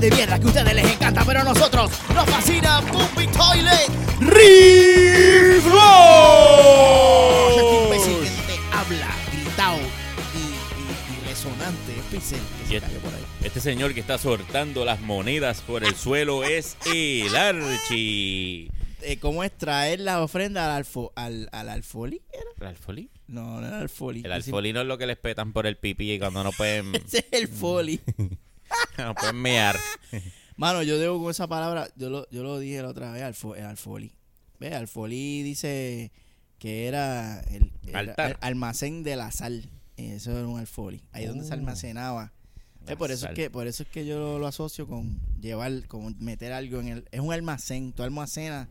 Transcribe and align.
podcast 0.00 0.02
de 0.02 0.10
mierda 0.10 0.38
que 0.38 0.44
a 0.44 0.48
ustedes 0.48 0.74
les 0.74 0.92
encanta, 0.92 1.24
pero 1.24 1.40
a 1.40 1.44
nosotros 1.44 1.90
nos 2.14 2.24
fascina 2.30 2.80
Movie 2.80 3.28
Toilet. 3.28 3.88
Este 7.92 8.56
gritado 9.32 9.76
y, 10.34 10.38
y- 10.38 11.24
y 11.24 11.28
resonante. 11.28 11.92
Es 11.98 12.04
Pixel 12.10 12.38
que 12.40 12.64
Y 12.64 12.68
se 12.68 12.76
este, 12.76 12.88
cayó 12.88 12.98
por 13.00 13.14
ahí. 13.14 13.24
este 13.44 13.60
señor 13.60 13.94
que 13.94 14.00
está 14.00 14.18
soltando 14.18 14.84
las 14.84 15.00
monedas 15.00 15.60
por 15.62 15.84
el 15.84 15.94
suelo 15.94 16.44
es 16.44 16.76
el 16.86 17.34
Archie. 17.36 18.70
Eh, 19.02 19.16
¿Cómo 19.18 19.42
es 19.44 19.56
traer 19.56 20.00
la 20.00 20.22
ofrenda 20.22 20.66
al, 20.66 20.72
alfo, 20.78 21.12
al, 21.16 21.48
al 21.52 21.68
alfoli? 21.70 22.20
¿El 22.60 22.66
alfolí? 22.66 23.10
No, 23.28 23.60
no 23.60 23.66
era 23.66 23.78
alfoli. 23.80 24.20
El 24.24 24.32
alfolí 24.32 24.72
no 24.74 24.80
es 24.82 24.86
lo 24.86 24.98
que 24.98 25.06
les 25.06 25.16
petan 25.16 25.52
por 25.54 25.66
el 25.66 25.76
pipí 25.78 26.12
y 26.12 26.18
cuando 26.18 26.44
no 26.44 26.52
pueden, 26.52 26.94
Ese 27.06 27.18
es 27.18 27.26
el 27.32 27.48
foli. 27.48 28.00
no 28.98 29.14
pueden 29.14 29.36
mear. 29.36 29.76
Mano, 30.56 30.82
yo 30.82 30.98
debo 30.98 31.20
con 31.20 31.30
esa 31.30 31.46
palabra, 31.48 31.88
yo 31.96 32.10
lo, 32.10 32.28
yo 32.30 32.42
lo 32.42 32.58
dije 32.58 32.82
la 32.82 32.88
otra 32.88 33.12
vez, 33.12 33.22
alfo, 33.22 33.54
el 33.56 33.64
alfoli. 33.64 34.12
Ve, 34.58 34.74
alfoli 34.74 35.42
dice 35.42 36.12
que 36.58 36.86
era 36.86 37.40
el, 37.50 37.72
el- 37.86 37.96
Altar. 37.96 38.30
el 38.32 38.36
almacén 38.40 39.02
de 39.02 39.16
la 39.16 39.30
sal. 39.32 39.70
Eh, 39.96 40.16
Eso 40.16 40.32
era 40.36 40.46
un 40.46 40.58
alfoli. 40.58 41.02
Ahí 41.12 41.24
donde 41.26 41.44
se 41.44 41.50
Oh. 41.50 41.54
almacenaba. 41.54 42.32
Eh, 42.86 42.96
por 42.96 43.10
eso 43.10 43.22
sal. 43.22 43.30
es 43.32 43.36
que 43.36 43.50
por 43.50 43.66
eso 43.66 43.82
es 43.84 43.88
que 43.88 44.04
yo 44.06 44.18
lo, 44.18 44.38
lo 44.38 44.46
asocio 44.46 44.86
con 44.86 45.20
llevar, 45.40 45.86
con 45.86 46.16
meter 46.18 46.52
algo 46.52 46.80
en 46.80 46.88
el, 46.88 47.08
es 47.10 47.20
un 47.20 47.32
almacén, 47.32 47.92
tú 47.92 48.02
almacenas 48.02 48.68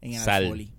en 0.00 0.14
el 0.14 0.20
Sal. 0.22 0.44
alfoli. 0.44 0.72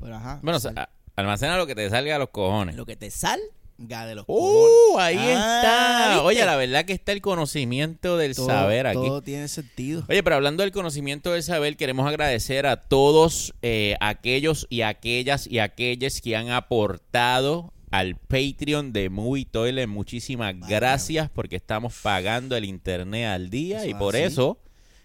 Pero 0.00 0.16
ajá. 0.16 0.40
Bueno, 0.42 0.58
sal. 0.58 0.88
almacena 1.16 1.56
lo 1.56 1.66
que 1.66 1.74
te 1.74 1.88
salga 1.90 2.16
a 2.16 2.18
los 2.18 2.30
cojones. 2.30 2.74
lo 2.76 2.86
que 2.86 2.96
te 2.96 3.10
salga 3.10 3.44
de 3.88 4.14
los. 4.14 4.24
¡Uh! 4.28 4.98
Ahí 4.98 5.16
Ah, 5.18 5.60
está. 5.62 6.08
¿viste? 6.14 6.26
Oye, 6.26 6.44
la 6.44 6.56
verdad 6.56 6.84
que 6.84 6.92
está 6.92 7.12
el 7.12 7.20
conocimiento 7.20 8.16
del 8.16 8.34
todo, 8.36 8.46
saber 8.46 8.86
aquí. 8.86 8.96
todo 8.96 9.22
tiene 9.22 9.48
sentido. 9.48 10.04
Oye, 10.08 10.22
pero 10.22 10.36
hablando 10.36 10.62
del 10.62 10.72
conocimiento 10.72 11.32
del 11.32 11.42
saber, 11.42 11.76
queremos 11.76 12.06
agradecer 12.06 12.66
a 12.66 12.76
todos 12.76 13.54
eh, 13.62 13.96
aquellos 14.00 14.66
y 14.70 14.82
aquellas 14.82 15.46
y 15.46 15.58
aquellas 15.60 16.20
que 16.20 16.36
han 16.36 16.50
aportado 16.50 17.72
al 17.90 18.16
Patreon 18.16 18.92
de 18.92 19.08
Movie 19.10 19.46
Toilet. 19.46 19.88
Muchísimas 19.88 20.54
gracias 20.60 21.30
porque 21.30 21.56
estamos 21.56 21.94
pagando 22.02 22.56
el 22.56 22.64
internet 22.64 23.26
al 23.26 23.50
día 23.50 23.78
Eso 23.80 23.88
y 23.88 23.94
por 23.94 24.14
así. 24.14 24.24
eso 24.24 24.58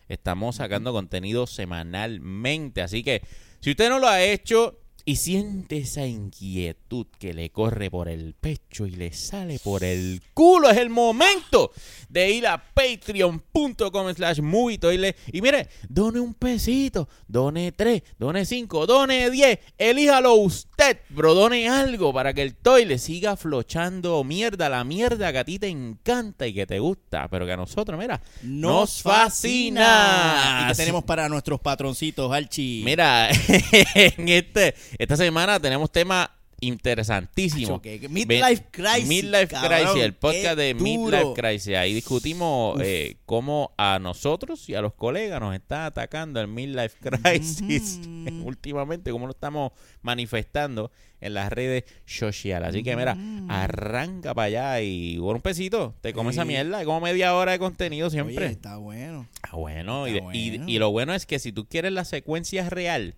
estamos 0.09 0.57
sacando 0.57 0.91
contenido 0.93 1.47
semanalmente. 1.47 2.81
Así 2.81 3.03
que 3.03 3.21
si 3.61 3.71
usted 3.71 3.89
no 3.89 3.97
lo 3.99 4.07
ha 4.07 4.21
hecho 4.21 4.77
y 5.07 5.17
siente 5.17 5.77
esa 5.77 6.07
inquietud 6.07 7.05
que 7.19 7.35
le 7.35 7.51
corre 7.51 7.91
por 7.91 8.09
el 8.09 8.33
pecho 8.33 8.87
y 8.87 8.91
le 8.91 9.13
sale 9.13 9.59
por 9.59 9.83
el 9.83 10.21
culo, 10.33 10.69
es 10.71 10.77
el 10.77 10.89
momento 10.89 11.71
de 12.09 12.31
ir 12.31 12.47
a 12.47 12.57
patreon.com 12.73 14.13
slash 14.15 14.39
movie 14.39 14.79
toilet 14.79 15.15
y 15.31 15.41
mire, 15.41 15.69
done 15.87 16.19
un 16.19 16.33
pesito, 16.33 17.07
done 17.27 17.71
tres, 17.71 18.01
done 18.17 18.45
cinco, 18.45 18.87
done 18.87 19.29
diez, 19.29 19.59
elíjalo 19.77 20.33
usted, 20.33 20.99
bro, 21.09 21.35
done 21.35 21.69
algo 21.69 22.11
para 22.11 22.33
que 22.33 22.41
el 22.41 22.55
toilet 22.55 22.97
siga 22.97 23.37
flochando 23.37 24.23
mierda, 24.23 24.69
la 24.69 24.83
mierda 24.83 25.31
que 25.31 25.37
a 25.37 25.45
ti 25.45 25.59
te 25.59 25.67
encanta 25.67 26.47
y 26.47 26.53
que 26.53 26.65
te 26.65 26.79
gusta, 26.79 27.27
pero 27.29 27.45
que 27.45 27.51
a 27.51 27.57
nosotros, 27.57 27.99
mira, 27.99 28.21
nos 28.41 29.03
fascina. 29.03 30.63
¿Y 30.63 30.67
que 30.69 30.75
tenemos 30.75 31.03
para 31.03 31.29
nuestros 31.29 31.59
patroncitos, 31.59 32.31
Archie? 32.31 32.83
Mira, 32.83 33.29
en 33.93 34.29
este, 34.29 34.73
esta 34.97 35.17
semana 35.17 35.59
tenemos 35.59 35.91
tema 35.91 36.31
interesantísimo. 36.61 37.81
Que 37.81 38.07
Midlife 38.09 38.63
Crisis, 38.71 39.07
Midlife 39.07 39.47
cabrón, 39.47 39.79
Crisis, 39.81 40.03
el 40.03 40.13
podcast 40.13 40.57
de. 40.57 40.73
Midlife 40.73 41.33
Crisis. 41.35 41.75
Ahí 41.75 41.93
discutimos 41.93 42.79
eh, 42.81 43.17
cómo 43.25 43.73
a 43.77 43.99
nosotros 43.99 44.67
y 44.69 44.75
a 44.75 44.81
los 44.81 44.93
colegas 44.93 45.39
nos 45.41 45.53
está 45.53 45.85
atacando 45.85 46.39
el 46.39 46.47
Midlife 46.47 46.95
Crisis 47.01 47.99
últimamente, 48.43 49.11
cómo 49.11 49.25
lo 49.27 49.33
estamos 49.33 49.71
manifestando 50.01 50.91
en 51.21 51.33
las 51.33 51.51
redes 51.51 51.83
sociales. 52.05 52.69
Así 52.69 52.83
que 52.83 52.95
mira, 52.95 53.17
arranca 53.49 54.33
para 54.33 54.45
allá 54.45 54.81
y 54.81 55.17
por 55.19 55.35
un 55.35 55.41
pesito, 55.41 55.93
te 56.01 56.13
comes 56.13 56.35
esa 56.35 56.43
Sí. 56.43 56.47
mierda, 56.49 56.77
hay 56.79 56.85
como 56.85 57.01
media 57.01 57.35
hora 57.35 57.53
de 57.53 57.59
contenido 57.59 58.09
siempre. 58.09 58.37
Oye, 58.45 58.53
está 58.53 58.77
bueno. 58.77 59.27
Ah, 59.41 59.55
bueno, 59.55 60.07
y, 60.07 60.17
Está 60.17 60.35
y- 60.35 60.49
bueno. 60.51 60.65
y 60.69 60.79
lo 60.79 60.91
bueno 60.91 61.13
es 61.13 61.25
que 61.25 61.39
si 61.39 61.51
tú 61.51 61.65
quieres 61.67 61.91
la 61.91 62.05
secuencia 62.05 62.69
real, 62.69 63.15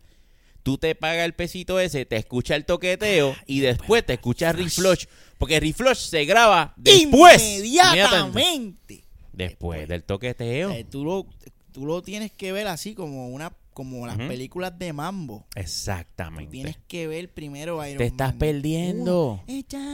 tú 0.68 0.78
te 0.78 0.96
pagas 0.96 1.24
el 1.24 1.32
pesito 1.34 1.80
ese, 1.80 2.06
te 2.06 2.18
escucha 2.18 2.54
el 2.54 2.66
toqueteo 2.66 3.34
y 3.46 3.62
después 3.62 4.06
te 4.06 4.16
escucha 4.16 4.52
Reflush, 4.52 5.06
porque 5.38 5.62
Reflush 5.62 6.10
se 6.10 6.26
graba 6.26 6.74
después. 6.76 7.42
inmediatamente, 7.42 7.96
Inmediatamente. 7.96 9.04
Después 9.32 9.88
del 9.88 10.04
toqueteo. 10.04 10.72
Eh, 10.72 10.84
tú, 10.84 11.06
lo, 11.06 11.26
tú 11.72 11.86
lo 11.86 12.02
tienes 12.02 12.34
que 12.34 12.52
ver 12.52 12.68
así 12.68 12.96
como 12.96 13.30
una 13.30 13.54
como 13.74 14.06
las 14.06 14.18
películas 14.18 14.78
de 14.78 14.92
Mambo. 14.92 15.46
Tú 15.52 15.62
Exactamente. 15.62 16.52
tienes 16.52 16.78
que 16.86 17.08
ver 17.08 17.32
primero 17.34 17.82
Iron 17.88 18.00
Te 18.00 18.08
estás 18.08 18.32
Man 18.34 18.40
perdiendo. 18.40 19.42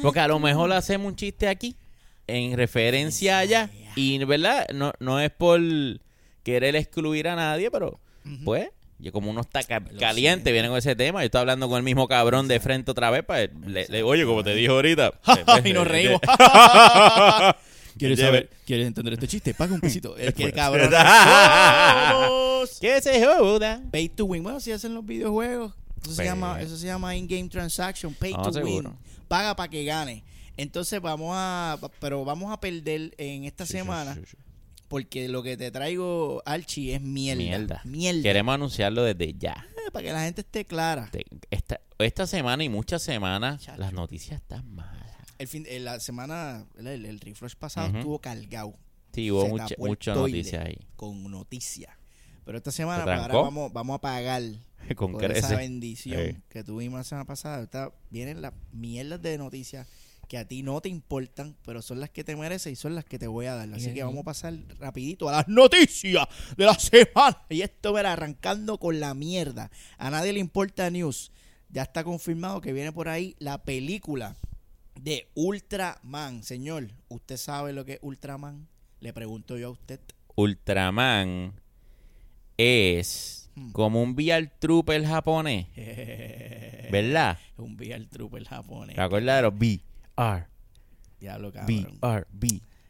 Porque 0.02 0.22
a 0.22 0.28
lo 0.28 0.40
mejor 0.40 0.74
hacemos 0.74 1.06
un 1.06 1.16
chiste 1.16 1.50
aquí, 1.50 1.76
en 2.26 2.58
referencia 2.58 3.38
allá, 3.38 3.70
y 3.96 4.18
verdad, 4.26 4.66
no, 4.74 4.92
no 5.00 5.20
es 5.20 5.30
por 5.30 5.62
querer 6.42 6.76
excluir 6.76 7.28
a 7.28 7.36
nadie, 7.36 7.70
pero 7.70 8.00
pues, 8.44 8.70
y 9.04 9.12
como 9.12 9.30
uno 9.32 9.42
está 9.42 9.64
ca- 9.64 9.80
Lo 9.80 10.00
caliente, 10.00 10.44
siento. 10.46 10.52
viene 10.52 10.68
con 10.70 10.78
ese 10.78 10.96
tema, 10.96 11.22
yo 11.22 11.26
estoy 11.26 11.42
hablando 11.42 11.68
con 11.70 11.78
el 11.78 11.84
mismo 11.84 12.08
cabrón 12.08 12.48
de 12.48 12.60
frente 12.60 12.92
otra 12.92 13.10
vez, 13.12 13.24
para 13.24 13.48
le, 13.68 13.86
le- 13.88 14.04
oye, 14.04 14.26
como 14.26 14.44
te 14.44 14.56
dije 14.56 14.70
ahorita. 14.70 15.14
y 15.66 15.74
nos 15.74 15.88
reímos. 15.88 16.22
¿Quieres 17.98 18.20
saber? 18.20 18.50
¿Quieres 18.66 18.88
entender 18.88 19.14
este 19.14 19.28
chiste? 19.28 19.54
Paga 19.54 19.74
un 19.76 19.80
pesito. 19.82 20.18
Es 20.18 20.34
que 20.34 20.52
cabrón. 20.52 20.90
¿Qué 22.82 23.02
se 23.02 23.24
joda? 23.26 23.82
Pay 23.92 24.10
to 24.10 24.26
win. 24.26 24.42
Bueno, 24.44 24.60
si 24.60 24.72
hacen 24.72 24.94
los 24.94 25.06
videojuegos, 25.06 25.74
eso 26.02 26.12
se 26.12 26.16
Pues- 26.18 26.28
llama, 26.28 26.62
eso 26.62 26.78
se 26.78 26.86
llama 26.88 27.16
in-game 27.16 27.50
transaction, 27.50 28.14
pay 28.14 28.34
No, 28.34 28.42
to 28.44 28.54
seguro. 28.54 28.90
win. 28.90 28.98
Paga 29.28 29.56
para 29.56 29.70
que 29.70 29.84
gane. 29.86 30.24
Entonces 30.58 31.02
vamos 31.02 31.34
a, 31.36 31.78
pero 32.00 32.24
vamos 32.26 32.52
a 32.54 32.60
perder 32.60 33.14
en 33.18 33.46
esta 33.46 33.66
Sí, 33.66 33.72
sí, 33.74 33.78
semana 33.80 34.14
sí, 34.16 34.22
sí. 34.30 34.38
Porque 34.94 35.28
lo 35.28 35.42
que 35.42 35.58
te 35.58 35.72
traigo, 35.72 36.44
Archie, 36.46 36.94
es 36.94 37.02
mierda. 37.02 37.42
Mierda. 37.42 37.82
Mierda. 37.84 38.22
Queremos 38.22 38.54
anunciarlo 38.54 39.02
desde 39.04 39.34
ya. 39.34 39.66
Eh, 39.88 39.92
para 39.92 40.06
que 40.06 40.14
la 40.14 40.24
gente 40.24 40.42
esté 40.42 40.66
clara. 40.66 41.10
Esta, 41.50 41.82
esta 41.98 42.28
semana 42.28 42.64
y 42.64 42.70
muchas 42.70 43.02
semanas, 43.02 43.64
Chacho. 43.64 43.80
las 43.80 43.92
noticias 43.92 44.40
están 44.40 44.70
malas. 44.72 45.18
El 45.40 45.48
fin, 45.48 45.66
eh, 45.68 45.80
la 45.80 46.00
semana, 46.00 46.68
el, 46.78 46.86
el, 46.86 47.06
el 47.08 47.20
refresh 47.20 47.56
pasado 47.56 47.88
Ujú. 47.90 47.98
estuvo 47.98 48.20
cargado 48.20 48.76
Sí, 49.14 49.32
hubo 49.32 49.42
Se 49.44 49.50
mucha, 49.50 49.68
tapó 49.70 49.86
el 49.86 49.90
mucha 49.90 50.14
toile. 50.14 50.38
noticia 50.38 50.62
ahí. 50.62 50.78
con 50.96 51.24
noticias. 51.32 51.92
Pero 52.46 52.58
esta 52.60 52.72
semana 52.72 53.00
¿Se 53.00 53.04
pues, 53.06 53.20
ahora 53.20 53.34
vamos, 53.36 53.74
vamos 53.74 53.96
a 53.96 54.02
pagar 54.02 54.44
Con 54.96 55.14
por 55.14 55.32
esa 55.32 55.56
bendición 55.56 56.20
Eh. 56.20 56.42
que 56.50 56.64
tuvimos 56.64 57.00
la 57.00 57.04
semana 57.04 57.26
pasada. 57.26 57.68
Vienen 58.12 58.44
las 58.44 58.54
mierdas 58.72 59.22
de 59.24 59.40
noticias 59.40 59.88
que 60.28 60.38
a 60.38 60.48
ti 60.48 60.64
no 60.64 60.82
te 60.82 60.90
importan, 60.90 61.56
pero 61.66 61.82
son 61.82 62.00
las 62.00 62.10
que 62.10 62.24
te 62.24 62.36
mereces 62.36 62.74
y 62.74 62.76
son 62.76 62.96
las 62.96 63.06
que 63.06 63.20
te 63.20 63.28
voy 63.28 63.46
a 63.46 63.56
dar. 63.56 63.72
Así 63.74 63.94
que 63.94 64.04
vamos 64.04 64.22
a 64.22 64.24
pasar 64.24 64.54
rapidito 64.80 65.30
a 65.30 65.34
las 65.34 65.48
noticias 65.48 66.28
de 66.58 66.66
la 66.66 66.74
semana. 66.80 67.42
Y 67.50 67.62
esto, 67.62 67.94
verá, 67.94 68.14
arrancando 68.14 68.78
con 68.80 69.00
la 69.00 69.14
mierda. 69.14 69.70
A 69.98 70.10
nadie 70.10 70.34
le 70.34 70.40
importa 70.40 70.90
news. 70.90 71.32
Ya 71.70 71.84
está 71.84 72.04
confirmado 72.04 72.62
que 72.62 72.74
viene 72.74 72.92
por 72.92 73.10
ahí 73.10 73.36
la 73.40 73.64
película 73.64 74.36
de 75.00 75.28
Ultraman. 75.36 76.44
Señor, 76.44 76.92
¿usted 77.10 77.38
sabe 77.38 77.74
lo 77.74 77.84
que 77.86 77.94
es 77.94 78.00
Ultraman? 78.02 78.68
Le 79.00 79.12
pregunto 79.14 79.58
yo 79.58 79.68
a 79.68 79.72
usted. 79.72 80.00
Ultraman 80.36 81.54
es 82.58 83.40
Hmm. 83.56 83.72
como 83.72 84.02
un 84.02 84.14
VR 84.16 84.48
Trooper 84.58 85.06
japonés, 85.06 85.68
¿verdad? 86.92 87.38
Un 87.58 87.76
VR 87.76 88.06
Trooper 88.08 88.44
japonés. 88.46 88.96
¿Te 88.96 89.02
acuerdas 89.02 89.36
de 89.38 89.42
los 89.44 89.58
VR? 90.18 90.48
Diablo, 91.20 91.52
cabrón. 91.54 91.98
VR, 92.02 92.28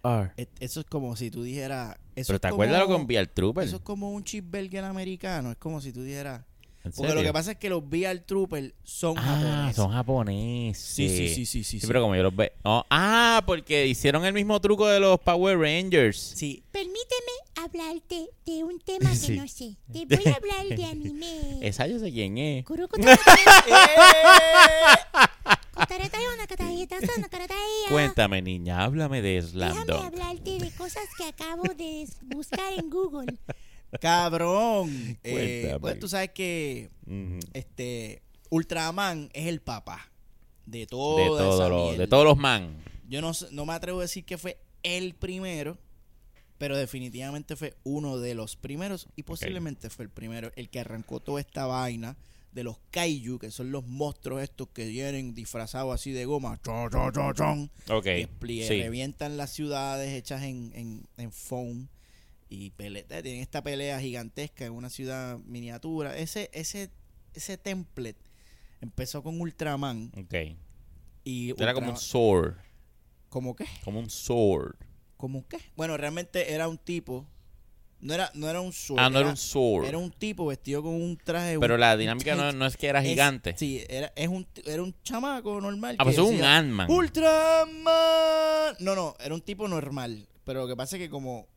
VR. 0.03 0.31
Et- 0.37 0.49
Eso 0.59 0.79
es 0.81 0.85
como 0.87 1.15
si 1.15 1.29
tú 1.31 1.43
dijeras. 1.43 1.95
Eso 2.15 2.27
Pero 2.27 2.35
es 2.37 2.41
¿te 2.41 2.49
como- 2.49 2.63
acuerdas 2.63 2.79
lo 2.81 2.87
con 2.87 3.03
VR 3.05 3.27
Trooper? 3.27 3.63
Eso 3.67 3.77
es 3.77 3.81
como 3.81 4.11
un 4.11 4.23
cheeseburger 4.23 4.83
americano. 4.83 5.51
Es 5.51 5.57
como 5.57 5.79
si 5.81 5.91
tú 5.93 6.03
dijeras. 6.03 6.41
¿En 6.85 6.91
Porque 6.91 7.03
lo 7.13 7.13
serio? 7.19 7.29
que 7.29 7.33
pasa 7.33 7.51
es 7.51 7.57
que 7.57 7.69
los 7.69 7.81
VR 7.83 8.19
Troopers 8.19 8.73
son 8.83 9.17
Ah, 9.17 9.21
japoneses. 9.21 9.75
son 9.77 9.91
japoneses. 9.93 10.83
Sí, 10.83 11.07
sí, 11.07 11.15
sí, 11.29 11.29
sí, 11.29 11.45
sí. 11.45 11.63
Sí, 11.63 11.79
sí. 11.79 11.87
pero 11.87 12.01
como 12.01 12.13
yo 12.17 12.23
los 12.23 12.35
veo. 12.35 12.49
Oh, 12.63 12.83
ah, 12.89 13.41
porque 13.45 13.87
hicieron 13.87 14.25
el 14.25 14.33
mismo 14.33 14.59
truco 14.59 14.85
de 14.87 14.99
los 14.99 15.17
Power 15.21 15.57
Rangers. 15.57 16.17
Sí. 16.35 16.61
Permíteme 16.71 17.31
hablarte 17.55 18.27
de 18.45 18.63
un 18.65 18.79
tema 18.81 19.09
que 19.11 19.15
Sí. 19.15 19.37
no 19.37 19.47
sé. 19.47 19.77
Te 19.93 20.05
voy 20.05 20.25
a 20.29 20.35
hablar 20.35 20.77
de 20.77 20.83
anime. 20.83 21.59
Esa 21.65 21.87
yo 21.87 21.99
sé 21.99 22.11
quién 22.11 22.37
es. 22.37 22.65
Cuéntame, 27.89 28.41
niña, 28.41 28.83
háblame 28.83 29.21
de 29.21 29.41
Slam 29.41 29.85
Déjame 29.85 30.05
hablarte 30.07 30.59
de 30.59 30.71
cosas 30.71 31.03
que 31.17 31.25
acabo 31.25 31.63
de 31.63 32.07
buscar 32.35 32.73
en 32.77 32.89
Google. 32.89 33.37
Cabrón. 34.01 35.17
Eh, 35.23 35.61
Cuéntame. 35.61 35.79
pues 35.79 35.99
tú 35.99 36.07
sabes 36.07 36.31
que 36.31 36.89
este 37.53 38.21
Ultraman 38.49 39.29
es 39.33 39.47
el 39.47 39.61
papá 39.61 40.09
de 40.65 40.87
todo. 40.87 41.17
De, 41.17 41.25
todo 41.25 41.69
lo- 41.69 41.93
de 41.93 42.07
todos 42.07 42.25
los 42.25 42.37
man. 42.37 42.75
Yo 43.07 43.21
no, 43.21 43.31
no 43.51 43.65
me 43.65 43.73
atrevo 43.73 43.99
a 43.99 44.03
decir 44.03 44.25
que 44.25 44.37
fue 44.37 44.57
el 44.81 45.13
primero, 45.13 45.77
Pero 46.57 46.77
definitivamente 46.77 47.55
fue 47.55 47.75
uno 47.83 48.17
de 48.19 48.35
los 48.35 48.55
primeros 48.55 49.07
y 49.15 49.23
posiblemente 49.23 49.89
fue 49.89 50.05
el 50.05 50.09
primero, 50.11 50.51
el 50.55 50.69
que 50.69 50.79
arrancó 50.79 51.19
toda 51.19 51.41
esta 51.41 51.65
vaina 51.65 52.15
de 52.53 52.63
los 52.63 52.77
kaiju, 52.91 53.39
que 53.39 53.49
son 53.51 53.71
los 53.71 53.85
monstruos 53.85 54.41
estos 54.43 54.67
que 54.69 54.85
vienen 54.85 55.33
disfrazados 55.33 55.93
así 55.93 56.11
de 56.11 56.25
goma, 56.25 56.59
chon, 56.63 56.89
chon, 56.91 57.11
chon, 57.11 57.33
chon, 57.33 57.71
Ok. 57.89 58.05
y 58.05 58.09
expli- 58.25 58.67
Sí. 58.67 58.81
revientan 58.83 59.37
las 59.37 59.51
ciudades 59.51 60.13
hechas 60.13 60.43
en, 60.43 60.71
en, 60.75 61.07
en 61.17 61.31
foam 61.31 61.87
y 62.49 62.69
pele- 62.71 63.05
eh, 63.09 63.21
tienen 63.23 63.41
esta 63.41 63.63
pelea 63.63 63.99
gigantesca 63.99 64.65
en 64.65 64.73
una 64.73 64.89
ciudad 64.91 65.39
miniatura. 65.39 66.15
Ese, 66.17 66.51
ese, 66.53 66.91
ese 67.33 67.57
template 67.57 68.19
empezó 68.81 69.23
con 69.23 69.41
Ultraman 69.41 70.11
Ok. 70.15 70.55
y 71.23 71.59
Era 71.61 71.73
como 71.73 71.89
un 71.91 71.97
sword. 71.97 72.53
¿Cómo 73.29 73.55
qué? 73.55 73.65
Como 73.83 73.99
un 73.99 74.09
sword. 74.11 74.75
¿Cómo 75.17 75.47
qué? 75.47 75.57
Bueno, 75.75 75.97
realmente 75.97 76.53
era 76.53 76.67
un 76.67 76.77
tipo. 76.77 77.25
No 78.03 78.13
era, 78.13 78.29
no 78.33 78.49
era 78.49 78.59
un 78.59 78.73
sword, 78.73 78.99
Ah, 78.99 79.09
no 79.09 79.19
era 79.19 79.29
un 79.29 79.37
sword. 79.37 79.85
Era 79.85 79.97
un 79.97 80.11
tipo 80.11 80.45
vestido 80.47 80.83
con 80.83 80.93
un 80.93 81.15
traje. 81.17 81.57
Pero 81.57 81.75
un- 81.75 81.79
la 81.79 81.95
dinámica 81.95 82.35
no, 82.35 82.51
no 82.51 82.65
es 82.65 82.75
que 82.75 82.87
era 82.87 83.01
es- 83.01 83.07
gigante. 83.07 83.55
sí, 83.57 83.81
era, 83.89 84.11
es 84.15 84.27
un, 84.27 84.45
era 84.65 84.83
un 84.83 84.93
chamaco 85.03 85.61
normal. 85.61 85.95
Ah, 85.99 86.03
pues 86.03 86.17
un 86.17 86.43
Ant-Man. 86.43 86.89
¡Ultraman! 86.91 88.75
No, 88.79 88.95
no, 88.95 89.15
era 89.19 89.33
un 89.33 89.41
tipo 89.41 89.67
normal. 89.67 90.27
Pero 90.43 90.61
lo 90.61 90.67
que 90.67 90.75
pasa 90.75 90.97
es 90.97 91.01
que 91.01 91.09
como 91.09 91.47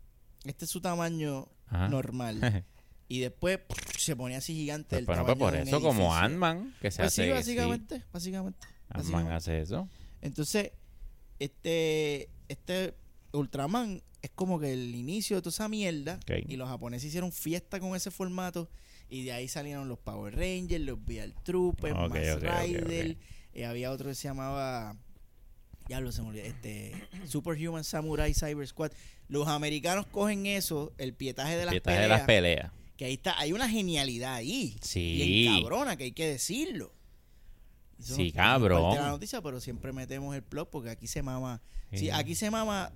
este 0.44 0.64
es 0.64 0.70
su 0.70 0.80
tamaño 0.80 1.48
Ajá. 1.66 1.88
normal 1.88 2.64
y 3.08 3.20
después 3.20 3.58
se 3.98 4.14
ponía 4.14 4.38
así 4.38 4.54
gigante. 4.54 4.90
Pues, 4.90 5.00
el 5.00 5.06
bueno, 5.06 5.24
pues 5.24 5.38
tamaño 5.38 5.50
por 5.50 5.52
de 5.56 5.62
un 5.62 5.68
eso, 5.68 5.80
como. 5.80 6.14
Ant-Man, 6.14 6.74
que 6.80 6.90
se 6.90 7.02
Pues 7.02 7.12
sí, 7.12 7.22
hace. 7.22 7.32
básicamente, 7.32 8.04
básicamente. 8.12 8.60
sí, 8.66 8.74
Ant-Man 8.90 9.02
básicamente. 9.24 9.34
hace 9.34 9.60
eso. 9.60 9.88
Entonces, 10.22 10.70
este, 11.38 12.30
este 12.48 12.94
Ultraman 13.32 14.02
es 14.22 14.30
como 14.34 14.58
que 14.58 14.72
el 14.72 14.94
inicio 14.94 15.36
de 15.36 15.42
toda 15.42 15.50
esa 15.54 15.68
mierda. 15.68 16.18
Y 16.48 16.56
los 16.56 16.68
japoneses 16.68 17.08
hicieron 17.08 17.32
fiesta 17.32 17.80
con 17.80 17.94
ese 17.96 18.10
formato. 18.10 18.68
Y 19.08 19.22
de 19.24 19.32
ahí 19.32 19.46
salieron 19.48 19.88
los 19.88 19.98
Power 19.98 20.34
Rangers, 20.34 20.84
los 20.84 20.98
VR 21.06 21.32
Troopers, 21.44 21.94
Ok, 21.96 22.10
Mass 22.14 22.40
Rider. 22.64 23.16
eh, 23.52 23.64
había 23.66 23.90
otro 23.92 24.08
que 24.08 24.14
se 24.16 24.26
llamaba. 24.28 24.96
Ya 25.88 26.00
lo 26.00 26.10
se 26.10 26.22
me 26.22 26.28
olvidó. 26.30 26.44
Este, 26.44 26.92
Superhuman 27.26 27.84
Samurai 27.84 28.34
Cyber 28.34 28.66
Squad. 28.66 28.90
Los 29.28 29.46
americanos 29.46 30.06
cogen 30.06 30.46
eso, 30.46 30.92
el 30.98 31.14
pietaje 31.14 31.56
de 31.56 31.64
las 31.66 31.72
Pietaje 31.74 31.96
de 31.96 32.02
peleas. 32.02 32.18
las 32.18 32.26
peleas. 32.26 32.72
que 32.96 33.04
ahí 33.04 33.14
está, 33.14 33.38
hay 33.38 33.52
una 33.52 33.68
genialidad 33.68 34.34
ahí. 34.34 34.76
Sí. 34.80 35.14
Bien 35.16 35.60
cabrona, 35.62 35.96
que 35.96 36.04
hay 36.04 36.12
que 36.12 36.26
decirlo. 36.26 36.92
Eso 38.00 38.14
Sí, 38.16 38.28
no- 38.30 38.34
cabrón. 38.34 38.94
de 38.94 39.00
la 39.00 39.08
noticia, 39.10 39.40
pero 39.42 39.60
siempre 39.60 39.92
metemos 39.92 40.34
el 40.34 40.42
plot 40.42 40.68
porque 40.70 40.90
aquí 40.90 41.06
se 41.06 41.22
mama. 41.22 41.62
Sí, 41.92 41.98
Sí. 41.98 42.10
aquí 42.10 42.34
se 42.34 42.50
mama 42.50 42.92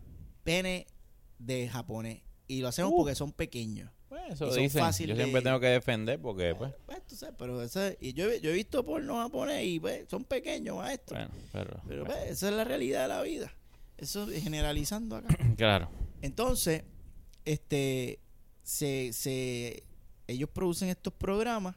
de 1.38 1.68
japonés. 1.68 2.22
Y 2.48 2.60
lo 2.60 2.68
hacemos 2.68 2.92
Uh. 2.92 2.96
porque 2.96 3.14
son 3.14 3.32
pequeños. 3.32 3.90
Pues 4.08 4.22
eso 4.32 4.52
dicen. 4.54 4.82
Yo 4.84 4.92
siempre 4.92 5.40
de- 5.40 5.42
tengo 5.42 5.60
que 5.60 5.68
defender 5.68 6.20
porque, 6.20 6.54
pues. 6.56 6.72
Pues, 6.86 7.06
tú 7.06 7.14
sabes, 7.14 7.36
pero 7.38 7.62
eso- 7.62 7.92
y 8.00 8.12
yo, 8.12 8.28
he- 8.28 8.40
yo 8.40 8.50
he 8.50 8.54
visto 8.54 8.84
porno 8.84 9.16
japonés 9.16 9.64
y 9.64 9.78
pues, 9.78 10.08
son 10.08 10.24
pequeños, 10.24 10.76
maestro. 10.76 11.16
Bueno, 11.16 11.30
pero. 11.52 11.80
pero 11.86 12.04
bueno, 12.04 12.20
pues, 12.20 12.30
esa 12.32 12.48
es 12.48 12.54
la 12.54 12.64
realidad 12.64 13.02
de 13.02 13.08
la 13.08 13.22
vida. 13.22 13.52
Eso 13.98 14.28
es 14.30 14.42
generalizando 14.42 15.16
acá. 15.16 15.28
Claro. 15.56 15.88
Entonces, 16.22 16.82
este, 17.44 18.18
se, 18.62 19.12
se, 19.12 19.84
ellos 20.26 20.50
producen 20.50 20.88
estos 20.88 21.12
programas 21.12 21.76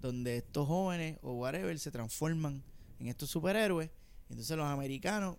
donde 0.00 0.36
estos 0.38 0.66
jóvenes 0.68 1.18
o 1.22 1.32
whatever 1.34 1.76
se 1.78 1.90
transforman 1.90 2.62
en 3.00 3.08
estos 3.08 3.28
superhéroes. 3.30 3.90
Entonces 4.30 4.56
los 4.56 4.66
americanos 4.66 5.36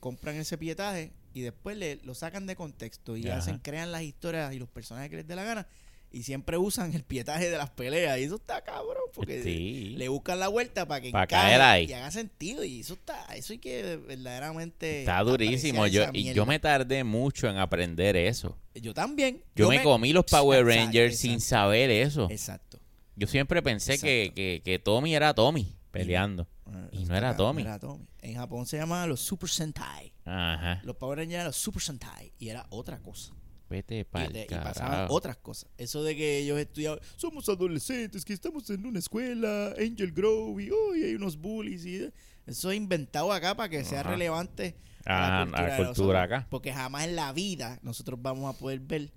compran 0.00 0.36
ese 0.36 0.58
pietaje 0.58 1.12
y 1.34 1.42
después 1.42 1.76
le, 1.76 1.96
lo 2.04 2.14
sacan 2.14 2.46
de 2.46 2.56
contexto 2.56 3.16
y 3.16 3.28
Ajá. 3.28 3.38
hacen, 3.38 3.58
crean 3.58 3.92
las 3.92 4.02
historias 4.02 4.54
y 4.54 4.58
los 4.58 4.68
personajes 4.68 5.10
que 5.10 5.16
les 5.16 5.26
dé 5.26 5.34
la 5.36 5.44
gana 5.44 5.66
y 6.12 6.22
siempre 6.22 6.56
usan 6.56 6.94
el 6.94 7.02
pietaje 7.02 7.50
de 7.50 7.58
las 7.58 7.70
peleas 7.70 8.16
y 8.20 8.22
eso 8.22 8.36
está 8.36 8.62
cabrón 8.62 9.02
porque 9.12 9.42
Sí. 9.42 9.94
le 9.98 10.08
buscan 10.08 10.38
la 10.38 10.46
vuelta 10.46 10.86
para 10.86 11.00
que 11.00 11.10
caer 11.10 11.60
ahí. 11.60 11.86
y 11.86 11.92
haga 11.92 12.12
sentido 12.12 12.62
y 12.62 12.80
eso 12.80 12.94
está 12.94 13.34
eso 13.34 13.52
hay 13.52 13.58
que 13.58 13.96
verdaderamente 13.96 15.00
Está 15.00 15.20
durísimo. 15.24 15.88
Yo, 15.88 16.04
y 16.12 16.32
yo 16.32 16.46
me 16.46 16.60
tardé 16.60 17.02
mucho 17.02 17.48
en 17.50 17.56
aprender 17.58 18.16
eso. 18.16 18.56
Yo 18.76 18.94
también. 18.94 19.42
Yo, 19.56 19.68
me, 19.70 19.82
comí 19.82 20.12
los 20.12 20.24
Power 20.24 20.64
Rangers 20.64 21.14
exacto, 21.14 21.28
sin 21.32 21.40
saber 21.40 21.90
eso. 21.90 22.28
Exacto. 22.30 22.78
Yo 23.16 23.26
siempre 23.26 23.60
pensé 23.60 23.98
que, 23.98 24.32
que, 24.34 24.62
que 24.64 24.78
Tommy 24.78 25.14
era 25.16 25.34
Tommy 25.34 25.76
peleando. 26.00 26.46
Y 26.92 27.04
no 27.04 27.16
era 27.16 27.36
Tommy. 27.36 27.62
Era 27.62 27.78
Tommy. 27.78 28.06
En 28.22 28.34
Japón 28.36 28.66
se 28.66 28.76
llamaban 28.78 29.08
los 29.08 29.20
Super 29.20 29.48
Sentai. 29.48 30.12
Ajá. 30.24 30.80
Los 30.84 30.96
Power 30.96 31.18
Rangers 31.18 31.34
eran 31.34 31.46
los 31.46 31.56
Super 31.56 31.82
Sentai. 31.82 32.32
Y 32.38 32.48
era 32.48 32.66
otra 32.70 32.98
cosa. 33.00 33.32
Vete 33.68 34.00
Y, 34.00 34.04
pa'l 34.04 34.32
te- 34.32 34.42
y 34.44 34.54
pasaban 34.54 35.06
otras 35.10 35.36
cosas. 35.38 35.70
Eso 35.78 36.02
de 36.02 36.14
que 36.16 36.38
ellos 36.38 36.58
estudiaban. 36.58 37.00
Somos 37.16 37.48
adolescentes 37.48 38.24
que 38.24 38.32
estamos 38.32 38.68
en 38.70 38.84
una 38.86 38.98
escuela, 38.98 39.74
Angel 39.78 40.12
Grove, 40.12 40.64
y 40.64 40.70
hoy 40.70 41.02
hay 41.04 41.14
unos 41.14 41.36
bullies. 41.36 41.84
Y 41.86 42.10
eso 42.46 42.70
es 42.70 42.76
inventado 42.76 43.32
acá 43.32 43.54
para 43.56 43.68
que 43.68 43.82
sea 43.84 44.02
relevante 44.02 44.76
a 45.06 45.44
la 45.44 45.44
cultura, 45.44 45.58
a 45.58 45.68
la 45.68 45.76
de 45.76 45.84
cultura 45.86 46.22
acá. 46.22 46.46
Porque 46.50 46.72
jamás 46.72 47.04
en 47.04 47.16
la 47.16 47.32
vida 47.32 47.78
nosotros 47.82 48.20
vamos 48.20 48.54
a 48.54 48.58
poder 48.58 48.80
ver 48.80 49.12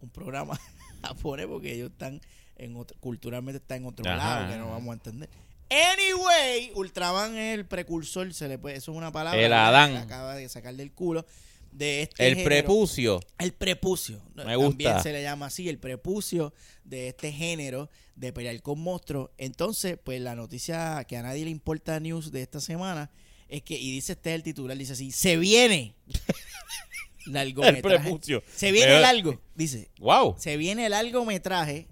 un 0.00 0.10
programa 0.10 0.58
japonés 1.02 1.46
porque 1.46 1.74
ellos 1.74 1.90
están 1.92 2.20
en 2.56 2.76
otro, 2.76 2.96
culturalmente 3.00 3.58
están 3.58 3.78
en 3.78 3.86
otro 3.86 4.04
Ajá. 4.08 4.16
lado 4.16 4.52
que 4.52 4.58
no 4.58 4.70
vamos 4.70 4.90
a 4.90 4.94
entender. 4.94 5.28
Anyway, 5.70 6.72
Ultraman 6.74 7.36
es 7.38 7.54
el 7.58 7.66
precursor, 7.66 8.32
se 8.34 8.46
le 8.48 8.58
puede, 8.58 8.76
eso 8.76 8.92
es 8.92 8.96
una 8.98 9.10
palabra 9.12 9.40
El 9.40 9.48
que 9.48 9.54
Adán. 9.54 9.92
se 9.92 9.98
acaba 9.98 10.34
de 10.36 10.48
sacar 10.48 10.74
del 10.74 10.92
culo 10.92 11.24
de 11.70 12.02
este 12.02 12.26
El 12.26 12.34
género. 12.34 12.44
prepucio. 12.46 13.20
El 13.38 13.52
prepucio. 13.52 14.22
Me 14.34 14.42
También 14.44 14.60
gusta. 14.60 15.02
se 15.02 15.12
le 15.12 15.22
llama 15.22 15.46
así, 15.46 15.68
el 15.70 15.78
prepucio 15.78 16.52
de 16.84 17.08
este 17.08 17.32
género 17.32 17.88
de 18.16 18.32
pelear 18.34 18.60
con 18.60 18.78
monstruos. 18.80 19.30
Entonces, 19.38 19.98
pues 20.02 20.20
la 20.20 20.34
noticia 20.34 21.02
que 21.08 21.16
a 21.16 21.22
nadie 21.22 21.44
le 21.44 21.50
importa 21.50 21.98
news 22.00 22.30
de 22.30 22.42
esta 22.42 22.60
semana 22.60 23.10
es 23.48 23.62
que, 23.62 23.78
y 23.78 23.90
dice 23.92 24.12
este 24.12 24.30
es 24.30 24.34
el 24.36 24.42
titular, 24.42 24.76
dice 24.76 24.92
así, 24.92 25.10
se 25.12 25.36
viene. 25.38 25.94
El 27.24 27.54
prepucio. 27.80 28.42
Se 28.54 28.72
viene 28.72 28.88
Pero- 28.88 29.00
largo, 29.00 29.40
dice. 29.54 29.90
Wow. 30.00 30.34
Se 30.40 30.56
viene 30.56 30.86
el 30.86 30.90
largometraje 30.90 31.86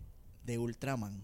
de 0.44 0.58
Ultraman. 0.58 1.22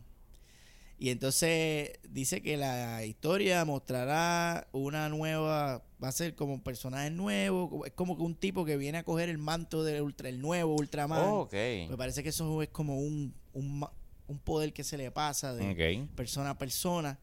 Y 0.99 1.11
entonces 1.11 1.91
dice 2.09 2.41
que 2.41 2.57
la 2.57 3.05
historia 3.05 3.65
mostrará 3.67 4.67
una 4.73 5.11
nueva, 5.11 5.85
va 6.03 6.09
a 6.09 6.13
ser 6.13 6.35
como 6.35 6.55
un 6.55 6.63
personaje 6.63 7.11
nuevo, 7.11 7.85
es 7.85 7.93
como 7.93 8.17
que 8.17 8.23
un 8.23 8.35
tipo 8.35 8.65
que 8.65 8.79
viene 8.79 8.99
a 8.99 9.03
coger 9.05 9.29
el 9.29 9.37
manto 9.37 9.85
del 9.85 10.01
ultra, 10.01 10.29
el 10.31 10.41
nuevo 10.41 10.75
Ultraman. 10.75 11.21
ok. 11.31 11.53
Me 11.91 11.97
parece 11.99 12.23
que 12.23 12.31
eso 12.31 12.63
es 12.63 12.71
como 12.71 12.99
un, 12.99 13.35
un, 13.53 14.39
poder 14.43 14.73
que 14.73 14.85
se 14.85 14.97
le 14.97 15.11
pasa 15.11 15.55
de 15.55 16.09
persona 16.17 16.51
a 16.51 16.59
persona. 16.59 17.19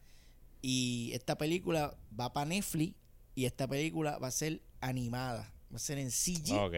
Y 0.62 1.10
esta 1.12 1.36
película 1.36 1.96
va 2.18 2.32
para 2.32 2.46
Netflix 2.46 2.94
y 3.34 3.44
esta 3.44 3.66
película 3.66 4.18
va 4.18 4.28
a 4.28 4.30
ser 4.30 4.62
animada, 4.80 5.52
va 5.72 5.76
a 5.76 5.80
ser 5.80 5.98
en 5.98 6.10
CGI 6.10 6.52
Ok. 6.52 6.74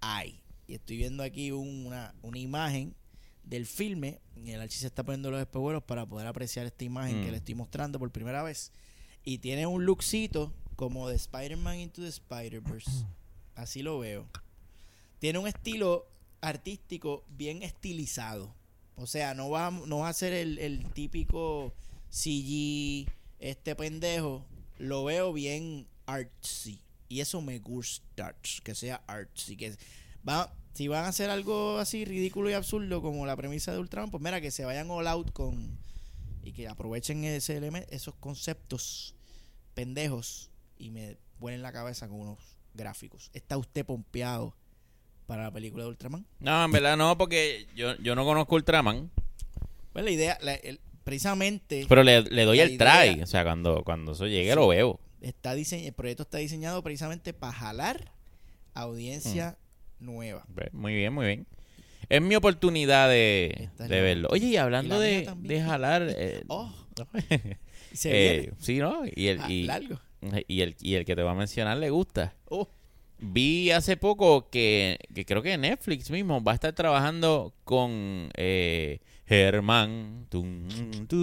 hay. 0.00 0.42
Y 0.66 0.74
estoy 0.74 0.96
viendo 0.96 1.22
aquí 1.22 1.52
un- 1.52 1.86
una, 1.86 2.14
una 2.22 2.38
imagen 2.38 2.94
del 3.44 3.66
filme. 3.66 4.20
Y 4.36 4.50
el 4.52 4.60
Archie 4.60 4.78
se 4.80 4.86
está 4.86 5.02
poniendo 5.04 5.30
los 5.30 5.40
espejuelos 5.40 5.82
para 5.82 6.06
poder 6.06 6.26
apreciar 6.26 6.66
esta 6.66 6.84
imagen 6.84 7.20
Mm. 7.20 7.24
que 7.24 7.30
le 7.30 7.36
estoy 7.38 7.54
mostrando 7.54 7.98
por 7.98 8.10
primera 8.10 8.42
vez. 8.42 8.72
Y 9.24 9.38
tiene 9.38 9.66
un 9.66 9.84
lookcito 9.86 10.52
como 10.76 11.08
de 11.08 11.16
Spider-Man 11.16 11.78
Into 11.78 12.02
the 12.02 12.08
Spider-Verse. 12.08 12.90
Así 13.54 13.82
lo 13.82 13.98
veo. 13.98 14.26
Tiene 15.18 15.38
un 15.38 15.46
estilo 15.46 16.08
artístico 16.40 17.24
bien 17.28 17.62
estilizado. 17.62 18.54
O 18.96 19.06
sea, 19.06 19.34
no 19.34 19.48
va, 19.50 19.70
no 19.70 19.98
va 19.98 20.08
a 20.08 20.12
ser 20.12 20.32
el, 20.32 20.58
el 20.58 20.84
típico 20.92 21.72
CG, 22.10 23.06
este 23.38 23.74
pendejo. 23.76 24.44
Lo 24.78 25.04
veo 25.04 25.32
bien 25.32 25.86
artsy. 26.06 26.80
Y 27.08 27.20
eso 27.20 27.40
me 27.42 27.58
gusta, 27.58 28.34
que 28.64 28.74
sea 28.74 29.02
artsy. 29.06 29.56
Que 29.56 29.76
va, 30.26 30.52
si 30.74 30.88
van 30.88 31.04
a 31.04 31.08
hacer 31.08 31.30
algo 31.30 31.78
así 31.78 32.04
ridículo 32.04 32.48
y 32.50 32.54
absurdo 32.54 33.02
como 33.02 33.26
la 33.26 33.36
premisa 33.36 33.72
de 33.72 33.78
Ultraman, 33.78 34.10
pues 34.10 34.22
mira, 34.22 34.40
que 34.40 34.50
se 34.50 34.64
vayan 34.64 34.90
all 34.90 35.06
out 35.06 35.32
con... 35.32 35.78
Y 36.44 36.52
que 36.52 36.66
aprovechen 36.66 37.22
ese 37.24 37.56
elemento, 37.56 37.88
esos 37.92 38.14
conceptos 38.16 39.14
pendejos 39.74 40.50
y 40.78 40.90
me 40.90 41.16
vuelen 41.38 41.62
la 41.62 41.72
cabeza 41.72 42.08
con 42.08 42.20
unos 42.20 42.38
gráficos. 42.74 43.30
¿Está 43.32 43.56
usted 43.58 43.86
pompeado 43.86 44.56
para 45.26 45.44
la 45.44 45.50
película 45.52 45.84
de 45.84 45.90
Ultraman? 45.90 46.26
No, 46.40 46.64
en 46.64 46.72
verdad 46.72 46.96
no, 46.96 47.16
porque 47.16 47.66
yo, 47.76 47.94
yo 47.98 48.14
no 48.16 48.24
conozco 48.24 48.56
Ultraman. 48.56 49.10
Pues 49.92 50.04
la 50.04 50.10
idea, 50.10 50.38
la- 50.42 50.54
el- 50.54 50.80
precisamente, 51.04 51.86
Pero 51.88 52.02
le, 52.02 52.22
le 52.22 52.44
doy 52.44 52.58
el 52.60 52.76
try. 52.78 53.22
O 53.22 53.26
sea, 53.26 53.44
cuando, 53.44 53.82
cuando 53.84 54.12
eso 54.12 54.26
llegue 54.26 54.50
Sí. 54.50 54.56
lo 54.56 54.66
veo. 54.68 54.98
está 55.20 55.54
dise- 55.54 55.86
el 55.86 55.92
proyecto 55.92 56.24
está 56.24 56.38
diseñado 56.38 56.82
precisamente 56.82 57.32
para 57.32 57.52
jalar 57.52 58.10
audiencia 58.74 59.56
Mm. 59.58 59.61
Nueva. 60.02 60.44
Muy 60.72 60.94
bien, 60.94 61.12
muy 61.12 61.26
bien. 61.26 61.46
Es 62.08 62.20
mi 62.20 62.34
oportunidad 62.34 63.08
de, 63.08 63.70
de 63.78 64.00
verlo. 64.02 64.28
Oye, 64.30 64.46
y 64.48 64.56
hablando 64.56 64.96
y 65.04 65.08
de, 65.08 65.32
de 65.36 65.62
jalar... 65.62 66.02
eh, 66.16 66.42
Oh, 66.48 66.72
se 67.92 68.10
eh, 68.36 68.40
viene. 68.40 68.56
sí, 68.58 68.78
¿no? 68.78 69.02
Y 69.14 69.28
el, 69.28 69.40
Ah, 69.40 69.50
y, 69.50 69.62
largo. 69.64 69.98
y, 70.48 70.60
el, 70.60 70.76
y 70.80 70.94
el 70.94 71.04
que 71.04 71.16
te 71.16 71.22
va 71.22 71.30
a 71.32 71.34
mencionar 71.34 71.78
le 71.78 71.90
gusta. 71.90 72.34
Oh, 72.48 72.68
vi 73.18 73.70
hace 73.70 73.96
poco 73.96 74.50
que, 74.50 74.98
que 75.14 75.24
creo 75.24 75.42
que 75.42 75.56
Netflix 75.56 76.10
mismo 76.10 76.42
va 76.42 76.52
a 76.52 76.54
estar 76.56 76.72
trabajando 76.74 77.54
con 77.64 78.28
eh, 78.36 78.98
Germán. 79.26 80.26
Tum, 80.28 80.66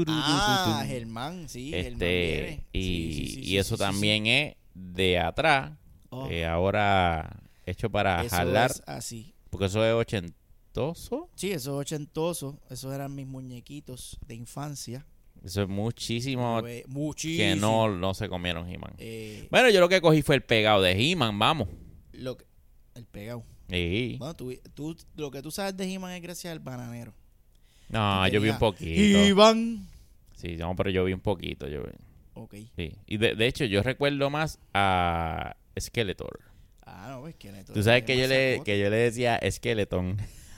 Ah. 0.07 0.83
Germán, 0.87 1.49
sí, 1.49 1.71
Germán 1.71 1.91
Este, 1.93 2.05
viene. 2.41 2.65
y, 2.71 2.81
Sí, 2.81 3.13
sí, 3.13 3.27
sí, 3.33 3.41
y 3.51 3.57
eso 3.57 3.77
también 3.77 4.25
es 4.27 4.55
de 4.73 5.19
atrás, 5.19 5.73
Oh. 6.11 6.27
eh, 6.31 6.45
ahora 6.45 7.39
hecho 7.69 7.89
para 7.89 8.23
Eso 8.23 8.35
jalar, 8.35 8.71
es 8.71 8.81
así. 8.85 9.33
porque 9.49 9.65
eso 9.67 9.85
es 9.85 9.93
ochentoso. 9.93 11.29
Sí, 11.35 11.51
esos 11.51 11.73
ochentosos, 11.79 12.55
esos 12.69 12.93
eran 12.93 13.15
mis 13.15 13.27
muñequitos 13.27 14.17
de 14.25 14.35
infancia. 14.35 15.05
Eso 15.43 15.61
es 15.63 15.69
muchísimo 15.69 16.61
Muchísimo. 16.87 17.37
que 17.55 17.55
no, 17.55 17.87
no 17.95 18.13
se 18.13 18.27
comieron 18.27 18.67
He-Man. 18.69 18.93
Eh, 18.97 19.47
Bueno, 19.49 19.69
yo 19.69 19.79
lo 19.79 19.87
que 19.87 20.01
cogí 20.01 20.21
fue 20.21 20.35
el 20.35 20.43
pegado 20.43 20.81
de 20.81 20.91
He-Man, 20.91 21.39
vamos. 21.39 21.69
lo 22.11 22.37
que- 22.37 22.45
el 22.95 23.05
pegado. 23.05 23.45
Sí. 23.69 24.15
Bueno, 24.19 24.35
tú, 24.35 24.53
tú- 24.73 24.97
lo 25.15 25.31
que 25.31 25.41
tú 25.41 25.51
sabes 25.51 25.77
de 25.77 25.85
He-Man 25.85 26.11
es 26.11 26.21
gracias 26.21 26.51
al 26.51 26.59
bananero. 26.59 27.13
No, 27.87 28.27
yo 28.27 28.41
vi 28.41 28.49
un 28.49 28.59
poquito. 28.59 29.25
Iván. 29.25 29.87
Sí, 30.35 30.57
no, 30.57 30.75
pero 30.75 30.89
yo 30.89 31.03
vi 31.05 31.13
un 31.13 31.21
poquito. 31.21 31.67
Yo 31.67 31.83
vi. 31.83 31.89
Ok. 32.33 32.55
Sí. 32.75 32.91
Y 33.07 33.17
de, 33.17 33.35
de 33.35 33.47
hecho, 33.47 33.63
yo 33.65 33.81
recuerdo 33.81 34.29
más 34.29 34.59
a 34.73 35.55
Skeletor. 35.79 36.39
Ah, 36.91 37.09
no, 37.11 37.27
es 37.27 37.35
que 37.35 37.51
neto, 37.51 37.73
Tú 37.73 37.83
sabes 37.83 38.01
es 38.01 38.07
que 38.07 38.17
yo, 38.17 38.27
le, 38.27 38.61
que 38.63 38.79
yo 38.79 38.89
le 38.89 38.97
decía 38.97 39.39
Skeleton. 39.49 40.17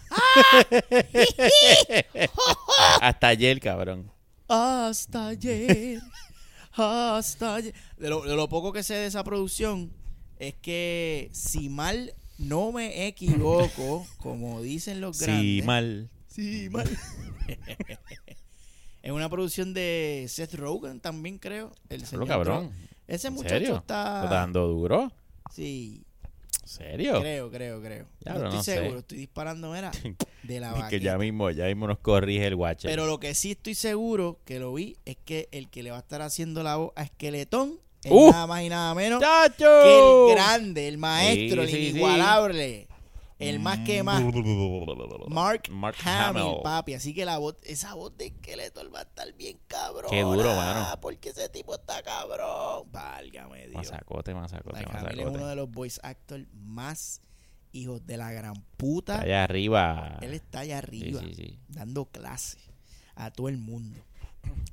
¡Ah! 0.09 0.71
Hasta 3.01 3.27
ayer, 3.27 3.59
cabrón. 3.59 4.11
Hasta 4.47 5.27
ayer. 5.27 5.99
Hasta 6.71 7.55
ayer. 7.55 7.73
De 7.97 8.09
lo, 8.09 8.23
de 8.23 8.35
lo 8.35 8.47
poco 8.47 8.71
que 8.71 8.83
sé 8.83 8.95
de 8.95 9.07
esa 9.07 9.23
producción 9.23 9.91
es 10.39 10.53
que, 10.55 11.29
si 11.33 11.69
mal 11.69 12.13
no 12.37 12.71
me 12.71 13.07
equivoco, 13.07 14.07
como 14.17 14.61
dicen 14.61 15.01
los 15.01 15.19
grandes. 15.19 15.41
Sí, 15.41 15.61
mal. 15.63 16.09
Sí, 16.27 16.69
mal. 16.71 16.89
es 19.03 19.11
una 19.11 19.29
producción 19.29 19.73
de 19.73 20.25
Seth 20.29 20.53
Rogen 20.55 21.01
también, 21.01 21.37
creo. 21.37 21.71
El 21.89 22.05
señor 22.05 22.27
cabrón. 22.27 22.71
Ese 23.07 23.27
¿En 23.27 23.33
muchacho 23.33 23.55
serio? 23.55 23.75
está. 23.77 24.23
¿Está 24.23 24.35
dando 24.35 24.67
duro? 24.67 25.11
Sí, 25.53 26.03
¿En 26.05 26.10
serio? 26.63 27.19
creo, 27.19 27.49
creo, 27.51 27.81
creo. 27.81 28.05
Ya, 28.25 28.33
no 28.33 28.37
pero 28.39 28.49
estoy 28.49 28.63
sé. 28.63 28.79
seguro, 28.81 28.99
estoy 28.99 29.17
disparando, 29.17 29.71
mira, 29.71 29.91
de 30.43 30.59
la 30.59 30.77
Es 30.79 30.85
que 30.85 30.99
ya 30.99 31.17
mismo, 31.17 31.49
ya 31.51 31.65
mismo 31.65 31.87
nos 31.87 31.99
corrige 31.99 32.47
el 32.47 32.55
watcher. 32.55 32.89
Pero 32.89 33.05
lo 33.07 33.19
que 33.19 33.33
sí 33.35 33.51
estoy 33.51 33.75
seguro 33.75 34.39
que 34.45 34.59
lo 34.59 34.73
vi 34.73 34.97
es 35.05 35.17
que 35.23 35.49
el 35.51 35.69
que 35.69 35.83
le 35.83 35.91
va 35.91 35.97
a 35.97 36.01
estar 36.01 36.21
haciendo 36.21 36.63
la 36.63 36.75
voz 36.77 36.91
a 36.95 37.03
Esqueletón 37.03 37.79
es 38.03 38.11
¡Uh! 38.11 38.31
nada 38.31 38.47
más 38.47 38.63
y 38.63 38.69
nada 38.69 38.95
menos 38.95 39.21
que 39.57 39.99
el 39.99 40.35
grande, 40.35 40.87
el 40.87 40.97
maestro, 40.97 41.67
Sí, 41.67 41.75
el 41.75 41.93
sí, 41.93 41.93
sí. 41.93 41.99
El 43.41 43.59
más 43.59 43.79
que 43.79 44.03
más. 44.03 44.21
Mark, 45.27 45.63
Mark 45.71 45.95
Hamill, 46.03 46.41
Hamill. 46.43 46.61
papi. 46.63 46.93
Así 46.93 47.13
que 47.13 47.25
la 47.25 47.37
voz, 47.37 47.55
esa 47.63 47.93
voz 47.95 48.15
de 48.17 48.29
Skeletor 48.29 48.93
va 48.93 48.99
a 48.99 49.03
estar 49.03 49.31
bien 49.33 49.59
cabrón. 49.67 50.09
Qué 50.09 50.21
duro, 50.21 50.55
mano. 50.55 50.99
Porque 51.01 51.29
ese 51.29 51.49
tipo 51.49 51.75
está 51.75 52.01
cabrón. 52.03 52.87
Válgame 52.91 53.61
Dios. 53.67 53.73
Masacote, 53.75 54.33
masacote, 54.33 54.73
Mark 54.85 54.89
Hamill 54.97 55.07
es 55.11 55.15
masacote. 55.17 55.37
uno 55.37 55.47
de 55.47 55.55
los 55.55 55.69
voice 55.71 55.99
actors 56.03 56.45
más 56.53 57.21
hijos 57.73 58.05
de 58.05 58.17
la 58.17 58.31
gran 58.31 58.53
puta. 58.77 59.13
Está 59.15 59.25
allá 59.25 59.43
arriba. 59.43 60.17
Él 60.21 60.33
está 60.33 60.59
allá 60.59 60.77
arriba, 60.79 61.21
Sí, 61.21 61.33
sí, 61.33 61.35
sí. 61.35 61.59
dando 61.69 62.05
clases 62.05 62.59
a 63.15 63.31
todo 63.31 63.49
el 63.49 63.57
mundo. 63.57 64.03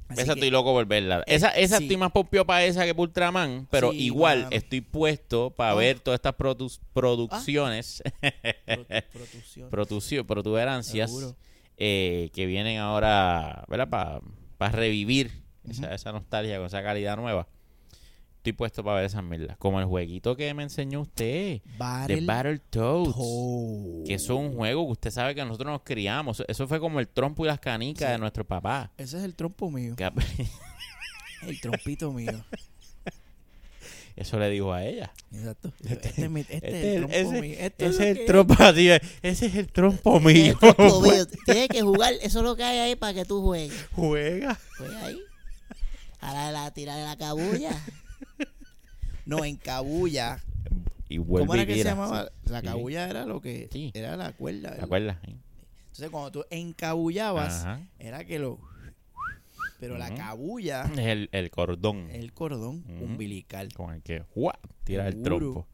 Así 0.08 0.22
Esa 0.22 0.32
que- 0.32 0.40
estoy 0.40 0.50
loco 0.50 0.72
por 0.72 0.86
verla. 0.86 1.22
Esa, 1.26 1.48
esa 1.50 1.76
sí. 1.78 1.84
estoy 1.84 1.96
más 1.98 2.12
popio 2.12 2.46
para 2.46 2.64
esa 2.64 2.86
que 2.86 2.94
por 2.94 3.08
Ultraman, 3.08 3.66
pero 3.70 3.90
Sí, 3.92 4.04
igual 4.04 4.44
mano. 4.44 4.48
estoy 4.52 4.80
puesto 4.80 5.50
para 5.50 5.72
Ah. 5.72 5.74
ver 5.74 6.00
todas 6.00 6.16
estas 6.18 6.34
produ- 6.34 6.78
producciones, 6.94 8.02
pro- 8.64 8.86
producción. 9.12 9.70
producio- 9.70 10.26
protuberancias 10.26 11.12
eh, 11.76 12.30
que 12.32 12.46
vienen 12.46 12.78
ahora, 12.78 13.64
¿verdad? 13.68 13.88
Para 14.56 14.72
revivir 14.72 15.30
esa, 15.68 15.94
esa 15.94 16.10
nostalgia 16.12 16.56
con 16.56 16.66
esa 16.66 16.82
calidad 16.82 17.16
nueva. 17.16 17.46
Estoy 18.38 18.52
puesto 18.52 18.82
para 18.82 18.96
ver 18.96 19.04
esas 19.06 19.22
mierdas. 19.22 19.56
Como 19.58 19.78
el 19.80 19.86
jueguito 19.86 20.36
que 20.36 20.54
me 20.54 20.62
enseñó 20.62 21.02
usted, 21.02 21.24
de 21.24 21.62
Battle 21.76 22.20
Battletoads. 22.22 23.14
Toads. 23.14 24.06
Que 24.06 24.14
eso 24.14 24.34
es 24.34 24.40
un 24.40 24.54
juego 24.56 24.86
que 24.86 24.92
usted 24.92 25.10
sabe 25.10 25.34
que 25.34 25.44
nosotros 25.44 25.70
nos 25.72 25.82
criamos. 25.82 26.42
Eso 26.48 26.66
fue 26.66 26.80
como 26.80 27.00
el 27.00 27.08
trompo 27.08 27.44
y 27.44 27.48
las 27.48 27.58
canicas 27.60 28.06
Sí. 28.08 28.12
de 28.12 28.18
nuestro 28.18 28.46
papá. 28.46 28.90
Ese 28.96 29.18
es 29.18 29.24
el 29.24 29.34
trompo 29.34 29.70
mío. 29.70 29.94
El 31.42 31.60
trompito 31.60 32.12
mío. 32.12 32.44
Eso 34.16 34.36
le 34.40 34.50
dijo 34.50 34.72
a 34.72 34.84
ella. 34.84 35.12
Exacto. 35.32 35.72
Este, 35.88 36.24
es 36.24 36.30
mi- 36.30 36.40
este 36.40 36.56
es 36.56 36.62
Este 36.64 36.94
el 36.96 37.00
trompo 37.06 37.16
ese- 37.16 37.40
mío. 37.40 37.56
Esto 37.60 37.84
ese 37.86 38.10
es 38.10 38.18
el 38.18 38.26
trompo, 38.26 38.54
ese 39.22 39.46
es 39.46 39.54
el 39.54 39.68
trompo 39.72 40.20
mío. 40.20 40.58
El 40.60 40.74
trompo 40.74 41.00
mío. 41.02 41.26
Tienes 41.44 41.68
que 41.68 41.82
jugar, 41.82 42.14
eso 42.22 42.38
es 42.40 42.44
lo 42.44 42.56
que 42.56 42.64
hay 42.64 42.78
ahí 42.78 42.96
para 42.96 43.14
que 43.14 43.24
tú 43.24 43.40
juegues. 43.42 43.86
Juega. 43.92 44.58
Juega 44.78 45.06
ahí. 45.06 45.20
A 46.20 46.32
la 46.34 46.46
de 46.48 46.52
la 46.52 46.70
tira 46.72 46.96
de 46.96 47.04
la 47.04 47.16
cabulla. 47.16 47.70
No, 49.28 49.44
en 49.44 49.56
cabulla. 49.56 50.42
Y 51.08 51.18
vuelve 51.18 51.46
¿Cómo 51.46 51.54
era 51.54 51.62
y 51.62 51.66
que 51.66 51.74
se 51.76 51.84
llamaba? 51.84 52.30
La 52.44 52.60
Sí. 52.60 52.66
cabulla 52.66 53.08
era 53.08 53.24
lo 53.26 53.40
que. 53.40 53.68
Sí. 53.72 53.90
Era 53.94 54.16
la 54.16 54.32
cuerda. 54.32 54.60
¿Te 54.62 54.68
¿verdad? 54.70 54.84
acuerdas? 54.84 55.18
Entonces, 55.24 56.10
cuando 56.10 56.32
tú 56.32 56.44
encabullabas, 56.50 57.64
Ajá. 57.64 57.80
era 57.98 58.24
que 58.24 58.38
lo. 58.38 58.58
Pero 59.80 59.96
la 59.96 60.12
cabulla 60.14 60.82
Es 60.92 60.98
el, 60.98 61.28
el 61.30 61.50
cordón 61.50 62.10
el 62.10 62.32
cordón 62.32 62.84
umbilical. 63.00 63.72
con 63.74 63.94
el 63.94 64.02
que 64.02 64.20
¡juá! 64.34 64.58
tira 64.82 65.06
el 65.06 65.22
trompo. 65.22 65.66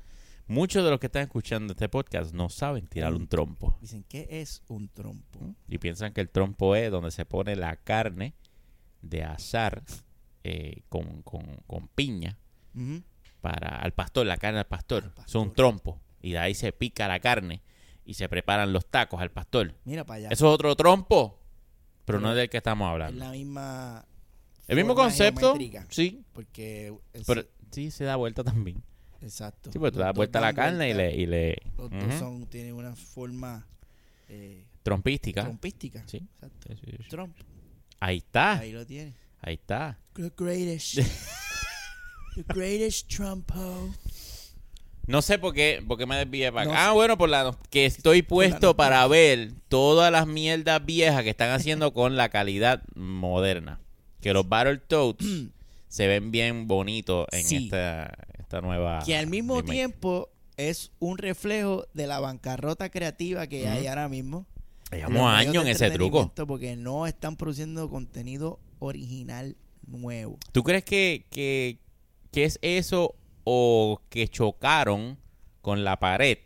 Muchos 0.46 0.84
de 0.84 0.90
los 0.90 1.00
que 1.00 1.06
están 1.06 1.22
escuchando 1.22 1.72
este 1.72 1.88
podcast 1.88 2.34
no 2.34 2.50
saben 2.50 2.86
tirar 2.86 3.14
un 3.14 3.26
trompo. 3.28 3.78
Dicen, 3.80 4.04
¿qué 4.06 4.26
es 4.30 4.62
un 4.68 4.88
trompo? 4.90 5.54
Y 5.68 5.78
piensan 5.78 6.12
que 6.12 6.20
el 6.20 6.28
trompo 6.28 6.76
es 6.76 6.90
donde 6.90 7.10
se 7.12 7.24
pone 7.24 7.56
la 7.56 7.76
carne 7.76 8.34
de 9.00 9.22
azar 9.22 9.82
eh, 10.42 10.82
con, 10.90 11.22
con, 11.22 11.46
con 11.66 11.88
piña 11.88 12.36
Ujú. 12.74 13.02
Para 13.44 13.76
al 13.76 13.92
pastor, 13.92 14.24
la 14.26 14.38
carne 14.38 14.58
al 14.60 14.66
pastor. 14.66 15.02
Al 15.04 15.08
Es 15.10 15.14
pastor. 15.14 15.42
un 15.46 15.52
trompo. 15.54 16.00
Y 16.22 16.32
de 16.32 16.38
ahí 16.38 16.54
se 16.54 16.72
pica 16.72 17.06
la 17.06 17.20
carne 17.20 17.60
y 18.06 18.14
se 18.14 18.28
preparan 18.30 18.72
los 18.72 18.86
tacos 18.86 19.20
al 19.20 19.30
pastor. 19.30 19.74
Mira 19.84 20.04
para 20.04 20.16
allá. 20.16 20.28
Eso 20.30 20.46
es 20.48 20.54
otro 20.54 20.74
trompo, 20.74 21.38
pero 22.06 22.18
no 22.20 22.30
es 22.30 22.36
del 22.36 22.48
que 22.48 22.56
estamos 22.56 22.86
es 22.86 22.92
hablando. 22.92 23.22
la 23.24 23.30
misma. 23.30 24.06
El 24.66 24.76
mismo 24.76 24.94
concepto, 24.94 25.54
sí, 25.90 26.24
Porque. 26.32 26.94
es- 27.12 27.24
pero 27.26 27.44
sí 27.70 27.90
se 27.90 28.04
da 28.04 28.16
vuelta 28.16 28.42
también. 28.42 28.82
exacto. 29.20 29.70
Sí, 29.70 29.78
pues 29.78 29.92
tú 29.92 29.98
Los 29.98 30.06
das 30.06 30.14
vuelta 30.16 30.38
a 30.38 30.42
la 30.42 30.54
carne 30.54 30.88
y 30.90 30.94
le, 30.94 31.14
y 31.14 31.26
le 31.26 31.56
Los 31.76 31.90
dos 31.90 32.14
son, 32.18 32.46
tienen 32.46 32.72
una 32.74 32.96
forma 32.96 33.66
eh, 34.30 34.64
trompística. 34.82 35.42
trompística. 35.42 36.02
Sí. 36.06 36.26
Exacto. 36.36 36.68
Sí, 36.68 36.80
sí, 36.82 36.96
sí. 37.02 37.08
Trump. 37.10 37.36
Ahí 38.00 38.16
está, 38.18 38.58
Ahí 38.58 38.72
lo 38.72 38.86
tiene. 38.86 39.14
ahí 39.42 39.54
está. 39.54 39.98
The 40.14 40.32
greatest. 40.36 40.98
The 42.34 42.44
greatest 42.48 43.08
Trumpo. 43.14 43.90
No 45.06 45.20
sé 45.20 45.38
por 45.38 45.52
qué, 45.52 45.84
por 45.86 45.98
qué 45.98 46.06
me 46.06 46.16
desvié 46.16 46.50
para 46.50 46.64
No 46.64 46.72
acá. 46.72 46.88
Ah, 46.88 46.92
bueno, 46.92 47.18
por 47.18 47.28
la 47.28 47.56
que 47.70 47.84
estoy 47.84 48.22
puesto 48.22 48.74
para 48.74 49.06
ver 49.06 49.52
todas 49.68 50.10
las 50.10 50.26
mierdas 50.26 50.84
viejas 50.84 51.22
que 51.22 51.30
están 51.30 51.50
haciendo 51.50 51.92
con 51.92 52.16
la 52.16 52.30
calidad 52.30 52.82
moderna. 52.94 53.80
Que 54.20 54.32
los 54.32 54.48
Battletoads 54.48 55.24
se 55.88 56.06
ven 56.06 56.30
bien 56.30 56.66
bonitos 56.66 57.26
en 57.32 57.44
Sí. 57.44 57.64
esta, 57.64 58.16
esta 58.38 58.62
nueva. 58.62 59.02
Que 59.04 59.16
al 59.16 59.26
mismo 59.26 59.56
remake. 59.56 59.72
tiempo 59.72 60.30
es 60.56 60.90
un 61.00 61.18
reflejo 61.18 61.86
de 61.92 62.06
la 62.06 62.20
bancarrota 62.20 62.88
creativa 62.88 63.46
que 63.46 63.68
hay 63.68 63.86
ahora 63.86 64.08
mismo. 64.08 64.46
Llevamos 64.90 65.30
años 65.32 65.64
en 65.64 65.68
ese 65.68 65.90
truco. 65.90 66.32
Porque 66.46 66.76
no 66.76 67.06
están 67.06 67.36
produciendo 67.36 67.90
contenido 67.90 68.58
original 68.78 69.56
nuevo. 69.86 70.38
¿Tú 70.52 70.62
crees 70.62 70.84
que, 70.84 71.26
que, 71.30 71.78
que 72.34 72.44
es 72.44 72.58
eso 72.62 73.14
o 73.44 74.00
que 74.08 74.28
chocaron 74.28 75.18
con 75.62 75.84
la 75.84 75.98
pared 75.98 76.38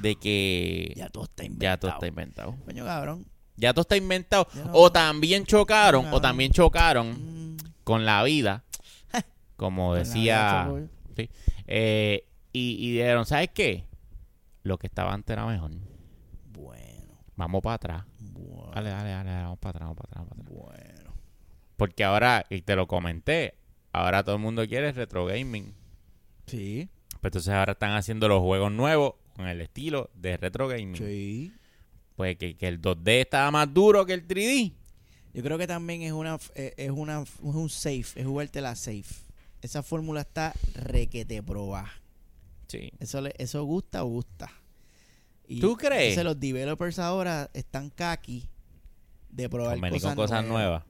de 0.00 0.16
que 0.16 0.92
Ya 0.96 1.08
todo 1.08 1.24
está 1.24 1.42
ya 1.42 1.46
inventado. 1.48 1.78
todo 1.78 1.90
está 1.92 2.06
inventado? 2.06 2.56
Coño, 2.64 2.84
cabrón. 2.84 3.26
Ya 3.56 3.72
todo 3.72 3.82
está 3.82 3.96
inventado. 3.96 4.46
Ya 4.54 4.64
no. 4.64 4.70
O 4.74 4.92
también 4.92 5.44
chocaron, 5.46 6.06
o 6.12 6.20
también 6.20 6.52
chocaron 6.52 7.54
Mm, 7.54 7.56
con 7.84 8.04
la 8.04 8.22
vida, 8.22 8.64
como 9.56 9.94
decía. 9.94 10.68
vida, 10.70 10.88
sí, 11.16 11.30
eh, 11.66 12.28
y, 12.52 12.76
y 12.86 12.92
dijeron, 12.92 13.24
¿sabes 13.26 13.50
qué? 13.54 13.84
Lo 14.62 14.78
que 14.78 14.86
estaba 14.88 15.12
antes 15.14 15.32
era 15.32 15.46
mejor. 15.46 15.70
Bueno, 16.52 17.14
Vamos 17.36 17.62
para 17.62 17.74
atrás. 17.74 18.04
bueno, 18.18 18.72
Dale, 18.74 18.90
dale, 18.90 19.10
dale, 19.10 19.30
vamos 19.42 19.58
para 19.58 19.70
atrás, 19.70 19.82
vamos 19.88 19.96
para 19.96 20.08
atrás, 20.10 20.26
vamos 20.28 20.46
para 20.46 20.74
atrás. 20.80 20.94
bueno. 20.96 21.16
Porque 21.76 22.04
ahora, 22.04 22.44
y 22.50 22.62
te 22.62 22.74
lo 22.76 22.86
comenté, 22.86 23.54
ahora 23.96 24.22
todo 24.24 24.36
el 24.36 24.42
mundo 24.42 24.66
quiere 24.66 24.92
retro 24.92 25.26
gaming. 25.26 25.72
Sí, 26.46 26.88
Pues 27.20 27.24
entonces 27.30 27.52
ahora 27.52 27.72
están 27.72 27.92
haciendo 27.96 28.28
los 28.28 28.40
juegos 28.40 28.70
nuevos 28.72 29.14
con 29.34 29.46
el 29.48 29.60
estilo 29.60 30.10
de 30.14 30.36
retro 30.36 30.68
gaming. 30.68 30.96
sí. 30.96 31.52
Pues 32.14 32.36
que, 32.38 32.56
que 32.56 32.66
el 32.66 32.80
2D 32.80 33.08
estaba 33.20 33.50
más 33.50 33.72
duro 33.74 34.06
que 34.06 34.14
el 34.14 34.26
3D. 34.26 34.72
Yo 35.34 35.42
creo 35.42 35.58
que 35.58 35.66
también 35.66 36.00
es 36.00 36.12
una 36.12 36.38
eh, 36.54 36.72
es 36.78 36.90
una 36.90 37.20
es 37.20 37.28
un 37.42 37.68
safe, 37.68 38.06
es 38.18 38.24
jugarte 38.26 38.62
la 38.62 38.74
safe. 38.74 39.14
Esa 39.60 39.82
fórmula 39.82 40.22
está 40.22 40.54
requete 40.74 41.42
proba. 41.42 41.90
Sí. 42.68 42.90
Eso, 43.00 43.20
le- 43.20 43.34
eso 43.36 43.62
gusta, 43.64 44.00
gusta. 44.00 44.50
Y 45.46 45.60
¿Tú 45.60 45.76
crees? 45.76 46.12
entonces 46.16 46.24
los 46.24 46.40
developers 46.40 46.98
ahora 46.98 47.50
están 47.52 47.90
kaki 47.90 48.48
de 49.28 49.48
probar 49.50 49.78
cosas, 49.78 50.02
con 50.02 50.14
cosas 50.16 50.44
nuevas. 50.44 50.84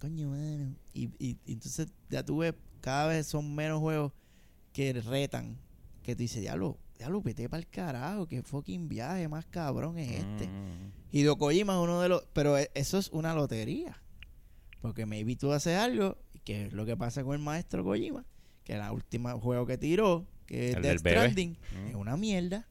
Coño, 0.00 0.30
mano. 0.30 0.74
Y, 0.94 1.04
y, 1.18 1.36
y 1.46 1.52
entonces 1.52 1.88
ya 2.08 2.24
tú 2.24 2.38
ves, 2.38 2.54
cada 2.80 3.06
vez 3.08 3.26
son 3.26 3.54
menos 3.54 3.78
juegos 3.80 4.12
que 4.72 4.92
retan. 4.94 5.56
Que 6.02 6.16
tú 6.16 6.22
dices, 6.22 6.40
diablo, 6.40 6.78
diablo, 6.96 7.20
vete 7.20 7.48
para 7.48 7.60
el 7.60 7.68
carajo. 7.68 8.26
Que 8.26 8.42
fucking 8.42 8.88
viaje 8.88 9.28
más 9.28 9.44
cabrón 9.46 9.98
es 9.98 10.10
este. 10.12 10.46
Mm. 10.48 10.92
Hideo 11.12 11.36
Kojima 11.36 11.74
es 11.74 11.78
uno 11.80 12.00
de 12.00 12.08
los... 12.08 12.24
Pero 12.32 12.56
e- 12.58 12.70
eso 12.74 12.96
es 12.98 13.08
una 13.10 13.34
lotería. 13.34 14.00
Porque 14.80 15.04
maybe 15.04 15.36
tú 15.36 15.52
haces 15.52 15.76
algo, 15.78 16.16
que 16.44 16.66
es 16.66 16.72
lo 16.72 16.86
que 16.86 16.96
pasa 16.96 17.22
con 17.22 17.34
el 17.34 17.40
maestro 17.40 17.84
Kojima, 17.84 18.24
que 18.64 18.72
el 18.72 18.90
último 18.90 19.38
juego 19.38 19.66
que 19.66 19.76
tiró, 19.76 20.26
que 20.46 20.70
es 20.70 20.76
El 20.76 20.82
Death 20.82 20.92
del 20.94 21.02
bebé. 21.02 21.16
Stranding, 21.18 21.50
Mm. 21.50 21.86
es 21.88 21.94
una 21.96 22.16
mierda. 22.16 22.66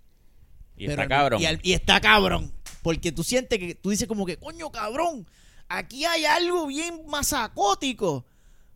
Y 0.75 0.87
Pero 0.87 0.91
está 0.93 1.03
no- 1.03 1.09
cabrón. 1.09 1.41
Y, 1.41 1.45
al- 1.45 1.59
y 1.61 1.73
está 1.73 2.01
cabrón. 2.01 2.51
Porque 2.81 3.11
tú 3.11 3.23
sientes 3.23 3.59
que 3.59 3.75
tú 3.75 3.91
dices 3.91 4.07
como 4.07 4.25
que, 4.25 4.37
coño, 4.37 4.71
cabrón, 4.71 5.27
aquí 5.69 6.03
hay 6.05 6.25
algo 6.25 6.67
bien 6.67 7.01
masacótico. 7.07 8.25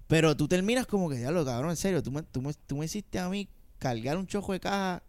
Pero 0.08 0.36
tú 0.38 0.48
terminas 0.48 0.86
como 0.86 1.10
que, 1.10 1.16
diablo, 1.18 1.44
cabrón, 1.46 1.72
en 1.72 1.78
serio, 1.78 2.04
tú 2.04 2.12
me, 2.12 2.24
tú, 2.24 2.42
me, 2.42 2.54
tú 2.54 2.78
me 2.78 2.86
hiciste 2.86 3.20
a 3.20 3.30
mí 3.30 3.48
cargar 3.80 4.18
un 4.18 4.28
chojo 4.28 4.54
de 4.54 4.60
caja 4.60 5.02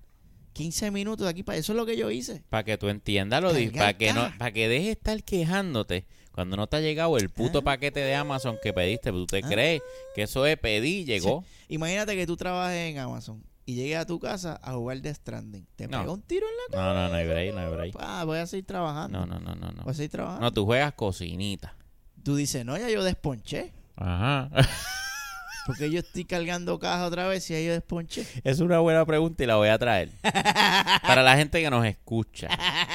15 0.54 0.90
minutos 0.92 1.24
de 1.24 1.30
aquí 1.30 1.42
para 1.42 1.58
eso 1.58 1.72
es 1.72 1.76
lo 1.76 1.84
que 1.84 1.96
yo 1.96 2.10
hice. 2.10 2.42
Para 2.48 2.64
que 2.64 2.78
tú 2.78 2.88
entiendas 2.88 3.42
lo 3.42 3.52
di- 3.52 3.68
para 3.70 3.96
que 3.96 4.12
no, 4.12 4.32
para 4.38 4.52
que 4.52 4.68
dejes 4.68 4.86
de 4.86 4.92
estar 4.92 5.22
quejándote 5.24 6.06
cuando 6.32 6.56
no 6.56 6.66
te 6.68 6.76
ha 6.76 6.80
llegado 6.80 7.16
el 7.18 7.28
puto 7.28 7.58
Ah. 7.58 7.62
paquete 7.62 8.00
de 8.00 8.14
Amazon 8.14 8.56
que 8.62 8.72
pediste. 8.72 9.10
¿Tú 9.10 9.26
te 9.26 9.38
Ah. 9.44 9.48
crees 9.48 9.82
que 10.14 10.22
eso 10.22 10.46
es 10.46 10.56
pedir 10.58 11.06
llegó? 11.06 11.44
Imagínate 11.68 12.14
que 12.16 12.26
tú 12.26 12.36
trabajes 12.36 12.90
en 12.92 12.98
Amazon 12.98 13.42
y 13.66 13.74
llegues 13.76 13.98
a 13.98 14.06
tu 14.06 14.18
casa 14.20 14.58
a 14.62 14.72
jugar 14.74 15.00
de 15.00 15.14
Stranding. 15.14 15.66
Te 15.76 15.88
No. 15.88 16.00
pega 16.00 16.12
un 16.12 16.22
tiro 16.22 16.46
en 16.46 16.76
la 16.76 16.82
No, 16.82 16.94
no, 16.94 17.08
no 17.08 17.14
hay 17.14 17.26
break, 17.26 17.54
no 17.54 17.60
hay 17.60 17.70
break. 17.92 18.24
Voy 18.26 18.38
a 18.38 18.46
seguir 18.46 18.66
trabajando. 18.66 19.20
No, 19.20 19.26
no, 19.26 19.38
no, 19.40 19.54
no, 19.54 19.72
no. 19.72 19.82
Voy 19.84 19.90
a 19.92 19.94
seguir 19.94 20.10
trabajando. 20.10 20.40
No, 20.42 20.52
tú 20.52 20.64
juegas 20.66 20.92
cocinita. 20.94 21.76
Tú 22.22 22.36
dices, 22.36 22.64
no, 22.64 22.76
ya 22.76 22.88
yo 22.90 23.02
desponché. 23.04 23.72
Ajá. 23.96 24.50
Porque 25.66 25.90
yo 25.90 26.00
estoy 26.00 26.26
cargando 26.26 26.78
caja 26.78 27.06
otra 27.06 27.26
vez 27.26 27.48
y 27.50 27.54
ya 27.54 27.60
yo 27.60 27.72
desponché. 27.72 28.26
Es 28.44 28.60
una 28.60 28.80
buena 28.80 29.06
pregunta 29.06 29.42
y 29.44 29.46
la 29.46 29.56
voy 29.56 29.68
a 29.68 29.78
traer. 29.78 30.10
Para 30.22 31.22
la 31.22 31.36
gente 31.36 31.62
que 31.62 31.70
nos 31.70 31.86
escucha, 31.86 32.48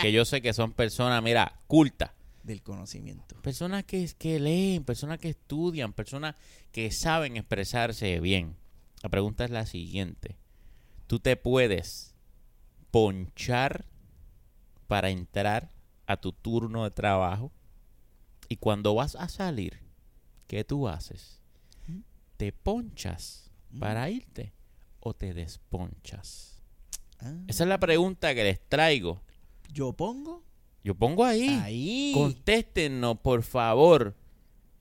que 0.03 0.11
yo 0.11 0.23
sé 0.23 0.41
que 0.41 0.53
son 0.53 0.71
personas, 0.73 1.23
mira, 1.23 1.59
cultas. 1.67 2.11
Del 2.43 2.61
conocimiento. 2.61 3.35
Personas 3.41 3.83
que, 3.85 4.09
que 4.17 4.39
leen, 4.39 4.83
personas 4.83 5.17
que 5.19 5.29
estudian, 5.29 5.93
personas 5.93 6.35
que 6.71 6.91
saben 6.91 7.37
expresarse 7.37 8.19
bien. 8.19 8.55
La 9.03 9.09
pregunta 9.09 9.45
es 9.45 9.51
la 9.51 9.65
siguiente. 9.65 10.37
¿Tú 11.09 11.19
te 11.19 11.35
puedes 11.35 12.13
ponchar 12.91 13.85
para 14.87 15.09
entrar 15.09 15.71
a 16.05 16.17
tu 16.17 16.31
turno 16.33 16.83
de 16.83 16.91
trabajo? 16.91 17.51
Y 18.47 18.57
cuando 18.57 18.93
vas 18.93 19.15
a 19.15 19.27
salir, 19.27 19.79
¿qué 20.45 20.63
tú 20.63 20.87
haces? 20.87 21.41
¿Te 22.37 22.51
ponchas 22.51 23.49
para 23.79 24.07
irte 24.11 24.53
o 24.99 25.15
te 25.15 25.33
desponchas? 25.33 26.61
Ah, 27.19 27.33
Esa 27.47 27.63
es 27.63 27.69
la 27.69 27.79
pregunta 27.79 28.35
que 28.35 28.43
les 28.43 28.61
traigo. 28.69 29.23
yo 29.73 29.93
pongo 29.93 30.43
Yo 30.83 30.93
pongo 30.93 31.25
ahí. 31.25 31.47
ahí. 31.59 32.11
Contéstenos, 32.13 33.17
por 33.17 33.41
favor, 33.41 34.15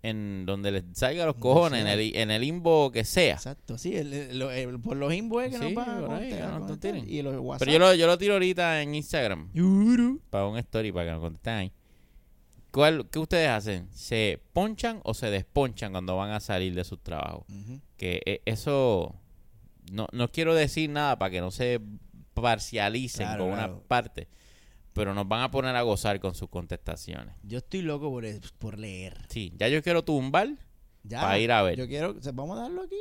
en 0.02 0.46
donde 0.46 0.70
les 0.70 0.84
salga 0.92 1.26
los 1.26 1.34
cojones, 1.36 1.80
en 1.82 1.88
el, 1.88 2.14
en 2.16 2.30
el 2.30 2.44
inbox 2.44 2.92
que 2.92 3.04
sea. 3.04 3.34
Exacto, 3.34 3.76
sí, 3.78 3.96
el- 3.96 4.12
el- 4.12 4.38
lo- 4.38 4.50
el- 4.50 4.78
por 4.80 4.96
los 4.96 5.12
inbox 5.12 5.44
que 5.50 5.58
Sí, 5.58 5.74
nos 5.74 5.74
van 5.74 6.12
a 6.12 6.76
tiren. 6.78 7.04
y 7.08 7.20
los 7.22 7.36
WhatsApp. 7.40 7.60
Pero 7.66 7.72
yo 7.72 7.78
lo, 7.78 7.94
yo 7.94 8.06
lo 8.06 8.16
tiro 8.18 8.34
ahorita 8.34 8.80
en 8.82 8.94
Instagram 8.94 9.50
Yuru. 9.52 10.20
para 10.30 10.46
un 10.46 10.56
story 10.58 10.92
para 10.92 11.06
que 11.06 11.10
nos 11.12 11.20
contesten 11.20 11.54
ahí. 11.54 11.72
¿Cuál, 12.70 13.08
¿Qué 13.10 13.18
ustedes 13.18 13.48
hacen? 13.48 13.88
¿Se 13.92 14.40
ponchan 14.52 15.00
o 15.02 15.14
se 15.14 15.30
desponchan 15.30 15.92
cuando 15.92 16.16
van 16.16 16.30
a 16.30 16.38
salir 16.40 16.74
de 16.74 16.84
sus 16.84 17.02
trabajos? 17.02 17.44
Que 17.96 18.20
eh, 18.26 18.42
eso... 18.44 19.14
No, 19.90 20.06
no 20.12 20.30
quiero 20.30 20.54
decir 20.54 20.90
nada 20.90 21.18
para 21.18 21.30
que 21.30 21.40
no 21.40 21.50
se 21.50 21.80
parcialicen 22.34 23.26
Claro, 23.26 23.44
con 23.44 23.54
claro. 23.54 23.72
una 23.74 23.82
parte. 23.88 24.28
Pero 24.98 25.14
nos 25.14 25.28
van 25.28 25.42
a 25.42 25.50
poner 25.50 25.74
a 25.76 25.82
gozar 25.82 26.18
con 26.20 26.34
sus 26.34 26.48
contestaciones. 26.48 27.34
Yo 27.42 27.58
estoy 27.58 27.82
loco 27.82 28.10
por, 28.10 28.24
por 28.58 28.78
leer. 28.78 29.16
Sí, 29.28 29.52
ya 29.56 29.68
yo 29.68 29.82
quiero 29.82 30.02
tumbar 30.04 30.48
Ya. 31.04 31.20
para 31.20 31.38
ir 31.38 31.52
a 31.52 31.62
ver. 31.62 31.78
Yo 31.78 31.86
quiero, 31.86 32.16
vamos 32.34 32.58
a 32.58 32.62
darlo 32.62 32.82
aquí. 32.82 32.96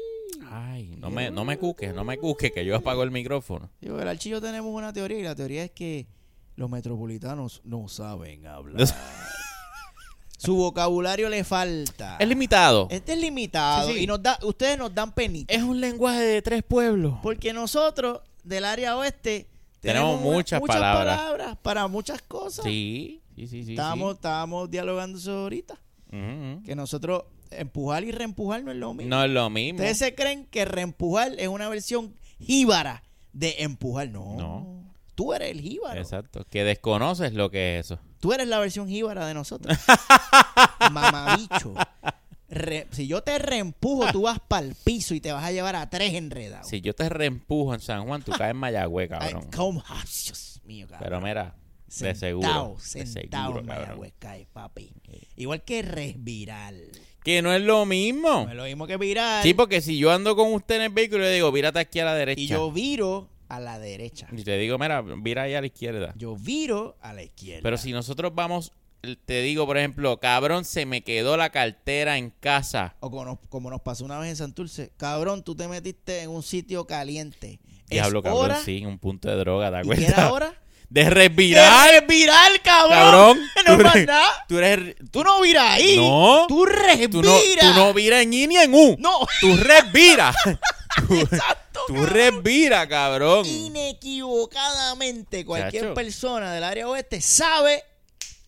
Ay, 0.49 0.95
no 0.99 1.09
me, 1.09 1.31
no 1.31 1.43
me 1.43 1.57
cuques, 1.57 1.93
no 1.95 2.03
me 2.03 2.17
cuques, 2.17 2.51
que 2.51 2.63
yo 2.63 2.75
apago 2.75 3.01
el 3.03 3.09
micrófono. 3.11 3.71
Digo, 3.81 3.99
el 3.99 4.07
archillo 4.07 4.39
tenemos 4.39 4.71
una 4.73 4.93
teoría 4.93 5.17
y 5.19 5.23
la 5.23 5.35
teoría 5.35 5.63
es 5.63 5.71
que 5.71 6.07
los 6.55 6.69
metropolitanos 6.69 7.61
no 7.65 7.87
saben 7.87 8.45
hablar. 8.45 8.87
Su 10.37 10.55
vocabulario 10.55 11.29
le 11.29 11.43
falta. 11.43 12.17
Es 12.19 12.27
limitado. 12.27 12.87
Este 12.91 13.13
es 13.13 13.19
limitado 13.19 13.87
Sí, 13.89 13.95
sí. 13.95 14.03
y 14.03 14.07
nos 14.07 14.21
da, 14.21 14.37
ustedes 14.43 14.77
nos 14.77 14.93
dan 14.93 15.11
penita. 15.13 15.51
Es 15.51 15.63
un 15.63 15.81
lenguaje 15.81 16.19
de 16.21 16.41
tres 16.43 16.61
pueblos. 16.63 17.15
Porque 17.23 17.53
nosotros, 17.53 18.21
del 18.43 18.65
área 18.65 18.95
oeste, 18.97 19.47
Tenemos 19.79 20.21
una- 20.21 20.31
muchas 20.31 20.61
palabras. 20.61 21.17
palabras 21.17 21.57
para 21.61 21.87
muchas 21.87 22.21
cosas. 22.21 22.65
Sí, 22.65 23.21
sí, 23.35 23.47
sí, 23.47 23.63
sí. 23.63 23.71
estábamos, 23.71 24.15
estábamos 24.15 24.69
dialogando 24.69 25.17
eso 25.17 25.31
ahorita. 25.43 25.75
sí. 26.11 26.17
Que 26.65 26.75
nosotros 26.75 27.23
empujar 27.51 28.03
y 28.03 28.11
reempujar 28.11 28.63
no 28.63 28.71
es 28.71 28.77
lo 28.77 28.93
mismo. 28.93 29.09
No 29.15 29.23
es 29.23 29.29
lo 29.31 29.49
mismo. 29.49 29.77
Ustedes 29.79 29.97
se 29.97 30.15
creen 30.15 30.45
que 30.45 30.65
reempujar 30.65 31.33
es 31.37 31.47
una 31.47 31.69
versión 31.69 32.13
jíbara 32.39 33.03
de 33.33 33.55
empujar. 33.59 34.09
No. 34.09 34.35
No. 34.37 34.83
Tú 35.15 35.33
eres 35.33 35.51
el 35.51 35.61
jíbaro. 35.61 35.99
Exacto. 35.99 36.45
Que 36.49 36.63
desconoces 36.63 37.33
lo 37.33 37.49
que 37.49 37.79
es 37.79 37.85
eso. 37.87 37.99
Tú 38.19 38.33
eres 38.33 38.47
la 38.47 38.59
versión 38.59 38.87
jíbara 38.87 39.25
de 39.27 39.33
nosotros. 39.33 39.77
Mamabicho. 40.91 41.73
Re- 42.49 42.87
si 42.91 43.07
yo 43.07 43.21
te 43.23 43.37
reempujo, 43.39 44.09
tú 44.11 44.21
vas 44.21 44.39
para 44.39 44.65
el 44.65 44.75
piso 44.75 45.13
y 45.13 45.19
te 45.19 45.31
vas 45.33 45.43
a 45.43 45.51
llevar 45.51 45.75
a 45.75 45.89
tres 45.89 46.13
enredados. 46.13 46.67
Si 46.69 46.79
yo 46.81 46.93
te 46.95 47.09
reempujo 47.09 47.73
en 47.73 47.81
San 47.81 48.05
Juan, 48.05 48.21
tú 48.23 48.31
caes 48.31 48.51
en 48.51 48.57
Mayagüez, 48.57 49.11
Ay, 49.11 49.19
cabrón. 49.33 49.49
¿cómo? 49.55 49.83
Ay, 49.87 50.01
Dios 50.25 50.61
mío, 50.65 50.87
cabrón. 50.87 51.03
Pero 51.09 51.21
mira, 51.21 51.55
de 51.87 51.91
Sentado, 51.91 52.19
seguro. 52.19 52.77
De 52.93 53.05
sentado 53.05 53.43
seguro, 53.45 53.59
en 53.61 53.65
cabrón. 53.67 53.87
Mayagüez 53.89 54.13
cae, 54.19 54.47
papi. 54.53 54.91
Igual 55.35 55.63
que 55.63 55.81
respirar. 55.81 56.73
Que 57.23 57.41
no 57.41 57.53
es 57.53 57.61
lo 57.61 57.85
mismo. 57.85 58.45
No 58.45 58.49
es 58.49 58.55
lo 58.55 58.63
mismo 58.63 58.87
que 58.87 58.95
virar. 58.95 59.43
Sí, 59.43 59.53
porque 59.53 59.81
si 59.81 59.97
yo 59.97 60.11
ando 60.11 60.35
con 60.37 60.53
usted 60.53 60.75
en 60.77 60.81
el 60.83 60.89
vehículo 60.89 61.23
y 61.23 61.27
le 61.27 61.33
digo, 61.33 61.51
vírate 61.51 61.79
aquí 61.79 61.99
a 61.99 62.05
la 62.05 62.15
derecha. 62.15 62.39
y 62.41 62.47
yo 62.47 62.71
viro 62.71 63.29
a 63.49 63.59
la 63.59 63.79
derecha. 63.79 64.27
Y 64.31 64.43
te 64.43 64.57
digo, 64.57 64.77
mira, 64.77 65.01
vira 65.01 65.43
ahí 65.43 65.53
a 65.53 65.59
la 65.61 65.67
izquierda. 65.67 66.13
Yo 66.15 66.37
viro 66.37 66.95
a 67.01 67.11
la 67.11 67.23
izquierda. 67.23 67.61
Pero 67.63 67.77
si 67.77 67.91
nosotros 67.91 68.33
vamos, 68.33 68.71
te 69.15 69.41
digo, 69.41 69.65
por 69.65 69.77
ejemplo, 69.77 70.19
cabrón, 70.19 70.65
se 70.65 70.85
me 70.85 71.03
quedó 71.03 71.37
la 71.37 71.49
cartera 71.51 72.17
en 72.17 72.31
casa. 72.31 72.95
O 72.99 73.09
como 73.09 73.23
nos, 73.25 73.37
como 73.49 73.69
nos 73.69 73.81
pasó 73.81 74.03
una 74.05 74.19
vez 74.19 74.29
en 74.31 74.35
Santurce. 74.35 74.91
Cabrón, 74.97 75.43
tú 75.43 75.55
te 75.55 75.67
metiste 75.67 76.21
en 76.21 76.29
un 76.31 76.43
sitio 76.43 76.85
caliente. 76.85 77.59
Diablo, 77.89 78.21
cabrón, 78.21 78.45
hora, 78.45 78.61
sí, 78.63 78.85
un 78.85 78.99
punto 78.99 79.29
de 79.29 79.35
droga, 79.37 79.71
¿te 79.71 79.87
¿Y 79.87 79.91
qué 79.91 80.05
era 80.05 80.25
acuerdas? 80.25 80.29
ahora? 80.29 80.61
De 80.89 81.09
respirar. 81.09 81.85
¡De 81.91 81.99
respirar, 81.99 82.61
cabrón! 82.63 82.97
Cabrón, 82.97 83.39
No 83.67 83.77
tú 83.77 83.83
nada. 84.05 84.45
Tú 84.47 84.57
eres... 84.57 84.95
Tú 85.11 85.21
no 85.21 85.41
viras 85.41 85.71
ahí. 85.71 85.97
No. 85.97 86.45
Tú 86.47 86.65
respiras. 86.65 87.09
Tú 87.11 87.21
no, 87.21 87.37
tú 87.59 87.73
no 87.75 87.93
viras 87.93 88.21
en 88.23 88.33
I 88.33 88.47
ni 88.47 88.55
en 88.55 88.73
U. 88.73 88.95
No. 88.97 89.19
Tú 89.41 89.53
respiras. 89.57 90.33
tú, 91.07 91.13
Exacto, 91.15 91.81
tú 91.87 91.93
cabrón. 91.93 92.09
respiras, 92.13 92.87
cabrón. 92.87 93.45
Inequivocadamente, 93.45 95.43
cualquier 95.45 95.83
Chacho. 95.83 95.93
persona 95.93 96.53
del 96.53 96.63
área 96.63 96.87
oeste 96.87 97.19
sabe 97.19 97.83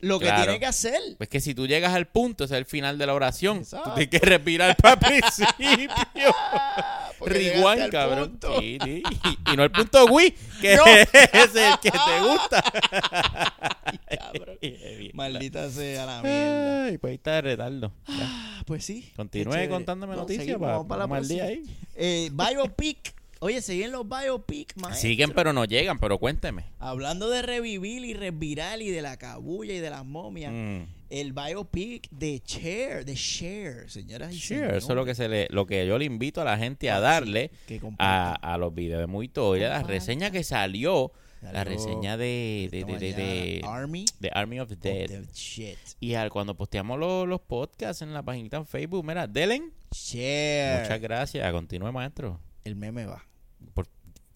lo 0.02 0.20
que 0.20 0.26
Claro. 0.26 0.44
tiene 0.44 0.60
que 0.60 0.66
hacer. 0.66 1.00
Es 1.20 1.28
que 1.30 1.40
si 1.42 1.54
tú 1.54 1.68
llegas 1.68 1.94
al 1.94 2.08
punto, 2.08 2.44
es 2.46 2.52
el 2.52 2.66
final 2.66 2.98
de 2.98 3.06
la 3.06 3.14
oración. 3.14 3.58
Exacto. 3.58 3.90
Tú 3.90 3.96
tienes 3.96 4.10
que 4.20 4.26
respirar 4.26 4.76
para 4.78 4.94
el 4.94 5.22
principio. 5.22 6.34
Rewind, 7.26 7.90
cabrón. 7.92 8.30
punto. 8.30 8.60
Sí, 8.62 8.78
sí. 8.82 9.04
Y, 9.26 9.52
y 9.54 9.58
no 9.58 9.64
el 9.64 9.72
punto 9.72 10.06
Wii, 10.06 10.34
que 10.62 10.76
No. 10.78 10.86
es 10.88 11.56
el 11.56 11.80
que 11.82 11.92
te 11.92 12.20
gusta. 12.28 12.64
cabrón. 14.18 14.58
Bien. 14.62 15.12
Maldita 15.14 15.70
sea 15.70 16.06
la 16.06 16.22
mierda. 16.22 16.86
Ay, 16.86 16.98
pues 16.98 17.12
ahí 17.12 17.16
está 17.16 17.32
de 17.34 17.42
retardo. 17.42 17.92
Ah, 18.08 18.62
Pues 18.66 18.86
sí. 18.86 19.12
Continúe 19.16 19.52
chévere. 19.52 19.70
contándome 19.70 20.14
No, 20.16 20.22
noticias 20.22 20.58
para, 20.58 20.72
vamos 20.74 20.88
para 20.88 21.04
la 21.04 21.08
para 21.10 21.22
el 21.22 21.28
día 21.28 21.44
ahí. 21.46 21.64
Eh, 21.96 22.30
biopic. 22.32 23.14
Oye, 23.42 23.62
siguen 23.62 23.92
los 23.94 24.06
biopic, 24.08 24.76
maestro. 24.76 25.02
Siguen, 25.02 25.32
pero 25.32 25.54
no 25.54 25.64
llegan, 25.64 25.98
pero 26.00 26.18
cuénteme. 26.18 26.66
Hablando 26.80 27.30
de 27.30 27.42
revivir 27.42 28.04
y 28.04 28.14
revirar 28.14 28.82
y 28.82 28.90
de 28.90 29.02
la 29.02 29.16
cabulla 29.18 29.74
y 29.74 29.80
de 29.80 29.90
las 29.90 30.06
momias, 30.06 30.52
Mm. 30.52 30.84
el 31.10 31.32
biopic 31.34 32.10
de 32.12 32.42
Cher, 32.42 33.06
de 33.06 33.16
Cher, 33.16 33.90
señoras 33.90 34.34
y 34.34 34.40
señores. 34.40 34.84
eso 34.84 34.90
es 34.92 34.96
lo 34.96 35.06
que 35.06 35.16
se 35.16 35.30
le, 35.30 35.48
lo 35.52 35.66
que 35.66 35.88
yo 35.88 35.98
le 35.98 36.04
invito 36.06 36.42
a 36.42 36.44
la 36.44 36.58
gente 36.58 36.92
a 36.92 37.00
darle 37.00 37.50
que 37.66 37.80
a, 37.98 38.34
a 38.34 38.58
los 38.58 38.76
videos 38.76 39.00
de 39.00 39.08
Muy 39.08 39.28
Historia, 39.28 39.70
la 39.70 39.84
reseña 39.84 40.32
que 40.32 40.44
salió, 40.44 41.14
la 41.42 41.64
reseña 41.64 42.18
de, 42.18 42.68
de, 42.70 42.84
de, 42.84 43.14
de, 43.14 43.62
Army 43.64 44.04
de 44.20 44.30
Army 44.34 44.60
of 44.60 44.68
the 44.68 44.76
Dead. 44.76 45.24
shit. 45.34 45.78
Y 46.02 46.16
al, 46.16 46.30
cuando 46.30 46.56
posteamos 46.56 47.00
los, 47.00 47.26
los 47.26 47.40
podcasts 47.40 48.02
en 48.02 48.14
la 48.14 48.22
paginita 48.22 48.58
en 48.58 48.66
Facebook, 48.66 49.06
mira, 49.06 49.26
Delen, 49.28 49.72
Cher. 49.92 50.82
muchas 50.82 51.00
gracias. 51.00 51.50
Continúe, 51.54 51.94
maestro. 51.94 52.38
El 52.66 52.76
meme 52.76 53.06
va. 53.06 53.24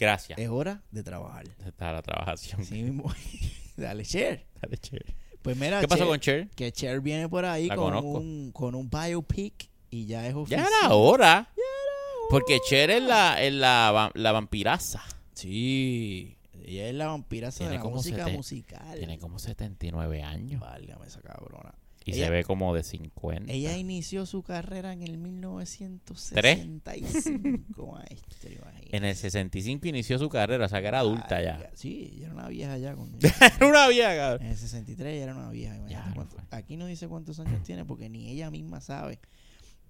Gracias. 0.04 0.38
Es 0.39 0.50
hora 0.50 0.82
de 0.92 1.04
trabajar. 1.04 1.46
Está 1.66 1.92
la 1.92 2.02
trabajación. 2.02 2.62
Así 2.62 2.82
mismo. 2.84 3.12
Dale, 3.78 4.04
Cher. 4.06 4.46
Dale, 4.62 4.78
Cher. 4.78 5.06
Pues 5.42 5.58
mira, 5.58 5.82
¿Qué 5.82 5.88
pasó 5.88 6.04
Cher- 6.04 6.08
con 6.10 6.20
Cher? 6.20 6.50
Que 6.56 6.72
Cher 6.72 7.02
viene 7.02 7.28
por 7.28 7.44
ahí 7.46 7.68
La 7.68 7.76
con 7.76 7.86
conozco. 7.86 8.08
un, 8.20 8.52
con 8.54 8.76
un 8.76 8.89
biopic 8.89 9.70
y 9.89 10.06
ya 10.06 10.26
es 10.28 10.34
Ya 10.34 10.39
oficial. 10.39 10.68
era 10.82 10.94
hora. 10.94 11.50
Porque 12.30 12.60
Cher 12.70 12.89
es 12.92 13.04
la, 13.04 13.42
es 13.44 13.54
la, 13.54 14.12
la 14.13 14.32
vampiraza. 14.32 15.04
Sí. 15.34 16.38
Ella 16.66 16.88
es 16.88 16.96
la 16.96 17.08
vampira 17.08 17.50
de 17.52 17.58
Tiene 17.58 17.76
la 17.76 17.82
como 17.82 17.96
música 17.98 18.24
sete- 18.26 18.38
musical. 18.38 18.98
Tiene 18.98 19.20
como 19.20 19.38
79 19.38 20.24
años. 20.24 20.62
Válgame 20.62 21.06
esa 21.08 21.22
cabrona. 21.22 21.74
Y 22.06 22.12
Ella- 22.13 22.26
se 22.26 22.32
ve 22.32 22.44
como 22.44 22.74
de 22.76 22.84
50. 22.84 23.52
Ella 23.52 23.78
inició 23.78 24.26
su 24.26 24.44
carrera 24.44 24.92
en 24.94 25.04
el 25.04 25.18
1965, 25.18 27.92
maestro. 27.92 28.52
imagínate. 28.52 28.96
En 28.98 29.06
el 29.06 29.16
65 29.16 29.88
inició 29.88 30.20
su 30.20 30.30
carrera, 30.30 30.66
o 30.66 30.70
sea 30.70 30.82
que 30.82 30.88
era 30.88 31.00
adulta 31.00 31.42
ya. 31.42 31.70
Sí, 31.74 32.12
ella 32.16 32.26
era 32.26 32.34
una 32.36 32.48
vieja 32.48 32.78
ya. 32.78 32.96
Cuando 32.96 33.18
Era 33.58 33.68
una 33.68 33.88
vieja, 33.88 34.16
cabrón. 34.16 34.46
En 34.46 34.52
el 34.52 34.58
63 34.58 35.13
ella 35.13 35.24
era 35.24 35.36
una 35.36 35.50
vieja. 35.50 35.76
imagínate 35.76 36.10
Ya, 36.10 36.13
no 36.50 36.58
aquí 36.58 36.78
no 36.78 36.86
dice 36.88 37.08
cuántos 37.08 37.39
años 37.39 37.63
tiene 37.63 37.86
porque 37.86 38.10
ni 38.10 38.30
ella 38.30 38.52
misma 38.52 38.82
sabe. 38.82 39.20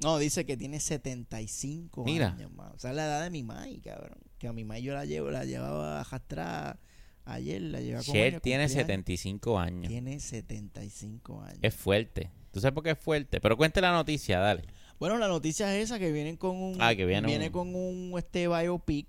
No, 0.01 0.17
dice 0.17 0.45
que 0.45 0.57
tiene 0.57 0.79
75 0.79 2.03
Mira. 2.03 2.33
años, 2.33 2.51
mano. 2.53 2.73
O 2.75 2.79
sea, 2.79 2.93
la 2.93 3.05
edad 3.05 3.23
de 3.23 3.29
mi 3.29 3.43
mai, 3.43 3.79
cabrón. 3.79 4.17
Que 4.37 4.47
a 4.47 4.53
mi 4.53 4.63
mai 4.63 4.81
yo 4.81 4.93
la 4.93 5.05
llevo, 5.05 5.31
la 5.31 5.45
llevaba 5.45 6.01
arrastrada 6.01 6.79
ayer, 7.25 7.61
la 7.61 7.79
llevaba 7.81 8.03
como 8.03 8.13
Cher 8.13 8.39
tiene 8.41 8.63
cumpleaños. 8.65 8.71
75 8.71 9.59
años. 9.59 9.87
Tiene 9.89 10.19
75 10.19 11.41
años. 11.41 11.59
Es 11.61 11.73
fuerte. 11.75 12.29
¿Tú 12.51 12.59
sabes 12.59 12.73
por 12.73 12.83
qué 12.83 12.91
es 12.91 12.99
fuerte? 12.99 13.39
Pero 13.41 13.57
cuente 13.57 13.81
la 13.81 13.91
noticia, 13.91 14.39
dale. 14.39 14.63
Bueno, 14.99 15.17
la 15.17 15.27
noticia 15.27 15.75
es 15.75 15.85
esa 15.85 15.99
que 15.99 16.11
vienen 16.11 16.37
con 16.37 16.55
un 16.55 16.77
Ah, 16.81 16.95
que 16.95 17.05
viene 17.05 17.45
un- 17.47 17.51
con 17.51 17.75
un 17.75 18.13
este 18.17 18.47
biopic 18.47 19.07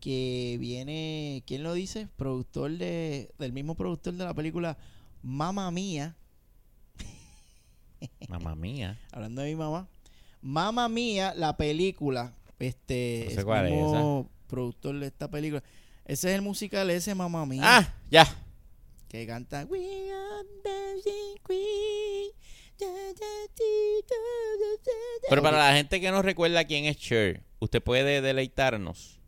que 0.00 0.56
viene, 0.60 1.42
¿quién 1.46 1.62
lo 1.62 1.74
dice? 1.74 2.08
Productor 2.16 2.70
de 2.78 3.30
del 3.38 3.52
mismo 3.52 3.74
productor 3.74 4.14
de 4.14 4.24
la 4.24 4.32
película 4.34 4.78
Mamma 5.22 5.70
Mía, 5.70 6.16
Mamá 8.28 8.54
mía. 8.54 8.98
hablando 9.12 9.42
de 9.42 9.50
mi 9.50 9.56
mamá. 9.56 9.88
Mamma 10.40 10.88
Mía, 10.88 11.34
la 11.36 11.56
película, 11.56 12.32
este 12.58 13.26
No 13.28 13.34
sé 13.34 13.44
cuál 13.44 13.66
es 13.66 13.72
mismo 13.72 14.30
productor 14.46 14.98
de 14.98 15.06
esta 15.06 15.30
película. 15.30 15.62
Ese 16.10 16.28
es 16.30 16.34
el 16.34 16.42
musical 16.42 16.90
ese 16.90 17.14
Mamma 17.14 17.46
Mía 17.46 17.62
Ah, 17.64 17.94
ya. 18.10 18.26
que 19.08 19.26
canta 19.26 19.64
We 19.68 19.78
are 20.10 20.48
dancing 20.64 21.38
queen. 21.46 22.30
Pero 25.28 25.42
para 25.42 25.58
la 25.58 25.74
gente 25.76 26.00
que 26.00 26.10
no 26.10 26.22
recuerda 26.22 26.64
quién 26.64 26.86
es 26.86 26.96
Cher, 26.96 27.42
usted 27.58 27.82
puede 27.82 28.20
deleitarnos. 28.20 29.20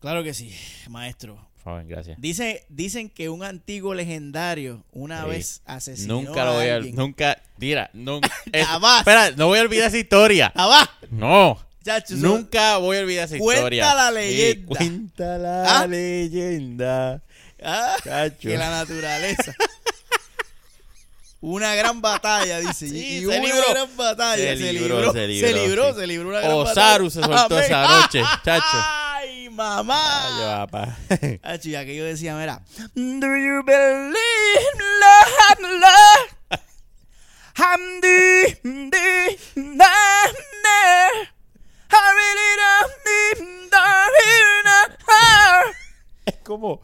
Claro 0.00 0.22
que 0.24 0.34
sí, 0.34 0.54
maestro. 0.90 1.48
Favor, 1.62 1.84
gracias. 1.86 2.20
Dice, 2.20 2.66
dicen 2.68 3.08
que 3.08 3.28
un 3.28 3.44
antiguo 3.44 3.94
legendario 3.94 4.84
una 4.90 5.22
Sí. 5.22 5.30
vez 5.30 5.62
asesinó 5.64 6.20
Nunca 6.20 6.44
lo 6.44 6.54
voy 6.54 6.66
a... 6.66 6.74
alguien. 6.74 6.96
Nunca... 6.96 7.40
Mira, 7.58 7.88
nunca... 7.92 8.28
es- 8.52 8.66
espera, 8.98 9.30
no 9.36 9.46
voy 9.46 9.60
a 9.60 9.62
olvidar 9.62 9.86
esa 9.86 9.98
historia. 9.98 10.52
¡Jamás! 10.56 10.88
No. 11.10 11.56
Chacho, 11.84 12.14
Nunca 12.16 12.76
voy 12.78 12.96
a 12.98 13.00
olvidar 13.00 13.24
esa 13.26 13.38
Cuenta 13.38 13.60
historia. 13.60 13.94
la 13.94 14.08
Sí, 14.08 14.14
leyenda. 14.14 14.66
cuenta 14.76 15.38
la 15.38 15.80
¿Ah? 15.80 15.86
leyenda. 15.86 17.22
Ah, 17.64 17.96
que 18.40 18.56
la 18.56 18.70
naturaleza. 18.70 19.52
Una 21.40 21.74
gran 21.74 22.00
batalla, 22.00 22.60
dice. 22.60 22.88
Sí, 22.88 22.98
y 23.16 23.20
se 23.20 23.26
una 23.26 23.38
libró. 23.38 23.64
gran 23.70 23.96
batalla. 23.96 24.56
Se 24.56 24.72
libró, 24.72 25.12
se 25.12 25.26
libró, 25.26 25.48
Se 25.48 25.54
libró, 25.54 25.92
sí. 25.94 26.00
se 26.00 26.06
libró 26.06 26.28
una 26.28 26.38
gran 26.40 26.52
Osaru 26.52 27.04
batalla. 27.06 27.10
se 27.10 27.20
soltó 27.20 27.54
Amén. 27.56 27.64
esa 27.64 27.88
noche, 28.00 28.22
chacho. 28.44 28.64
¡Ay, 28.74 29.48
mamá! 29.50 30.62
Ay, 30.62 30.66
papá. 30.66 30.96
Chacho, 31.42 31.68
y 31.68 31.74
aquello 31.74 32.04
decía, 32.04 32.36
mira. 32.36 32.62
Do 32.94 33.26
you 33.36 33.62
believe 33.64 34.14
in 34.72 34.78
love, 35.00 35.80
love? 35.80 36.60
I'm 37.56 38.00
the, 38.00 38.56
the, 38.62 39.38
the, 39.54 39.76
the. 40.62 41.28
Es 46.24 46.36
como, 46.44 46.80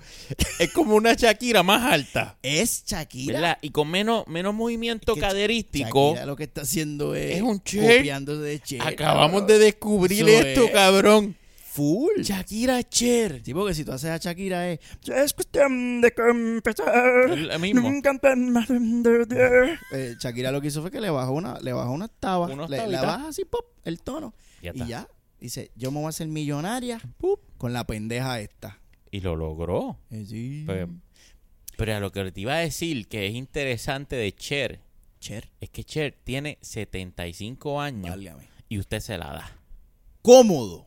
es 0.58 0.72
como 0.72 0.96
una 0.96 1.14
Shakira 1.14 1.62
más 1.62 1.92
alta. 1.92 2.36
Es 2.42 2.84
Shakira. 2.84 3.34
¿Verdad? 3.40 3.58
Y 3.62 3.70
con 3.70 3.88
menos, 3.88 4.26
menos 4.26 4.52
movimiento 4.52 5.14
Que 5.14 5.20
caderístico. 5.20 6.08
Shakira 6.10 6.26
lo 6.26 6.34
que 6.36 6.44
está 6.44 6.62
haciendo 6.62 7.14
es, 7.14 7.36
Es 7.36 7.42
un 7.42 7.62
Cher. 7.62 7.98
copiándose 7.98 8.42
de 8.42 8.60
Cher. 8.60 8.82
Acabamos 8.82 9.46
de 9.46 9.58
descubrir 9.60 10.28
Eso 10.28 10.46
esto, 10.46 10.64
es. 10.64 10.70
cabrón. 10.72 11.36
full. 11.70 12.20
Shakira 12.20 12.82
Cher. 12.82 13.40
Sí, 13.44 13.54
porque 13.54 13.74
si 13.74 13.84
tú 13.84 13.92
haces 13.92 14.10
a 14.10 14.16
Shakira 14.16 14.70
es 14.72 14.80
es 15.06 15.32
cuestión 15.32 16.00
de 16.00 16.12
empezar. 16.16 17.30
Nunca 17.74 18.10
Eh, 19.92 20.16
Shakira 20.18 20.50
lo 20.50 20.60
que 20.60 20.66
hizo 20.68 20.82
fue 20.82 20.90
que 20.90 21.00
le 21.00 21.10
bajó 21.10 21.30
una, 21.32 21.60
le 21.60 21.72
bajó 21.72 21.92
una 21.92 22.06
octava. 22.06 22.48
Le, 22.66 22.86
la 22.88 23.02
baja 23.02 23.28
así, 23.28 23.44
pop, 23.44 23.64
el 23.84 24.00
tono. 24.00 24.34
Ya 24.62 24.72
y 24.74 24.86
ya. 24.86 25.08
Dice, 25.40 25.70
yo 25.76 25.90
me 25.90 25.98
voy 25.98 26.06
a 26.06 26.08
hacer 26.10 26.26
millonaria 26.28 27.00
Pup. 27.18 27.40
con 27.58 27.72
la 27.72 27.84
pendeja 27.86 28.40
esta. 28.40 28.80
Y 29.10 29.20
lo 29.20 29.36
logró. 29.36 29.98
Eh, 30.10 30.24
sí. 30.28 30.66
Pero 31.76 31.94
a 31.96 32.00
lo 32.00 32.10
que 32.12 32.30
te 32.32 32.40
iba 32.40 32.54
a 32.54 32.58
decir 32.58 33.06
que 33.08 33.26
es 33.28 33.34
interesante 33.34 34.16
de 34.16 34.34
Cher 34.34 34.80
Cher, 35.20 35.48
es 35.60 35.70
que 35.70 35.82
Cher 35.84 36.16
tiene 36.24 36.58
75 36.60 37.80
años 37.80 38.10
válgame. 38.10 38.48
y 38.68 38.78
usted 38.78 39.00
se 39.00 39.16
la 39.18 39.32
da. 39.32 39.56
Cómodo. 40.22 40.86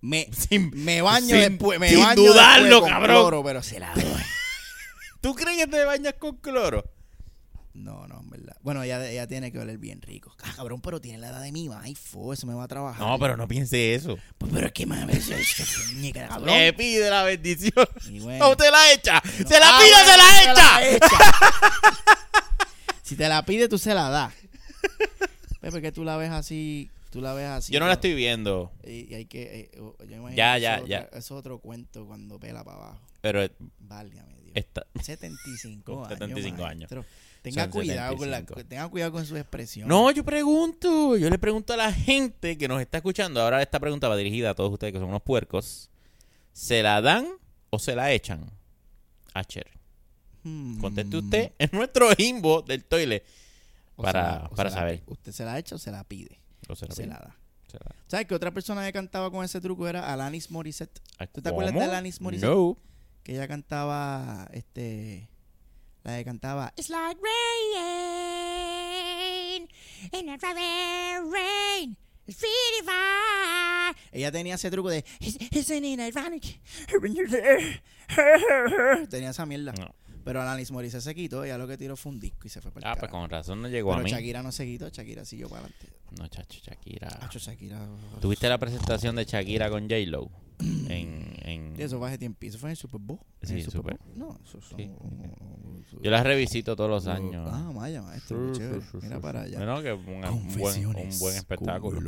Me, 0.00 0.28
Sin- 0.32 0.70
me 0.74 1.02
baño 1.02 1.26
sin- 1.28 1.38
después, 1.50 1.78
me 1.78 1.88
sin 1.90 2.00
baño 2.00 2.22
dudarlo, 2.22 2.64
después 2.66 2.80
con 2.80 2.90
cabrón. 2.90 3.16
cloro, 3.16 3.44
pero 3.44 3.62
se 3.62 3.78
la 3.80 3.92
doy. 3.94 4.04
¿Tú 5.20 5.34
crees 5.34 5.58
que 5.58 5.66
te 5.66 5.84
bañas 5.84 6.14
con 6.14 6.36
cloro? 6.38 6.84
No, 7.72 8.06
no, 8.08 8.18
en 8.20 8.30
verdad. 8.30 8.56
Bueno, 8.62 8.82
ella, 8.82 9.08
ella 9.08 9.26
tiene 9.28 9.52
que 9.52 9.58
oler 9.60 9.78
bien 9.78 10.02
rico. 10.02 10.34
Ah, 10.42 10.52
cabrón, 10.56 10.80
pero 10.80 11.00
tiene 11.00 11.18
la 11.18 11.28
edad 11.28 11.40
de 11.42 11.52
mi 11.52 11.68
Ay, 11.80 11.94
fo, 11.94 12.32
eso 12.32 12.46
me 12.46 12.54
va 12.54 12.64
a 12.64 12.68
trabajar. 12.68 13.00
No, 13.06 13.16
pero 13.18 13.36
no 13.36 13.46
piense 13.46 13.94
eso. 13.94 14.18
Pues, 14.38 14.52
pero 14.52 14.66
es 14.66 14.72
que 14.72 14.86
mami, 14.86 15.12
eso 15.12 15.32
es 15.34 15.54
que 15.54 15.94
muñeca, 15.94 16.26
cabrón. 16.28 16.46
Le 16.56 16.72
pide 16.72 17.08
la 17.10 17.22
bendición. 17.22 17.86
Y 18.10 18.18
bueno. 18.20 18.46
¿O 18.46 18.50
usted 18.50 18.70
la 18.70 18.92
echa? 18.92 19.22
No. 19.24 19.48
¡Se 19.48 19.58
la 19.60 19.68
Ah, 19.68 19.80
pide, 19.80 20.04
se 20.04 20.16
la 20.16 20.52
echa! 20.52 20.96
echa. 20.96 22.20
si 23.02 23.16
te 23.16 23.28
la 23.28 23.44
pide, 23.44 23.68
tú 23.68 23.78
se 23.78 23.94
la 23.94 24.08
das. 24.08 24.32
Pepe, 25.60 25.80
que 25.82 25.92
tú 25.92 26.04
la 26.04 26.16
ves 26.16 26.30
así, 26.30 26.90
tú 27.10 27.20
la 27.20 27.34
ves 27.34 27.46
así. 27.46 27.72
Yo 27.72 27.80
no 27.80 27.86
la 27.86 27.94
estoy 27.94 28.14
viendo, 28.14 28.72
Y, 28.84 29.10
y 29.10 29.14
hay 29.14 29.24
que, 29.26 29.42
eh, 29.60 29.70
yo 29.76 29.94
imagino 30.16 30.30
Ya, 30.36 30.54
que 30.54 30.60
ya, 30.62 30.74
eso 30.76 30.84
es 30.84 30.88
ya. 30.90 30.98
otra- 31.04 31.18
eso 31.18 31.34
es 31.34 31.38
otro 31.38 31.58
cuento 31.58 32.06
cuando 32.06 32.38
pela 32.38 32.64
para 32.64 32.78
abajo. 32.78 33.00
pero 33.20 33.46
Válgame 33.78 34.34
Dios. 34.40 34.52
está... 34.54 34.86
75 35.02 36.04
años. 36.06 36.18
75 36.18 36.64
años. 36.64 36.90
maestro. 36.90 37.04
Tenga 37.42 37.62
Son 37.62 37.70
cuidado 37.72 38.16
con 38.16 38.30
la, 38.30 38.38
75. 38.40 38.68
tenga 38.68 38.88
cuidado 38.88 39.12
con 39.12 39.24
sus 39.24 39.38
expresiones. 39.38 39.88
No, 39.88 40.10
yo 40.10 40.22
pregunto, 40.24 41.16
yo 41.16 41.30
le 41.30 41.38
pregunto 41.38 41.72
a 41.72 41.76
la 41.78 41.90
gente 41.92 42.58
que 42.58 42.68
nos 42.68 42.80
está 42.82 42.98
escuchando. 42.98 43.40
Ahora 43.40 43.62
esta 43.62 43.80
pregunta 43.80 44.08
va 44.08 44.16
dirigida 44.16 44.50
a 44.50 44.54
todos 44.54 44.70
ustedes 44.72 44.92
que 44.92 44.98
son 44.98 45.08
unos 45.08 45.22
puercos. 45.22 45.88
¿Se 46.52 46.82
la 46.82 47.00
dan 47.00 47.26
o 47.70 47.78
se 47.78 47.94
la 47.96 48.12
echan? 48.12 48.50
A 49.32 49.42
Cher. 49.44 49.66
Hmm. 50.42 50.80
Conteste 50.80 51.16
usted 51.16 51.52
en 51.58 51.70
nuestro 51.72 52.08
inbox 52.18 52.66
del 52.66 52.84
toilet 52.84 53.24
O 53.96 54.02
para, 54.02 54.22
la- 54.42 54.48
para 54.50 54.68
la- 54.70 54.76
saber. 54.76 55.02
¿Usted 55.06 55.32
se 55.32 55.44
la 55.44 55.58
echa 55.58 55.76
o 55.76 55.78
se 55.78 55.90
la 55.90 56.04
pide? 56.04 56.38
O 56.68 56.74
se 56.76 56.86
la 56.86 56.94
se 56.94 57.02
pide. 57.04 57.12
la 57.14 57.18
da. 57.20 57.36
Se 57.70 57.78
la 57.78 57.84
da. 57.88 57.94
¿Sabes 58.06 58.26
que 58.26 58.34
otra 58.34 58.50
persona 58.50 58.84
que 58.84 58.92
cantaba 58.92 59.30
con 59.30 59.44
ese 59.44 59.60
truco 59.62 59.86
era 59.88 60.12
Alanis 60.12 60.50
Morissette? 60.50 61.00
¿Tú 61.32 61.40
te 61.40 61.48
acuerdas 61.48 61.72
¿cómo? 61.72 61.84
de 61.84 61.90
Alanis 61.90 62.20
Morissette? 62.20 62.50
No. 62.50 62.76
Que 63.22 63.32
ella 63.32 63.46
cantaba, 63.48 64.48
este, 64.52 65.28
la 66.04 66.16
que 66.18 66.24
cantaba, 66.24 66.72
It's 66.76 66.88
like 66.90 67.18
rain 68.40 69.68
in 70.12 70.28
a 70.28 70.36
driving 70.38 71.30
rain. 71.30 71.96
It's 72.26 72.40
really 72.42 72.84
fine. 72.86 73.94
ella 74.12 74.30
tenía 74.30 74.54
ese 74.54 74.70
truco 74.70 74.88
de, 74.90 75.04
isn't 75.20 75.84
it 75.84 75.98
ironic 76.00 76.60
when 77.02 77.14
you're 77.14 77.28
there? 77.28 77.82
Tenía 79.08 79.30
esa 79.30 79.46
mierda. 79.46 79.72
No. 79.72 79.94
Pero 80.24 80.40
Alanis 80.42 80.70
Morissette 80.70 81.02
se 81.02 81.14
quitó, 81.14 81.42
ella 81.44 81.56
lo 81.58 81.66
que 81.66 81.76
tiró 81.78 81.96
fue 81.96 82.12
un 82.12 82.20
disco 82.20 82.46
y 82.46 82.50
se 82.50 82.60
fue 82.60 82.70
para 82.70 82.88
Ah, 82.88 82.92
el 82.92 82.98
pues 83.00 83.10
carajo. 83.10 83.22
con 83.22 83.30
razón 83.30 83.62
no 83.62 83.68
llegó 83.68 83.92
a 83.92 83.96
Pero 83.96 84.04
mí. 84.04 84.10
Shakira 84.12 84.42
no 84.42 84.52
se 84.52 84.64
quitó, 84.66 84.88
Shakira 84.90 85.24
siguió 85.24 85.48
para 85.48 85.62
adelante. 85.62 85.88
No, 86.18 86.28
chacho, 86.28 86.60
Shakira. 86.62 87.08
Hacho, 87.22 87.38
Shakira. 87.38 87.88
¿Tuviste 88.20 88.48
la 88.48 88.58
presentación 88.58 89.16
de 89.16 89.24
Shakira 89.24 89.70
con 89.70 89.82
J-Lo? 89.88 90.30
En, 90.60 91.34
en... 91.44 91.74
Eso 91.78 91.98
fue 91.98 92.08
hace 92.08 92.18
tiempo. 92.18 92.38
Eso 92.42 92.58
fue 92.58 92.68
en 92.68 92.72
el 92.72 92.76
Super 92.76 93.00
Bowl. 93.00 93.18
¿En 93.42 93.48
Sí, 93.48 93.54
el 93.54 93.62
Super 93.70 93.94
Super. 93.94 93.98
Bowl? 93.98 94.18
No, 94.18 94.38
eso 94.44 94.60
son. 94.60 94.78
Sí. 94.78 94.90
Yo 96.02 96.10
las 96.10 96.24
revisito 96.24 96.76
todos 96.76 96.88
los 96.90 97.06
años. 97.06 97.48
Ah, 97.50 97.70
vaya, 97.74 98.00
maestro. 98.02 98.54
Sí, 98.54 98.62
sí, 98.92 98.98
Mira 99.02 99.18
para 99.20 99.42
allá. 99.42 99.56
Bueno, 99.58 99.82
que 99.82 99.92
un, 99.92 100.24
un 100.24 100.56
buen, 100.56 100.86
un 100.86 101.18
buen 101.18 101.36
espectáculo. 101.36 101.98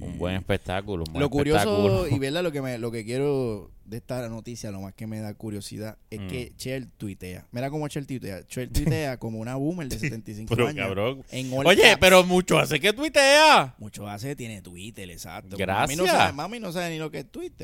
Un 0.00 0.18
buen 0.18 0.34
espectáculo. 0.36 1.04
un 1.06 1.12
buen 1.12 1.20
Lo 1.22 1.30
curioso 1.30 1.60
espectáculo. 1.60 2.08
y 2.16 2.18
verdad 2.18 2.42
lo 2.42 2.52
que 2.52 2.62
me 2.62 2.78
lo 2.78 2.90
que 2.90 3.04
quiero 3.04 3.70
de 3.84 3.96
esta 3.96 4.28
noticia, 4.28 4.70
lo 4.70 4.82
más 4.82 4.92
que 4.92 5.06
me 5.06 5.18
da 5.20 5.32
curiosidad 5.32 5.96
es 6.10 6.20
Mm. 6.20 6.26
que 6.28 6.52
Cher 6.58 6.86
tuitea. 6.98 7.46
Mira 7.52 7.70
cómo 7.70 7.88
Cher 7.88 8.04
tuitea. 8.04 8.46
Cher 8.46 8.68
tuitea 8.70 9.16
como 9.18 9.38
una 9.38 9.54
boomer 9.54 9.88
de 9.88 9.98
75 9.98 10.54
Pero, 10.54 10.68
años. 10.68 10.84
cabrón. 10.86 11.22
En 11.30 11.50
Oye, 11.66 11.82
caps. 11.82 11.96
pero 12.00 12.24
mucho 12.24 12.58
hace 12.58 12.80
que 12.80 12.92
tuitea. 12.92 13.74
mucho 13.78 14.06
hace 14.06 14.36
tiene 14.36 14.60
Twitter, 14.60 15.08
exacto. 15.10 15.56
Gracias. 15.56 15.96
Mami 15.96 15.96
no, 15.96 16.18
sabe, 16.18 16.32
mami 16.32 16.60
no 16.60 16.72
sabe 16.72 16.90
ni 16.90 16.98
lo 16.98 17.10
que 17.10 17.20
es 17.20 17.30
Twitter. 17.30 17.57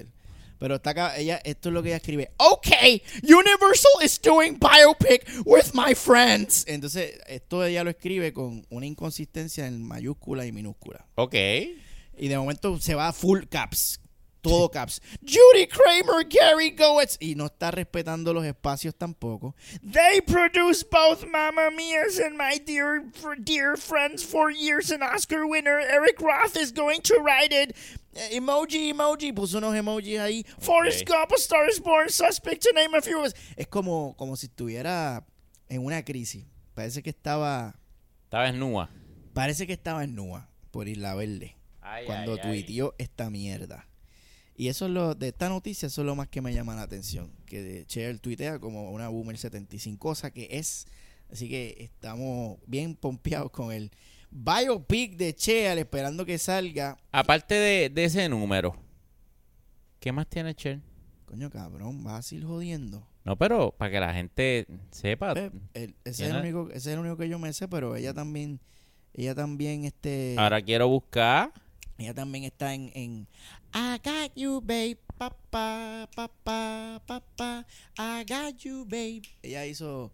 Pero 0.59 0.77
está 0.77 0.91
acá, 0.91 1.17
ella, 1.17 1.41
esto 1.45 1.69
es 1.69 1.73
lo 1.75 1.83
que 1.83 1.91
ella 1.91 1.97
escribe. 1.97 2.31
Okay, 2.39 3.03
Universal 3.23 4.03
is 4.03 4.21
doing 4.21 4.59
biopic 4.59 5.27
with 5.45 5.75
my 5.75 5.95
friends. 5.95 6.65
Entonces, 6.67 7.21
esto 7.27 7.65
ella 7.65 7.85
lo 7.85 7.91
escribe 7.91 8.33
con 8.33 8.65
una 8.71 8.87
inconsistencia 8.87 9.67
en 9.67 9.83
mayúscula 9.83 10.47
y 10.47 10.53
minúscula. 10.53 11.07
Ok. 11.17 11.35
Y 12.17 12.29
de 12.29 12.39
momento 12.39 12.79
se 12.81 12.95
va 12.95 13.09
a 13.09 13.13
full 13.13 13.43
caps. 13.51 14.01
Todo 14.45 14.71
caps. 14.71 15.01
Judy 15.23 15.67
Kramer, 15.67 16.23
Gary 16.29 16.71
Goetz. 16.71 17.17
Y 17.19 17.35
no 17.35 17.47
está 17.47 17.71
respetando 17.71 18.35
los 18.35 18.45
espacios 18.45 18.95
tampoco. 18.95 19.55
They 19.83 20.21
produced 20.21 20.91
both 20.91 21.25
Mamma 21.27 21.71
Mia's 21.71 22.21
and 22.21 22.37
My 22.37 22.59
Dear 22.59 23.05
Dear 23.43 23.77
Friends 23.79 24.23
for 24.23 24.51
years. 24.51 24.91
And 24.91 25.03
Oscar 25.03 25.47
winner 25.47 25.81
Eric 25.81 26.21
Roth 26.21 26.59
is 26.59 26.73
going 26.73 27.01
to 27.05 27.15
write 27.21 27.53
it. 27.53 27.75
Eh, 28.15 28.37
emoji, 28.37 28.91
emoji. 28.91 29.33
Puso 29.33 29.59
unos 29.59 29.75
emojis 29.75 30.19
ahí. 30.19 30.45
Forrest 30.59 31.07
Gump, 31.07 31.33
A 31.33 31.37
Star 31.37 31.69
is 31.69 31.81
Born, 31.81 32.09
Suspect, 32.09 32.63
to 32.63 32.71
name 32.75 32.97
a 32.97 33.03
few. 33.03 33.23
Es 33.57 33.67
como, 33.69 34.15
como 34.17 34.37
si 34.37 34.47
estuviera 34.47 35.27
en 35.69 35.85
una 35.85 36.05
crisis. 36.05 36.45
Parece 36.75 37.03
que 37.03 37.11
estaba... 37.11 37.79
Estaba 38.25 38.45
desnuda. 38.45 38.91
Parece 39.33 39.67
que 39.67 39.73
estaba 39.73 40.05
en 40.05 40.15
Nua 40.15 40.49
por 40.71 40.89
Isla 40.89 41.15
Verde 41.15 41.57
Ay, 41.81 42.07
cuando 42.07 42.33
ay, 42.35 42.39
ay. 42.43 42.51
tuiteó 42.51 42.95
esta 42.99 43.31
mierda. 43.31 43.89
Y 44.57 44.69
eso 44.69 44.87
es 44.87 44.93
lo 44.93 45.15
de 45.15 45.29
esta 45.29 45.49
noticia, 45.49 45.87
eso 45.87 46.03
es 46.03 46.07
lo 46.07 46.15
más 46.15 46.29
que 46.29 46.41
me 46.41 46.55
llama 46.55 46.77
la 46.77 46.83
atención. 46.83 47.33
Que 47.47 47.85
Cher 47.87 48.19
tuitea 48.21 48.61
como 48.61 48.91
una 48.93 49.09
Boomer 49.09 49.37
75, 49.37 49.99
cosa 49.99 50.31
que 50.31 50.49
es. 50.53 50.87
Así 51.31 51.49
que 51.49 51.77
estamos 51.81 52.59
bien 52.67 52.95
pompeados 52.95 53.51
con 53.51 53.73
el 53.73 53.91
biopic 54.35 55.17
de 55.17 55.33
Cher, 55.35 55.79
esperando 55.79 56.27
que 56.27 56.37
salga. 56.39 56.99
Aparte 57.13 57.55
de, 57.55 57.89
de 57.89 58.05
ese 58.05 58.29
número, 58.29 58.77
¿qué 60.01 60.11
más 60.13 60.27
tiene 60.29 60.55
Cher? 60.55 60.81
Coño, 61.25 61.49
cabrón, 61.51 62.03
vas 62.05 62.31
a 62.31 62.35
ir 62.35 62.45
jodiendo. 62.45 63.07
No, 63.25 63.37
pero 63.37 63.71
para 63.71 63.91
que 63.91 64.01
la 64.01 64.13
gente 64.13 64.67
sepa. 64.91 65.33
El- 65.73 65.95
ese, 66.05 66.25
es 66.27 66.31
el 66.31 66.37
único, 66.37 66.69
ese 66.71 66.77
es 66.79 66.87
el 66.89 66.99
único 66.99 67.17
que 67.17 67.29
yo 67.29 67.39
me 67.39 67.53
sé, 67.53 67.69
pero 67.69 67.97
ella 67.97 68.13
también, 68.13 68.61
ella 69.15 69.35
también, 69.35 69.85
este, 69.85 70.35
Ahora 70.37 70.61
quiero 70.61 70.89
buscar. 70.89 71.53
ella 71.97 72.13
también 72.13 72.45
está 72.45 72.75
en, 72.75 72.91
en 72.95 73.27
I 73.73 73.99
got 74.05 74.33
you, 74.37 74.61
babe, 74.61 74.99
papá, 75.17 76.09
papá, 76.15 77.03
papá, 77.07 77.67
I 77.99 78.25
got 78.29 78.57
you, 78.59 78.85
babe. 78.85 79.23
Ella 79.43 79.65
hizo, 79.65 80.13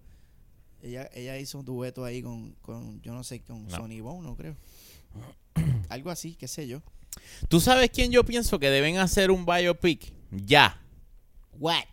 ella, 0.82 1.08
ella 1.14 1.38
hizo 1.38 1.58
un 1.58 1.64
dueto 1.64 2.04
ahí 2.04 2.22
con, 2.22 2.52
con 2.62 3.00
yo 3.02 3.12
no 3.12 3.24
sé, 3.24 3.40
con 3.40 3.66
No. 3.66 3.76
Sonny 3.76 4.00
Bono, 4.00 4.28
no 4.30 4.36
creo. 4.36 4.56
Algo 5.88 6.10
así, 6.10 6.34
qué 6.36 6.48
sé 6.48 6.66
yo. 6.66 6.82
¿Tú 7.48 7.60
sabes 7.60 7.90
quién 7.90 8.12
yo 8.12 8.24
pienso 8.24 8.58
que 8.58 8.70
deben 8.70 8.98
hacer 8.98 9.30
un 9.30 9.44
biopic? 9.44 10.12
Ya. 10.30 10.80
What? 11.58 11.84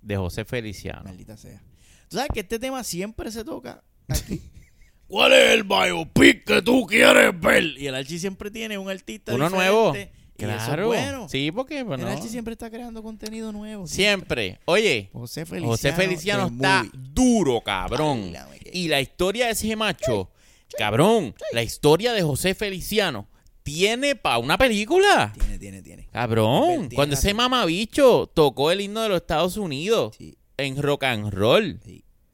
De 0.00 0.16
José 0.16 0.44
Feliciano. 0.44 1.04
Maldita 1.04 1.36
sea. 1.36 1.62
Tú 2.08 2.16
sabes 2.16 2.30
que 2.32 2.40
este 2.40 2.58
tema 2.58 2.82
siempre 2.84 3.30
se 3.30 3.44
toca 3.44 3.82
aquí. 4.08 4.42
¿Cuál 5.06 5.34
es 5.34 5.50
el 5.52 5.64
biopic 5.64 6.44
que 6.44 6.62
tú 6.62 6.86
quieres 6.86 7.38
ver? 7.38 7.64
Y 7.76 7.86
el 7.86 7.94
Archie 7.94 8.18
siempre 8.18 8.50
tiene 8.50 8.78
un 8.78 8.88
artista 8.88 9.34
Uno 9.34 9.44
diferente, 9.44 9.72
nuevo. 9.72 9.92
Claro. 10.36 10.88
bueno. 10.88 11.28
Sí, 11.28 11.52
porque 11.52 11.82
bueno, 11.82 12.08
El 12.10 12.20
siempre 12.22 12.52
está 12.52 12.70
creando 12.70 13.02
contenido 13.02 13.52
nuevo. 13.52 13.86
siempre. 13.86 14.58
Oye, 14.64 15.10
José 15.12 15.46
Feliciano. 15.46 15.70
José 15.72 15.92
Feliciano 15.92 16.46
está 16.46 16.84
duro, 16.92 17.60
cabrón. 17.60 18.32
Y 18.72 18.88
la 18.88 19.00
historia 19.00 19.46
de 19.46 19.52
ese 19.52 19.76
macho, 19.76 20.30
cabrón, 20.78 21.34
la 21.52 21.62
historia 21.62 22.12
de 22.12 22.22
José 22.22 22.54
Feliciano 22.54 23.28
tiene 23.62 24.16
para 24.16 24.38
una 24.38 24.58
película. 24.58 25.32
Tiene, 25.38 25.58
tiene, 25.58 25.82
tiene. 25.82 26.08
Cabrón, 26.10 26.88
Tiene 26.88 26.94
cuando 26.96 27.14
ese 27.14 27.32
mamabicho 27.34 28.28
tocó 28.34 28.70
el 28.72 28.80
himno 28.80 29.02
de 29.02 29.08
los 29.10 29.16
Estados 29.20 29.56
Unidos 29.56 30.16
Sí, 30.18 30.36
en 30.56 30.82
rock 30.82 31.04
and 31.04 31.32
roll. 31.32 31.78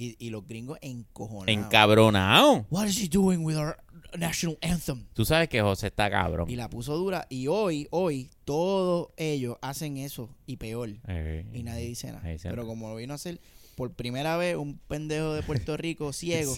Y, 0.00 0.14
y 0.24 0.30
los 0.30 0.46
gringos 0.46 0.78
encojonados. 0.80 1.48
encabronado. 1.48 2.64
What 2.70 2.86
is 2.86 2.98
he 3.02 3.08
doing 3.08 3.44
with 3.44 3.56
our 3.56 3.76
national 4.16 4.56
anthem? 4.62 5.04
Tú 5.14 5.24
sabes 5.24 5.48
que 5.48 5.60
José 5.60 5.88
está 5.88 6.08
Y 6.08 6.10
cabrón. 6.10 6.56
la 6.56 6.70
puso 6.70 6.96
dura. 6.96 7.26
Y 7.28 7.46
hoy, 7.48 7.86
hoy, 7.90 8.30
todos 8.44 9.08
ellos 9.16 9.56
hacen 9.60 9.96
eso 9.96 10.30
y 10.46 10.56
peor. 10.56 10.90
Eh, 11.08 11.44
Y 11.52 11.62
nadie 11.62 11.86
dice 11.86 12.08
nada. 12.08 12.20
Nadie 12.22 12.38
Pero 12.42 12.66
como 12.66 12.88
lo 12.88 12.96
vino 12.96 13.12
a 13.12 13.16
hacer 13.16 13.40
por 13.76 13.92
primera 13.92 14.36
vez 14.36 14.56
un 14.56 14.76
pendejo 14.88 15.34
de 15.34 15.42
Puerto 15.44 15.76
Rico 15.76 16.12
ciego, 16.12 16.56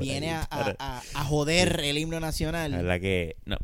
viene 0.00 0.32
a, 0.32 0.40
a- 0.50 0.74
a- 0.78 1.02
a 1.14 1.24
joder 1.24 1.80
el 1.84 1.96
himno 1.98 2.18
La 2.18 2.26
nacional. 2.26 2.72
verdad 2.72 3.00
que, 3.00 3.36
no, 3.44 3.56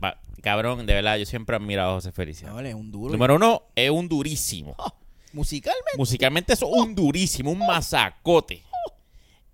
cabrón, 0.43 0.87
de 0.87 0.95
verdad, 0.95 1.17
yo 1.17 1.27
siempre 1.27 1.57
he 1.57 1.59
admirado 1.59 1.91
a 1.91 1.95
José 1.95 2.13
Feliciano. 2.13 2.55
No, 2.55 2.61
él 2.61 2.67
es 2.67 2.75
un 2.75 2.91
duro. 2.93 3.13
Número 3.13 3.35
uno, 3.37 3.63
es 3.75 3.91
un 3.91 4.09
durísimo. 4.09 4.75
Oh, 4.79 4.93
musicalmente. 5.33 5.99
Musicalmente 5.99 6.53
es 6.53 6.63
un 6.63 6.95
durísimo, 6.95 7.51
un 7.51 7.59
masacote. 7.59 8.63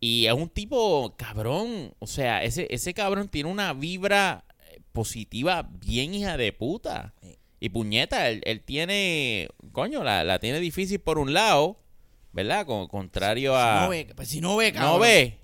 Y 0.07 0.27
es 0.29 0.33
un 0.35 0.49
tipo 0.49 1.17
cabrón. 1.17 1.93
O 1.99 2.07
sea, 2.07 2.45
ese, 2.45 2.69
ese 2.71 2.95
cabrón 2.95 3.29
tiene 3.29 3.51
una 3.51 3.73
vibra 3.73 4.45
eh, 4.63 4.79
positiva 4.93 5.69
bien 5.69 6.15
hija 6.15 6.37
de 6.37 6.53
puta. 6.53 7.13
Y 7.59 7.71
puñeta, 7.71 8.29
él, 8.29 8.41
él 8.45 8.61
tiene, 8.61 9.49
coño, 9.73 10.05
la, 10.05 10.23
la 10.23 10.39
tiene 10.39 10.61
difícil 10.61 11.01
por 11.01 11.19
un 11.19 11.33
lado, 11.33 11.81
¿verdad? 12.33 12.67
Con, 12.67 12.87
contrario 12.87 13.55
Si 13.55 13.59
a... 13.61 13.81
no 13.81 13.89
ve, 13.89 14.13
pues 14.15 14.29
si 14.29 14.41
no 14.41 14.57
ve, 14.57 14.73
cabrón. 14.73 14.93
no 14.93 14.99
ve. 15.01 15.39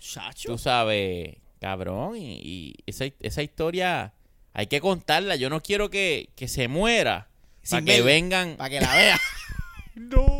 Chacho. 0.00 0.48
Tú 0.48 0.58
sabes, 0.58 1.36
cabrón. 1.60 2.16
Y, 2.16 2.40
y 2.42 2.74
esa, 2.86 3.04
esa 3.20 3.44
historia 3.44 4.14
hay 4.52 4.66
que 4.66 4.80
contarla. 4.80 5.36
Yo 5.36 5.48
no 5.48 5.60
quiero 5.62 5.90
que, 5.90 6.30
que 6.34 6.48
se 6.48 6.66
muera. 6.66 7.28
Para 7.70 7.84
que 7.84 8.02
vengan... 8.02 8.56
Para 8.56 8.70
que 8.70 8.80
la 8.80 8.96
vea. 8.96 9.20
No. 9.94 10.31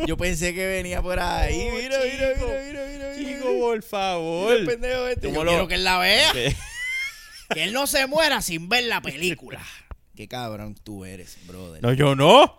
Yo 0.06 0.16
pensé 0.16 0.54
que 0.54 0.66
venía 0.66 1.00
por 1.02 1.18
ahí. 1.20 1.58
No, 1.68 1.74
mira, 1.76 1.98
mira, 2.04 2.34
chico. 2.34 2.46
mira, 2.46 2.62
mira, 2.66 2.86
mira, 2.92 3.10
mira. 3.16 3.34
Chico, 3.36 3.58
por 3.60 3.82
favor. 3.82 4.52
El 4.56 4.66
pendejo 4.66 5.06
este. 5.08 5.26
¿Cómo 5.28 5.36
Yo 5.40 5.44
lo- 5.44 5.50
quiero 5.52 5.68
que 5.68 5.74
él 5.74 5.84
la 5.84 5.98
vea. 5.98 6.32
Que 7.52 7.64
él 7.64 7.72
no 7.74 7.86
se 7.86 8.06
muera 8.06 8.40
sin 8.40 8.68
ver 8.70 8.84
la 8.84 9.00
película. 9.02 9.60
Qué 10.16 10.26
cabrón 10.26 10.74
tú 10.82 11.04
eres, 11.04 11.36
brother. 11.46 11.82
No, 11.82 11.92
yo 11.92 12.14
no. 12.16 12.58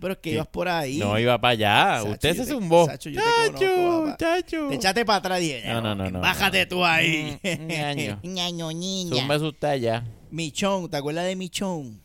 Pero 0.00 0.12
es 0.14 0.18
que 0.18 0.30
¿Qué? 0.30 0.34
ibas 0.34 0.48
por 0.48 0.68
ahí. 0.68 0.98
No 0.98 1.18
iba 1.18 1.40
para 1.40 1.52
allá. 1.52 1.98
Sacho, 2.00 2.10
Usted 2.12 2.36
se 2.36 2.42
te- 2.42 2.46
zumbó. 2.50 2.86
Sacho, 2.86 3.08
yo 3.08 3.22
te 3.22 3.52
conozco, 3.58 4.04
papá. 4.04 4.16
chacho. 4.18 4.68
Te 4.68 4.74
echaste 4.74 5.04
para 5.04 5.18
atrás 5.18 5.40
y 5.42 5.54
No, 5.64 5.80
no, 5.80 5.94
no, 5.94 6.10
no, 6.10 6.20
Bájate 6.20 6.62
no. 6.64 6.68
tú 6.68 6.84
ahí. 6.84 7.38
Ñaño. 7.42 8.18
Ñaño, 8.24 8.72
niña. 8.72 9.16
Zumba 9.16 9.36
usted 9.36 9.68
allá. 9.68 10.04
Michón, 10.30 10.90
¿te 10.90 10.96
acuerdas 10.96 11.24
de 11.26 11.36
Michón? 11.36 12.02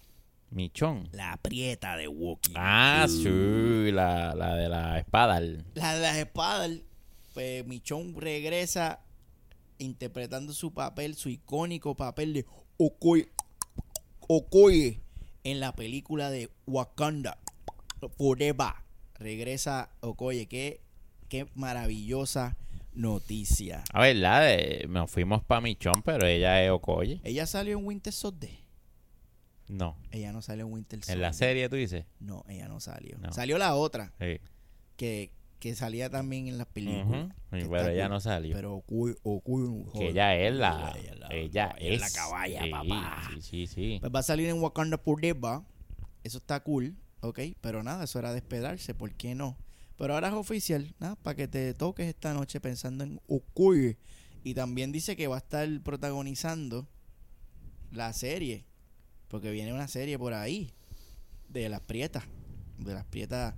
Michón. 0.51 1.09
La 1.13 1.37
prieta 1.41 1.95
de 1.95 2.07
Walking. 2.07 2.53
Ah, 2.55 3.07
sí, 3.07 3.91
la, 3.91 4.35
la 4.35 4.55
de 4.55 4.69
la 4.69 4.99
espada. 4.99 5.39
La 5.39 5.95
de 5.95 6.01
las 6.01 6.17
espadas. 6.17 6.69
Pues 7.33 7.65
Michón 7.65 8.13
regresa 8.19 8.99
interpretando 9.77 10.53
su 10.53 10.73
papel, 10.73 11.15
su 11.15 11.29
icónico 11.29 11.95
papel 11.95 12.33
de 12.33 12.45
Okoye, 12.77 13.29
Okoye 14.27 15.01
en 15.43 15.59
la 15.59 15.73
película 15.73 16.29
de 16.29 16.49
Wakanda 16.67 17.37
Forever. 18.17 18.73
Regresa 19.15 19.89
Okoye. 20.01 20.47
Qué, 20.47 20.81
qué 21.29 21.47
maravillosa 21.55 22.57
noticia. 22.93 23.83
A 23.93 24.01
ver, 24.01 24.17
la 24.17 24.41
de, 24.41 24.85
nos 24.89 25.09
fuimos 25.09 25.43
para 25.43 25.61
Michón, 25.61 26.01
pero 26.03 26.27
ella 26.27 26.63
es 26.63 26.71
Okoye. 26.71 27.21
Ella 27.23 27.45
salió 27.45 27.77
en 27.77 27.85
Winter 27.85 28.11
Soldier. 28.11 28.60
No. 29.71 29.97
Ella 30.11 30.31
no 30.33 30.41
salió 30.41 30.65
en 30.67 30.73
Winter 30.73 30.99
Soldier. 30.99 31.17
En 31.17 31.21
la 31.21 31.33
serie, 31.33 31.69
tú 31.69 31.75
dices. 31.77 32.05
No, 32.19 32.43
ella 32.49 32.67
no 32.67 32.79
salió. 32.79 33.17
No. 33.19 33.31
Salió 33.31 33.57
la 33.57 33.73
otra 33.75 34.13
Sí. 34.19 34.39
que, 34.97 35.31
que 35.59 35.75
salía 35.75 36.09
también 36.09 36.47
en 36.47 36.57
las 36.57 36.67
películas. 36.67 37.33
Pero 37.49 37.87
ella 37.87 38.03
cool. 38.05 38.09
no 38.11 38.19
salió. 38.19 38.55
Pero 38.55 38.83
Okuy, 38.85 39.85
que 39.93 40.09
ella 40.09 40.35
es 40.35 40.53
la. 40.53 40.93
Ella 40.97 41.11
es 41.13 41.19
la- 41.19 41.27
Ella 41.29 41.75
ella 41.77 41.77
es 41.77 41.93
es. 41.93 42.01
la 42.01 42.09
caballa, 42.21 42.63
sí, 42.63 42.69
papá. 42.71 43.21
Sí, 43.35 43.41
sí, 43.41 43.67
sí. 43.67 43.97
Pues 44.01 44.11
va 44.13 44.19
a 44.19 44.23
salir 44.23 44.49
en 44.49 44.59
Wakanda 44.61 44.97
Forever. 44.97 45.61
Eso 46.23 46.37
está 46.39 46.59
cool, 46.61 46.95
¿ok? 47.21 47.39
Pero 47.61 47.81
nada, 47.83 48.03
eso 48.03 48.19
era 48.19 48.31
de 48.31 48.37
esperarse, 48.39 48.93
¿por 48.93 49.13
qué 49.15 49.33
no? 49.35 49.57
Pero 49.97 50.15
ahora 50.15 50.27
es 50.29 50.33
oficial, 50.33 50.93
nada, 50.99 51.15
para 51.15 51.35
que 51.35 51.47
te 51.47 51.73
toques 51.75 52.07
esta 52.07 52.33
noche 52.33 52.59
pensando 52.59 53.03
en 53.03 53.21
Okuy. 53.27 53.97
Y 54.43 54.53
también 54.55 54.91
dice 54.91 55.15
que 55.15 55.27
va 55.27 55.35
a 55.35 55.39
estar 55.39 55.67
protagonizando 55.83 56.87
la 57.91 58.11
serie. 58.13 58.65
Porque 59.31 59.49
viene 59.49 59.73
una 59.73 59.87
serie 59.87 60.19
por 60.19 60.33
ahí. 60.33 60.71
De 61.49 61.67
las 61.69 61.79
prietas. 61.81 62.23
De 62.77 62.93
las 62.93 63.05
prietas. 63.05 63.55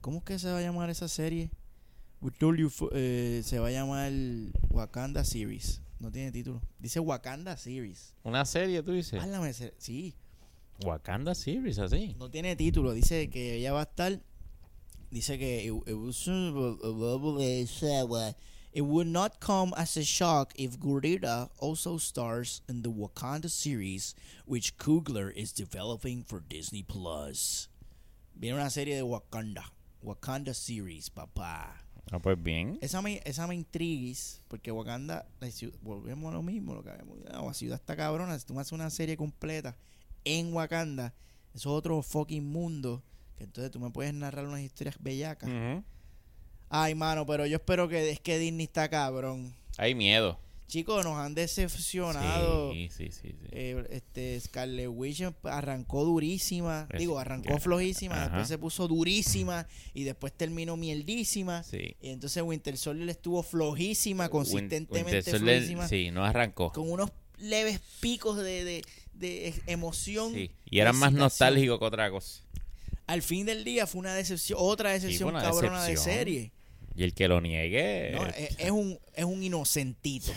¿Cómo 0.00 0.18
es 0.18 0.24
que 0.24 0.38
se 0.38 0.50
va 0.50 0.58
a 0.58 0.62
llamar 0.62 0.90
esa 0.90 1.08
serie? 1.08 1.50
We 2.20 2.30
told 2.32 2.58
you 2.58 2.68
fo- 2.68 2.90
eh, 2.92 3.40
se 3.44 3.58
va 3.58 3.68
a 3.68 3.70
llamar 3.70 4.12
Wakanda 4.70 5.24
Series. 5.24 5.80
No 6.00 6.10
tiene 6.10 6.30
título. 6.32 6.60
Dice 6.78 6.98
Wakanda 7.00 7.56
Series. 7.56 8.14
Una 8.24 8.44
serie, 8.44 8.82
tú 8.82 8.92
dices. 8.92 9.22
Háblame, 9.22 9.52
sí. 9.78 10.14
Wakanda 10.84 11.34
Series, 11.34 11.78
así. 11.78 12.14
No 12.18 12.30
tiene 12.30 12.56
título. 12.56 12.92
Dice 12.92 13.30
que 13.30 13.54
ella 13.56 13.72
va 13.72 13.80
a 13.80 13.84
estar. 13.84 14.20
Dice 15.10 15.38
que 15.38 15.70
it, 18.72 18.82
would 18.82 19.06
not 19.06 19.40
come 19.40 19.74
as 19.76 19.96
a 19.96 20.04
shock 20.04 20.52
if 20.56 20.78
Gurira 20.78 21.50
also 21.58 21.98
stars 21.98 22.62
in 22.68 22.82
the 22.82 22.90
Wakanda 22.90 23.50
series, 23.50 24.14
which 24.46 24.76
Kugler 24.78 25.30
is 25.30 25.52
developing 25.52 26.22
for 26.22 26.40
Disney 26.40 26.82
Plus. 26.82 27.68
Viene 28.38 28.54
una 28.54 28.70
serie 28.70 28.96
de 28.96 29.02
Wakanda. 29.02 29.64
Wakanda 30.04 30.54
Series, 30.54 31.08
papá. 31.10 31.68
Ah, 32.10 32.18
pues 32.18 32.36
bien. 32.42 32.78
Esa 32.82 33.00
me, 33.00 33.20
esa 33.24 33.46
me 33.46 33.54
intriguis, 33.54 34.42
porque 34.48 34.72
Wakanda, 34.72 35.26
volvemos 35.82 36.32
a 36.32 36.36
lo 36.36 36.42
mismo, 36.42 36.74
lo 36.74 36.82
que 36.82 36.90
habíamos 36.90 37.18
la 37.24 37.54
ciudad 37.54 37.78
está 37.78 37.96
cabrona, 37.96 38.38
si 38.38 38.44
tú 38.44 38.54
me 38.54 38.60
haces 38.60 38.72
una 38.72 38.90
serie 38.90 39.16
completa 39.16 39.76
en 40.24 40.52
Wakanda, 40.52 41.14
eso 41.54 41.70
es 41.70 41.78
otro 41.78 42.02
fucking 42.02 42.44
mundo, 42.44 43.02
que 43.36 43.44
entonces 43.44 43.70
tú 43.70 43.78
me 43.78 43.90
puedes 43.90 44.12
narrar 44.12 44.46
unas 44.46 44.60
historias 44.60 44.96
bellacas. 45.00 45.48
Ay, 46.74 46.94
mano, 46.94 47.26
pero 47.26 47.44
yo 47.46 47.56
espero 47.56 47.86
que 47.88 48.10
es 48.10 48.18
que 48.20 48.38
Disney 48.38 48.64
está 48.64 48.88
cabrón. 48.88 49.54
Hay 49.76 49.94
miedo. 49.94 50.38
Chicos, 50.68 51.04
nos 51.04 51.18
han 51.18 51.34
decepcionado. 51.34 52.72
Sí, 52.72 52.88
sí, 52.96 53.10
sí. 53.10 53.28
sí. 53.28 53.48
Eh, 53.50 53.84
este 53.90 54.40
Scarlet 54.40 54.88
Witch 54.88 55.22
arrancó 55.42 56.04
durísima, 56.04 56.86
Es- 56.90 56.98
digo, 56.98 57.18
arrancó 57.18 57.50
ya, 57.50 57.58
flojísima, 57.60 58.14
ajá. 58.14 58.24
después 58.28 58.48
se 58.48 58.56
puso 58.58 58.88
durísima 58.88 59.66
y 59.92 60.04
después 60.04 60.32
terminó 60.32 60.76
mierdísima. 60.78 61.62
Sí. 61.62 61.94
Y 62.00 62.08
entonces 62.08 62.42
Winter 62.42 62.76
Soldier 62.78 63.08
estuvo 63.10 63.42
flojísima, 63.42 64.30
consistentemente 64.30 65.16
Winter 65.16 65.24
Soldier, 65.38 65.56
flojísima, 65.58 65.88
Sí, 65.88 66.10
no 66.10 66.24
arrancó. 66.24 66.72
con 66.72 66.90
unos 66.90 67.10
leves 67.38 67.78
picos 68.00 68.38
de, 68.38 68.64
de- 68.64 68.82
de 69.12 69.54
emoción. 69.66 70.32
Sí. 70.32 70.50
Y 70.70 70.78
eran 70.78 70.96
más 70.96 71.12
nostálgicos 71.12 71.78
que 71.78 71.84
otra 71.84 72.10
cosa. 72.10 72.40
Al 73.06 73.20
fin 73.20 73.44
del 73.44 73.62
día 73.64 73.86
fue 73.86 73.98
una 73.98 74.14
decepción, 74.14 74.58
otra 74.62 74.92
decepción 74.92 75.28
una 75.28 75.42
cabrona 75.42 75.82
decepción. 75.84 76.06
de 76.14 76.18
serie. 76.18 76.52
Y 76.94 77.04
el 77.04 77.14
que 77.14 77.28
lo 77.28 77.40
niegue. 77.40 78.12
¿no? 78.14 78.26
Es, 78.26 78.58
es 78.58 78.70
un, 78.70 78.98
es 79.14 79.24
un 79.24 79.42
inocentito. 79.42 80.32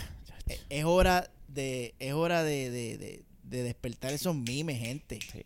Es, 0.46 0.60
es 0.68 0.84
hora 0.84 1.30
de, 1.48 1.94
es 1.98 2.12
hora 2.12 2.42
de, 2.42 2.70
de- 2.70 2.98
de- 2.98 3.22
de 3.44 3.62
despertar 3.62 4.12
esos 4.12 4.34
mimes, 4.34 4.78
gente. 4.80 5.20
Sí. 5.32 5.44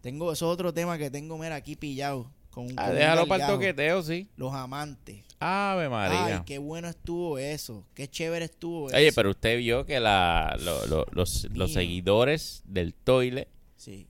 Tengo, 0.00 0.32
eso 0.32 0.46
es 0.46 0.52
otro 0.54 0.72
tema 0.72 0.96
que 0.98 1.10
tengo, 1.10 1.36
mira, 1.38 1.56
aquí 1.56 1.74
pillado. 1.76 2.30
Con, 2.50 2.68
Ah, 2.76 2.86
con 2.88 2.96
déjalo 2.96 3.26
para 3.26 3.46
el 3.46 3.50
toqueteo, 3.50 4.02
sí. 4.02 4.28
Los 4.36 4.52
amantes. 4.52 5.24
Ave 5.40 5.88
María. 5.88 6.36
Ay, 6.36 6.42
qué 6.44 6.58
bueno 6.58 6.88
estuvo 6.88 7.38
eso. 7.38 7.84
Qué 7.94 8.06
chévere 8.08 8.44
estuvo 8.44 8.84
Oye, 8.86 9.08
eso. 9.08 9.14
pero 9.16 9.30
usted 9.30 9.58
vio 9.58 9.86
que 9.86 9.98
la, 10.00 10.56
lo- 10.60 10.86
lo- 10.86 11.06
los, 11.12 11.48
los 11.52 11.72
seguidores 11.72 12.62
del 12.66 12.94
toilet 12.94 13.48
Sí. 13.76 14.06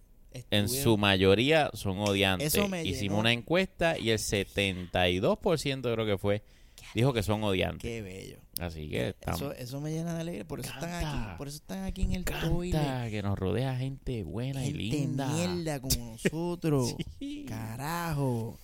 En 0.51 0.69
su 0.69 0.97
mayoría 0.99 1.71
son 1.75 1.99
odiantes. 1.99 2.55
Eso 2.55 2.69
me 2.69 2.83
Hicimos 2.83 3.01
llenó. 3.01 3.19
una 3.19 3.33
encuesta 3.33 3.99
y 3.99 4.11
el 4.11 4.19
72% 4.19 5.93
creo 5.95 6.07
que 6.07 6.19
fue 6.19 6.43
dijo 6.95 7.13
que 7.13 7.23
son 7.23 7.43
odiantes. 7.45 7.81
Qué 7.83 8.03
bello. 8.03 8.39
Así 8.61 8.89
que 8.89 9.09
estamos. 9.11 9.41
Eso, 9.41 9.53
eso 9.53 9.81
me 9.81 9.91
llena 9.93 10.15
de 10.15 10.21
alegría. 10.21 10.45
Por 10.47 10.61
eso 10.61 10.71
están 10.73 10.93
aquí. 10.93 11.37
Por 11.39 11.49
eso 11.49 11.57
están 11.57 11.85
aquí 11.85 12.03
en 12.03 12.13
el. 12.13 12.25
Canta, 12.25 13.09
que 13.11 13.23
nos 13.23 13.39
rodea 13.39 13.75
gente 13.77 14.23
buena 14.25 14.65
y 14.65 14.73
linda. 14.73 15.29
mierda 15.29 15.81
como 15.81 15.95
nosotros. 16.23 16.95
Sí. 17.19 17.47
Carajo. 17.49 18.59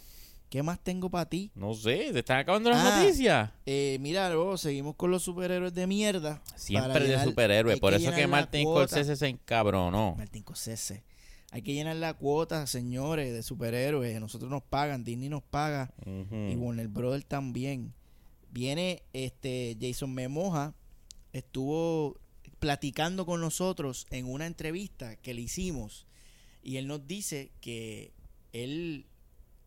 ¿Qué 0.51 0.63
más 0.63 0.79
tengo 0.83 1.11
para 1.11 1.27
ti? 1.29 1.51
No 1.55 1.75
sé, 1.75 2.09
te 2.11 2.21
están 2.21 2.39
acabando 2.39 2.71
las 2.71 2.83
Ah, 2.83 3.01
noticias. 3.03 3.51
Eh, 3.67 3.99
mira, 4.01 4.31
luego 4.31 4.57
seguimos 4.57 4.95
con 4.97 5.11
los 5.11 5.23
superhéroes 5.23 5.75
de 5.75 5.87
mierda. 5.87 6.41
Siempre 6.57 7.01
de 7.01 7.09
llenar- 7.11 7.25
superhéroe. 7.27 7.75
hay 7.75 7.81
Por 7.81 7.93
eso 7.93 8.11
que 8.15 8.27
cuota. 8.27 8.89
Scorsese 8.89 9.17
se 9.17 9.29
encabronó. 9.29 10.15
Martín 10.17 10.41
Scorsese. 10.43 11.03
Hay 11.51 11.63
que 11.63 11.73
llenar 11.73 11.97
la 11.97 12.15
cuota, 12.15 12.67
señores, 12.67 13.33
de 13.33 13.43
superhéroes. 13.43 14.21
Nosotros 14.21 14.51
nos 14.51 14.63
pagan, 14.63 15.05
Disney 15.05 15.29
nos 15.29 15.43
paga 15.43 15.95
Ujú. 16.03 16.35
y 16.35 16.57
Warner 16.57 16.89
Brothers 16.89 17.27
también. 17.27 17.95
Viene 18.51 19.03
este 19.13 19.77
Jason 19.81 20.13
Memoja, 20.13 20.75
estuvo 21.33 22.19
platicando 22.59 23.25
con 23.25 23.41
nosotros 23.41 24.07
en 24.11 24.27
una 24.27 24.47
entrevista 24.47 25.17
que 25.17 25.33
le 25.35 25.43
hicimos 25.43 26.07
y 26.63 26.77
él 26.77 26.87
nos 26.87 27.07
dice 27.07 27.53
que 27.61 28.13
él 28.53 29.07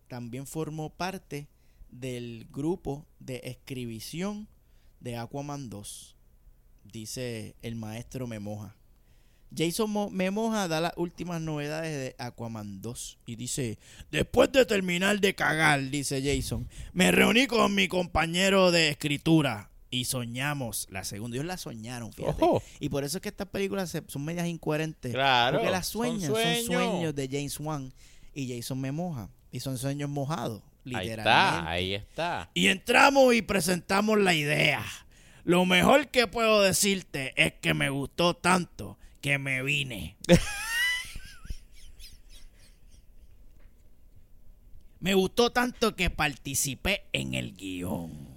también 0.08 0.46
formó 0.46 0.90
parte 0.90 1.48
del 1.90 2.48
grupo 2.52 3.06
de 3.20 3.42
escribición 3.44 4.48
de 5.00 5.18
Aquaman 5.18 5.70
2, 5.70 6.16
dice 6.84 7.56
el 7.62 7.76
maestro 7.76 8.28
Memoja. 8.28 8.76
Jason 9.56 9.90
Mo- 9.90 10.10
Memoja 10.10 10.68
da 10.68 10.80
las 10.80 10.94
últimas 10.96 11.42
novedades 11.42 11.92
de 11.94 12.16
Aquaman 12.24 12.82
2 12.82 13.18
y 13.26 13.36
dice, 13.36 13.78
después 14.12 14.52
de 14.52 14.66
terminar 14.66 15.20
de 15.20 15.36
cagar, 15.36 15.82
dice 15.90 16.22
Jason, 16.24 16.68
me 16.94 17.12
reuní 17.12 17.48
con 17.48 17.76
mi 17.76 17.88
compañero 17.88 18.72
de 18.72 18.90
escritura 18.90 19.70
y 19.90 20.06
soñamos 20.06 20.88
la 20.90 21.04
segunda. 21.04 21.36
Ellos 21.36 21.46
la 21.46 21.58
soñaron, 21.58 22.14
fíjate. 22.14 22.44
Ojo. 22.44 22.64
Y 22.80 22.88
por 22.90 23.04
eso 23.04 23.18
es 23.18 23.22
que 23.22 23.28
estas 23.30 23.48
películas 23.50 23.96
son 24.08 24.24
medias 24.24 24.48
incoherentes. 24.48 25.12
Claro. 25.12 25.58
Porque 25.58 25.72
las 25.72 25.88
son 25.88 26.04
sueñan, 26.20 26.22
son 26.32 26.36
sueños. 26.42 26.66
sueños. 26.66 27.16
de 27.16 27.28
James 27.30 27.60
Wan 27.60 27.94
y 28.34 28.56
Jason 28.56 28.80
Memoja. 28.80 29.30
Y 29.52 29.60
son 29.60 29.78
sueños 29.78 30.10
mojados, 30.10 30.62
Ahí 30.86 30.92
literalmente. 30.94 31.20
está, 31.20 31.70
ahí 31.70 31.94
está. 31.94 32.50
Y 32.54 32.68
entramos 32.68 33.36
y 33.36 33.42
presentamos 33.42 34.18
la 34.18 34.34
idea. 34.34 34.82
Lo 35.44 35.66
mejor 35.66 36.08
que 36.08 36.26
puedo 36.28 36.62
decirte 36.62 37.34
es 37.36 37.52
que 37.60 37.74
me 37.74 37.90
gustó 37.90 38.34
tanto 38.36 38.98
que 39.22 39.38
me 39.38 39.64
vine. 39.64 40.18
me 45.00 45.14
gustó 45.14 45.52
tanto 45.52 45.96
que 45.96 46.10
participé 46.10 47.04
en 47.14 47.36
el 47.36 47.56
guion. 47.56 48.32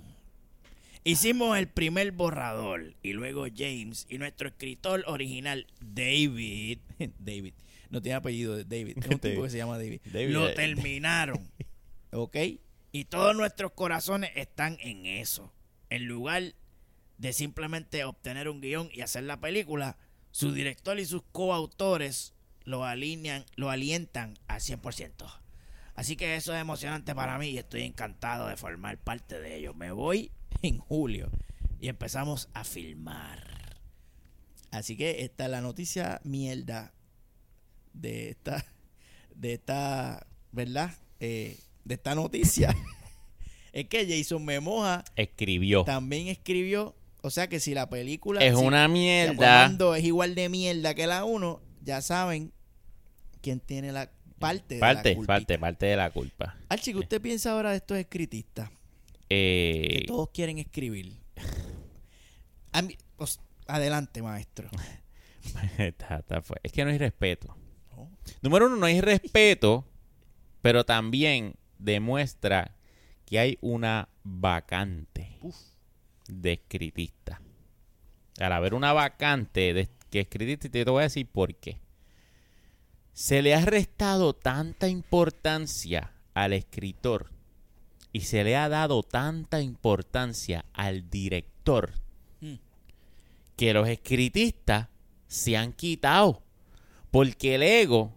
Hicimos 1.06 1.58
el 1.58 1.68
primer 1.68 2.12
borrador 2.12 2.94
y 3.02 3.12
luego 3.12 3.46
James 3.54 4.06
y 4.08 4.16
nuestro 4.16 4.48
escritor 4.48 5.04
original 5.06 5.66
David, 5.80 6.78
David, 7.18 7.52
no 7.90 8.00
tiene 8.00 8.16
apellido 8.16 8.56
de 8.56 8.64
David, 8.64 8.96
es 8.98 9.06
un 9.06 9.18
tipo 9.18 9.28
David. 9.28 9.42
que 9.42 9.50
se 9.50 9.58
llama 9.58 9.76
David, 9.76 10.00
David, 10.12 10.30
lo 10.30 10.54
terminaron. 10.54 11.50
¿Ok? 12.10 12.36
Y 12.92 13.04
todos 13.04 13.36
nuestros 13.36 13.72
corazones 13.72 14.30
están 14.34 14.78
en 14.80 15.04
eso. 15.04 15.52
En 15.90 16.06
lugar 16.06 16.54
de 17.18 17.32
simplemente 17.32 18.04
obtener 18.04 18.48
un 18.48 18.60
guion 18.60 18.88
y 18.92 19.02
hacer 19.02 19.24
la 19.24 19.40
película, 19.40 19.98
su 20.34 20.50
director 20.50 20.98
y 20.98 21.04
sus 21.04 21.22
coautores 21.30 22.34
lo 22.64 22.84
alinean, 22.84 23.44
lo 23.54 23.70
alientan 23.70 24.36
al 24.48 24.60
100%. 24.60 25.32
Así 25.94 26.16
que 26.16 26.34
eso 26.34 26.52
es 26.52 26.60
emocionante 26.60 27.14
para 27.14 27.38
mí 27.38 27.50
y 27.50 27.58
estoy 27.58 27.82
encantado 27.82 28.48
de 28.48 28.56
formar 28.56 28.98
parte 28.98 29.38
de 29.38 29.54
ello. 29.54 29.74
Me 29.74 29.92
voy 29.92 30.32
en 30.62 30.78
julio 30.78 31.30
y 31.78 31.86
empezamos 31.86 32.48
a 32.52 32.64
filmar. 32.64 33.78
Así 34.72 34.96
que 34.96 35.22
esta 35.22 35.44
es 35.44 35.50
la 35.52 35.60
noticia 35.60 36.20
mierda 36.24 36.92
de 37.92 38.30
esta, 38.30 38.66
de 39.36 39.52
esta, 39.52 40.26
¿verdad? 40.50 40.98
Eh, 41.20 41.60
de 41.84 41.94
esta 41.94 42.16
noticia. 42.16 42.74
es 43.72 43.86
que 43.86 44.04
Jason 44.04 44.44
Memoja 44.44 45.04
Escribió. 45.14 45.84
también 45.84 46.26
escribió, 46.26 46.96
o 47.24 47.30
sea 47.30 47.48
que 47.48 47.58
si 47.58 47.72
la 47.74 47.88
película 47.88 48.40
Es 48.44 48.56
si- 48.58 48.64
una 48.64 48.86
si 48.86 48.92
mierda. 48.92 49.68
2 49.70 49.98
es 49.98 50.04
igual 50.04 50.34
de 50.34 50.48
mierda 50.48 50.94
que 50.94 51.06
la 51.06 51.24
1, 51.24 51.60
ya 51.82 52.02
saben 52.02 52.52
quién 53.40 53.60
tiene 53.60 53.92
la 53.92 54.10
parte 54.38 54.74
de 54.74 54.80
Parte, 54.80 55.10
la 55.10 55.16
culpa. 55.16 55.32
parte, 55.34 55.58
parte 55.58 55.86
de 55.86 55.96
la 55.96 56.10
culpa. 56.10 56.56
Archie, 56.68 56.92
¿qué 56.92 56.98
usted 56.98 57.20
piensa 57.22 57.52
ahora 57.52 57.70
de 57.70 57.76
estos 57.76 57.96
escritistas? 57.96 58.70
Eh, 59.30 60.00
Que 60.00 60.04
todos 60.06 60.28
quieren 60.30 60.58
escribir. 60.58 61.18
A 62.72 62.82
mí- 62.82 62.96
pues, 63.16 63.40
adelante, 63.66 64.20
maestro. 64.22 64.68
es 66.62 66.72
que 66.72 66.84
no 66.84 66.90
hay 66.90 66.98
respeto. 66.98 67.56
No. 67.96 68.10
Número 68.42 68.66
uno, 68.66 68.76
no 68.76 68.86
hay 68.86 69.00
respeto, 69.00 69.86
pero 70.62 70.84
también 70.84 71.54
demuestra 71.78 72.74
que 73.24 73.38
hay 73.38 73.58
una 73.62 74.08
vacante 74.24 75.38
Uf. 75.42 75.56
De 76.28 76.54
escritista. 76.54 77.40
Al 78.38 78.52
haber 78.52 78.74
una 78.74 78.92
vacante 78.92 79.74
de 79.74 79.88
que 80.10 80.20
escritista, 80.20 80.66
y 80.66 80.70
te 80.70 80.84
voy 80.84 81.00
a 81.00 81.04
decir 81.04 81.26
por 81.26 81.54
qué. 81.54 81.78
Se 83.12 83.42
le 83.42 83.54
ha 83.54 83.64
restado 83.64 84.32
tanta 84.34 84.88
importancia 84.88 86.12
al 86.34 86.52
escritor 86.52 87.30
y 88.12 88.20
se 88.20 88.42
le 88.44 88.56
ha 88.56 88.68
dado 88.68 89.02
tanta 89.02 89.60
importancia 89.60 90.64
al 90.72 91.10
director 91.10 91.92
Mm. 92.40 92.54
que 93.56 93.72
los 93.72 93.88
escritistas 93.88 94.88
se 95.26 95.56
han 95.56 95.72
quitado. 95.72 96.42
Porque 97.10 97.54
el 97.54 97.62
ego 97.62 98.12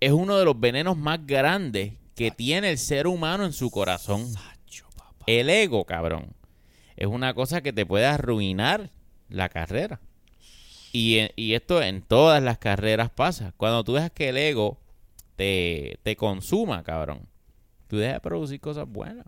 es 0.00 0.12
uno 0.12 0.36
de 0.36 0.44
los 0.44 0.58
venenos 0.58 0.96
más 0.96 1.26
grandes 1.26 1.94
que 2.14 2.30
tiene 2.30 2.70
el 2.70 2.78
ser 2.78 3.06
humano 3.06 3.44
en 3.44 3.52
su 3.52 3.70
corazón. 3.70 4.32
El 5.26 5.48
ego, 5.48 5.84
cabrón, 5.84 6.34
es 6.96 7.06
una 7.06 7.34
cosa 7.34 7.60
que 7.60 7.72
te 7.72 7.86
puede 7.86 8.06
arruinar 8.06 8.90
la 9.28 9.48
carrera. 9.48 10.00
Y, 10.92 11.18
y 11.36 11.54
esto 11.54 11.82
en 11.82 12.02
todas 12.02 12.42
las 12.42 12.58
carreras 12.58 13.10
pasa. 13.10 13.52
Cuando 13.56 13.82
tú 13.82 13.94
dejas 13.94 14.12
que 14.12 14.28
el 14.28 14.36
ego 14.36 14.78
te, 15.36 15.98
te 16.02 16.16
consuma, 16.16 16.84
cabrón, 16.84 17.26
tú 17.88 17.96
dejas 17.96 18.14
de 18.14 18.20
producir 18.20 18.60
cosas 18.60 18.88
buenas. 18.88 19.26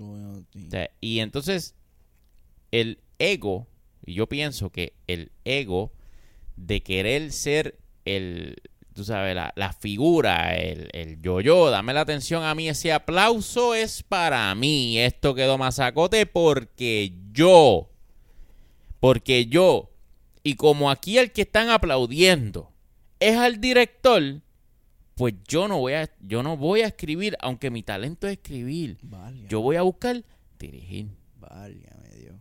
O 0.00 0.44
sea, 0.70 0.90
y 1.00 1.18
entonces, 1.18 1.74
el 2.70 3.00
ego, 3.18 3.66
y 4.04 4.14
yo 4.14 4.26
pienso 4.28 4.70
que 4.70 4.94
el 5.06 5.30
ego 5.44 5.92
de 6.56 6.82
querer 6.82 7.32
ser 7.32 7.78
el, 8.04 8.56
tú 8.98 9.04
sabes, 9.04 9.32
la, 9.32 9.52
la 9.54 9.72
figura, 9.72 10.56
el, 10.56 10.88
el 10.92 11.22
yo-yo, 11.22 11.70
dame 11.70 11.94
la 11.94 12.00
atención 12.00 12.42
a 12.42 12.52
mí, 12.56 12.68
ese 12.68 12.92
aplauso 12.92 13.72
es 13.76 14.02
para 14.02 14.52
mí. 14.56 14.98
Esto 14.98 15.36
quedó 15.36 15.56
masacote 15.56 16.26
porque 16.26 17.12
yo, 17.30 17.92
porque 18.98 19.46
yo, 19.46 19.92
y 20.42 20.54
como 20.56 20.90
aquí 20.90 21.16
el 21.16 21.30
que 21.30 21.42
están 21.42 21.70
aplaudiendo 21.70 22.72
es 23.20 23.36
al 23.36 23.60
director, 23.60 24.42
pues 25.14 25.34
yo 25.46 25.68
no 25.68 25.78
voy 25.78 25.92
a, 25.92 26.10
yo 26.18 26.42
no 26.42 26.56
voy 26.56 26.80
a 26.80 26.88
escribir, 26.88 27.36
aunque 27.38 27.70
mi 27.70 27.84
talento 27.84 28.26
es 28.26 28.32
escribir. 28.32 28.98
Válgame, 29.02 29.48
Yo 29.48 29.60
voy 29.60 29.76
a 29.76 29.82
buscar 29.82 30.24
dirigir. 30.58 31.06
válgame 31.36 32.08
Dios. 32.16 32.34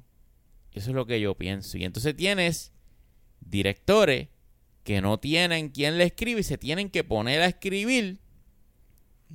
Eso 0.73 0.89
es 0.89 0.95
lo 0.95 1.05
que 1.05 1.21
yo 1.21 1.35
pienso. 1.35 1.77
Y 1.77 1.83
entonces 1.83 2.15
tienes 2.15 2.71
directores 3.41 4.29
que 4.88 5.01
no 5.01 5.19
tienen 5.19 5.67
quien 5.67 5.97
le 5.97 6.05
escribe 6.05 6.39
y 6.39 6.43
se 6.43 6.57
tienen 6.57 6.89
que 6.89 7.03
poner 7.03 7.41
a 7.41 7.47
escribir 7.47 8.19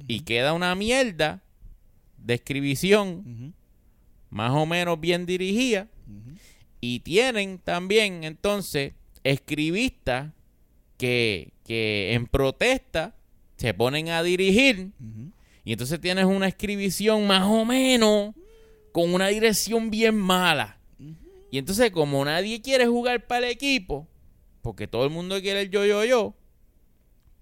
y 0.09 0.21
queda 0.21 0.55
una 0.55 0.75
mierda 0.75 1.43
de 2.17 2.33
escribición 2.33 3.55
más 4.31 4.53
o 4.53 4.65
menos 4.65 4.99
bien 4.99 5.27
dirigida 5.27 5.89
y 6.81 7.01
tienen 7.01 7.59
también 7.59 8.25
entonces 8.25 8.95
escribistas 9.25 10.33
que, 10.97 11.53
que 11.67 12.15
en 12.15 12.29
protesta 12.29 13.15
se 13.59 13.75
ponen 13.75 14.09
a 14.09 14.23
dirigir 14.23 14.93
y 15.67 15.73
entonces 15.73 16.01
tienes 16.01 16.25
una 16.25 16.49
escribición 16.49 17.27
más 17.27 17.43
o 17.43 17.67
menos 17.67 18.35
con 18.91 19.13
una 19.13 19.29
dirección 19.29 19.91
bien 19.91 20.17
mala. 20.17 20.79
Y 21.51 21.59
entonces 21.59 21.91
como 21.91 22.25
nadie 22.25 22.63
quiere 22.63 22.87
jugar 22.87 23.27
para 23.27 23.49
el 23.49 23.53
equipo, 23.53 24.09
porque 24.63 24.87
todo 24.87 25.05
el 25.05 25.11
mundo 25.11 25.41
quiere 25.41 25.63
el 25.63 25.71
yo, 25.71 25.85
yo, 25.85 26.05
yo, 26.05 26.35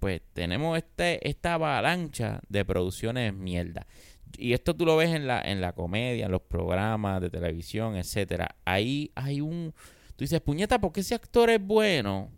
pues 0.00 0.22
tenemos 0.32 0.78
este, 0.78 1.28
esta 1.28 1.54
avalancha 1.54 2.40
de 2.48 2.64
producciones 2.64 3.34
mierda. 3.34 3.86
Y 4.38 4.54
esto 4.54 4.74
tú 4.74 4.86
lo 4.86 4.96
ves 4.96 5.10
en 5.10 5.26
la, 5.26 5.40
en 5.42 5.60
la 5.60 5.74
comedia, 5.74 6.26
en 6.26 6.32
los 6.32 6.42
programas 6.42 7.20
de 7.20 7.30
televisión, 7.30 7.96
etcétera. 7.96 8.56
Ahí 8.64 9.12
hay 9.14 9.40
un... 9.40 9.74
Tú 10.16 10.24
dices, 10.24 10.40
puñeta, 10.40 10.80
¿por 10.80 10.92
qué 10.92 11.00
ese 11.00 11.14
actor 11.14 11.50
es 11.50 11.60
bueno? 11.60 12.30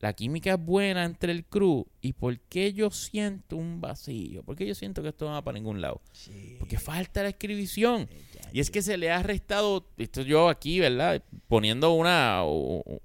La 0.00 0.14
química 0.14 0.54
es 0.54 0.64
buena 0.64 1.04
entre 1.04 1.30
el 1.30 1.44
crew. 1.44 1.86
¿Y 2.00 2.14
por 2.14 2.36
qué 2.40 2.72
yo 2.72 2.90
siento 2.90 3.56
un 3.56 3.80
vacío? 3.80 4.42
¿Por 4.42 4.56
qué 4.56 4.66
yo 4.66 4.74
siento 4.74 5.00
que 5.00 5.10
esto 5.10 5.26
no 5.26 5.32
va 5.32 5.44
para 5.44 5.56
ningún 5.56 5.80
lado? 5.80 6.00
Sí. 6.10 6.56
Porque 6.58 6.78
falta 6.78 7.22
la 7.22 7.28
escribición. 7.28 8.08
Y 8.52 8.60
es 8.60 8.70
que 8.70 8.82
se 8.82 8.96
le 8.98 9.10
ha 9.10 9.22
restado, 9.22 9.88
esto 9.96 10.22
yo 10.22 10.48
aquí, 10.48 10.78
¿verdad? 10.80 11.22
Poniendo 11.48 11.92
una, 11.92 12.42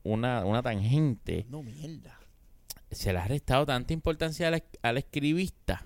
una, 0.04 0.43
una 0.45 0.62
tangente, 0.62 1.45
No, 1.50 1.64
mierda. 1.64 2.20
se 2.91 3.14
le 3.14 3.20
ha 3.20 3.28
restado 3.28 3.66
tanta 3.66 3.93
importancia 3.93 4.48
al, 4.50 4.64
al 4.82 4.98
escribista 4.98 5.84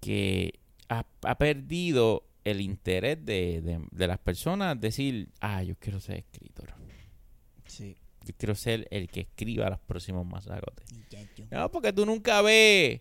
que 0.00 0.58
ha, 0.88 1.04
ha 1.22 1.38
perdido 1.38 2.24
el 2.44 2.60
interés 2.60 3.24
de, 3.24 3.60
de- 3.60 3.86
de 3.90 4.06
las 4.06 4.18
personas 4.18 4.80
decir, 4.80 5.28
ah, 5.40 5.62
yo 5.62 5.76
quiero 5.76 6.00
ser 6.00 6.16
escritor. 6.18 6.72
Sí. 7.66 7.96
Yo 8.24 8.34
quiero 8.36 8.54
ser 8.54 8.86
el 8.90 9.08
que 9.08 9.20
escriba 9.20 9.70
los 9.70 9.78
próximos 9.80 10.26
masacotes. 10.26 10.92
Muchacho. 10.92 11.44
No, 11.50 11.70
porque 11.70 11.92
tú 11.92 12.04
nunca 12.04 12.42
ves 12.42 13.00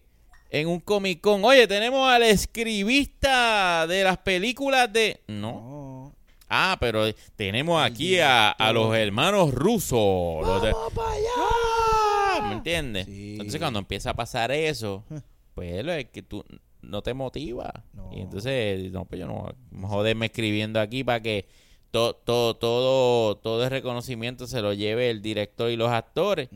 en 0.50 0.68
un 0.68 0.80
Comic 0.80 1.22
Con, 1.22 1.43
oye, 1.45 1.68
tenemos 1.68 2.10
al 2.10 2.24
escribista 2.24 3.86
de 3.88 4.04
las 4.04 4.18
películas 4.18 4.91
de... 4.91 5.22
No. 5.28 6.14
Ah, 6.47 6.78
pero 6.80 7.04
tenemos 7.36 7.82
aquí 7.84 8.20
a, 8.20 8.50
a 8.50 8.74
los 8.74 8.95
hermanos 8.95 9.54
rusos. 9.54 10.45
los 10.45 10.62
de- 10.64 10.72
¡Vamos 10.72 10.93
para 10.93 11.12
allá! 11.12 12.47
¿Me 12.47 12.54
entiendes? 12.56 13.06
Sí. 13.06 13.34
Entonces 13.34 13.60
cuando 13.60 13.78
empieza 13.80 14.10
a 14.12 14.14
pasar 14.16 14.52
eso, 14.52 15.04
pues 15.54 15.84
lo 15.86 15.93
es 15.93 16.06
que 16.06 16.24
tú 16.24 16.43
no 16.82 17.02
te 17.04 17.14
motiva. 17.14 17.72
No. 17.93 18.10
Y 18.14 18.22
entonces, 18.22 18.91
no, 18.91 19.06
pues 19.06 19.20
yo 19.20 19.28
no 19.28 19.54
me 19.70 19.88
joderme 19.88 20.28
escribiendo 20.28 20.80
aquí 20.80 21.04
para 21.04 21.22
que 21.22 21.45
to- 21.91 22.16
todo, 22.16 22.56
todo, 22.56 23.38
todo 23.38 23.64
el 23.66 23.70
reconocimiento 23.70 24.47
se 24.47 24.62
lo 24.62 24.74
lleve 24.74 25.12
el 25.12 25.22
director 25.22 25.70
y 25.70 25.76
los 25.76 25.91
actores. 25.91 26.50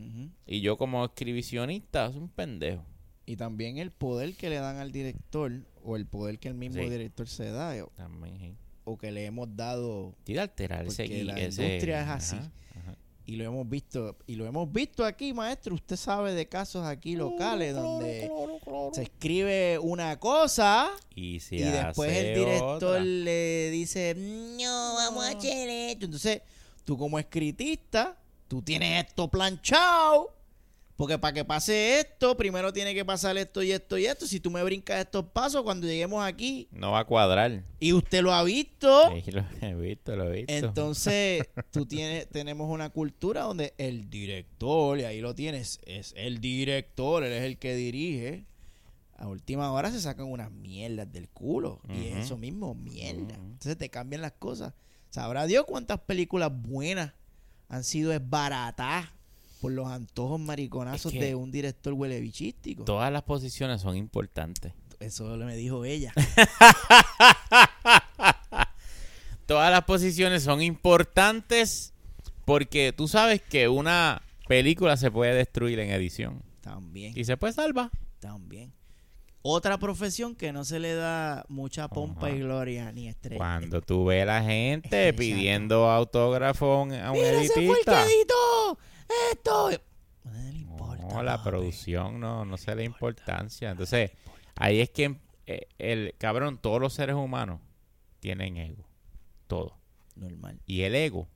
Y 0.46 0.60
yo 0.60 0.76
como 0.76 1.04
escribicionista, 1.04 2.10
soy 2.10 2.22
un 2.22 2.28
pendejo. 2.30 2.82
Y 3.26 3.36
también 3.36 3.78
el 3.78 3.90
poder 3.90 4.34
que 4.36 4.50
le 4.50 4.56
dan 4.56 4.76
al 4.76 4.92
director, 4.92 5.50
o 5.82 5.96
el 5.96 6.06
poder 6.06 6.38
que 6.38 6.48
el 6.48 6.54
mismo 6.54 6.82
Sí. 6.82 6.90
director 6.90 7.26
se 7.28 7.50
da, 7.50 7.74
o, 7.84 7.88
También, 7.96 8.38
sí. 8.38 8.54
o 8.84 8.98
que 8.98 9.10
le 9.12 9.24
hemos 9.24 9.54
dado, 9.56 10.14
Y 10.26 10.34
de 10.34 10.40
alterar 10.40 10.86
ese, 10.86 11.06
la 11.24 11.38
ese- 11.40 11.62
industria 11.64 12.02
es 12.02 12.08
así. 12.08 12.36
ajá, 12.36 12.52
ajá. 12.80 12.96
y 13.26 13.36
lo 13.36 13.44
hemos 13.44 13.66
visto, 13.66 14.18
y 14.26 14.34
lo 14.34 14.44
hemos 14.44 14.70
visto 14.70 15.02
aquí, 15.06 15.32
maestro, 15.32 15.74
usted 15.74 15.96
sabe 15.96 16.34
de 16.34 16.46
casos 16.46 16.84
aquí 16.84 17.16
locales 17.16 17.74
donde 17.74 18.30
se 18.92 19.02
escribe 19.04 19.78
una 19.78 20.18
cosa 20.20 20.90
Y, 21.14 21.40
se 21.40 21.56
y 21.56 21.62
después 21.62 22.12
el 22.14 22.34
director 22.34 22.96
otra. 22.96 23.00
le 23.00 23.70
dice, 23.70 24.14
no, 24.16 24.94
vamos 24.96 25.24
a 25.24 25.30
hacer 25.38 25.70
esto. 25.70 26.04
Entonces, 26.04 26.42
tú 26.84 26.98
como 26.98 27.18
escritista, 27.18 28.18
tú 28.48 28.60
tienes 28.60 29.06
esto 29.06 29.28
planchado. 29.28 30.36
Porque 30.96 31.18
para 31.18 31.32
que 31.32 31.44
pase 31.44 31.98
esto, 31.98 32.36
primero 32.36 32.72
tiene 32.72 32.94
que 32.94 33.04
pasar 33.04 33.36
esto 33.36 33.62
y 33.64 33.72
esto 33.72 33.98
y 33.98 34.06
esto. 34.06 34.26
Si 34.28 34.38
tú 34.38 34.50
me 34.52 34.62
brincas 34.62 35.00
estos 35.00 35.24
pasos, 35.24 35.62
cuando 35.64 35.88
lleguemos 35.88 36.24
aquí, 36.24 36.68
No 36.70 36.92
va 36.92 37.00
a 37.00 37.04
cuadrar. 37.04 37.64
y 37.80 37.92
usted 37.92 38.22
lo 38.22 38.32
ha 38.32 38.44
visto, 38.44 39.10
Sí, 39.24 39.30
lo 39.32 39.44
he 39.60 39.74
visto, 39.74 40.14
lo 40.14 40.32
he 40.32 40.36
visto. 40.36 40.52
entonces 40.54 41.42
tú 41.72 41.84
tienes, 41.86 42.28
tenemos 42.28 42.70
una 42.70 42.90
cultura 42.90 43.42
donde 43.42 43.74
el 43.76 44.08
director, 44.08 45.00
y 45.00 45.04
ahí 45.04 45.20
lo 45.20 45.34
tienes, 45.34 45.80
es 45.84 46.14
el 46.16 46.40
director, 46.40 47.24
él 47.24 47.32
es 47.32 47.42
el 47.42 47.58
que 47.58 47.74
dirige. 47.74 48.46
A 49.16 49.26
última 49.28 49.70
hora 49.72 49.90
se 49.90 50.00
sacan 50.00 50.26
unas 50.26 50.50
mierdas 50.50 51.10
del 51.12 51.28
culo. 51.28 51.80
Y 51.88 52.08
es 52.08 52.16
eso 52.26 52.36
mismo, 52.36 52.74
mierda. 52.74 53.36
Entonces 53.36 53.78
te 53.78 53.88
cambian 53.88 54.22
las 54.22 54.32
cosas. 54.32 54.74
Sabrá 55.08 55.46
Dios 55.46 55.64
cuántas 55.66 56.00
películas 56.00 56.50
buenas 56.52 57.12
han 57.68 57.84
sido 57.84 58.12
esbaratadas 58.12 59.08
por 59.64 59.72
los 59.72 59.88
antojos 59.88 60.38
mariconazos 60.38 61.10
Es 61.10 61.18
que- 61.18 61.24
de 61.24 61.34
un 61.34 61.50
director 61.50 61.94
huele 61.94 62.20
bichístico. 62.20 62.84
Todas 62.84 63.10
las 63.10 63.22
posiciones 63.22 63.80
son 63.80 63.96
importantes. 63.96 64.74
Eso 65.00 65.24
me 65.38 65.56
dijo 65.56 65.86
ella. 65.86 66.12
Todas 69.46 69.70
las 69.70 69.84
posiciones 69.84 70.42
son 70.42 70.60
importantes 70.62 71.94
porque 72.44 72.92
tú 72.94 73.08
sabes 73.08 73.40
que 73.40 73.68
una 73.68 74.20
película 74.48 74.98
se 74.98 75.10
puede 75.10 75.32
destruir 75.34 75.78
en 75.80 75.90
edición 75.92 76.42
También. 76.60 77.14
y 77.16 77.24
se 77.24 77.38
puede 77.38 77.54
salvar. 77.54 77.90
También. 78.20 78.70
Otra 79.40 79.78
profesión 79.78 80.34
que 80.34 80.52
no 80.52 80.64
se 80.64 80.78
le 80.78 80.94
da 80.94 81.44
mucha 81.48 81.88
pompa 81.88 82.26
Ajá. 82.28 82.36
y 82.36 82.40
gloria 82.40 82.92
ni 82.92 83.08
estrella. 83.08 83.36
Cuando 83.38 83.82
tú 83.82 84.06
ves 84.06 84.22
a 84.22 84.26
la 84.26 84.42
gente 84.42 85.12
pidiendo 85.12 85.90
autógrafo 85.90 86.66
a 86.72 86.82
un 86.82 86.94
a 86.94 87.10
un 87.12 87.18
¡Mira, 87.18 87.42
ese 87.42 87.52
fue 87.52 87.62
el 87.64 87.68
editista. 87.70 88.04
que 88.06 88.12
editó! 88.14 88.78
¡Esto! 89.32 89.70
No 90.24 90.32
le 90.32 90.58
importa. 90.58 91.06
No, 91.06 91.22
la 91.22 91.36
papi. 91.38 91.50
producción 91.50 92.20
no, 92.20 92.44
no 92.44 92.56
se 92.56 92.70
le 92.70 92.76
da 92.76 92.84
importancia. 92.84 93.70
Entonces, 93.70 94.10
ahí 94.56 94.80
es 94.80 94.90
que 94.90 95.16
eh, 95.46 95.68
el 95.78 96.14
cabrón, 96.18 96.58
todos 96.58 96.80
los 96.80 96.92
seres 96.94 97.14
humanos 97.16 97.60
tienen 98.20 98.56
ego. 98.56 98.88
Todo. 99.46 99.78
Normal. 100.16 100.60
Y 100.66 100.82
el 100.82 100.94
ego 100.94 101.28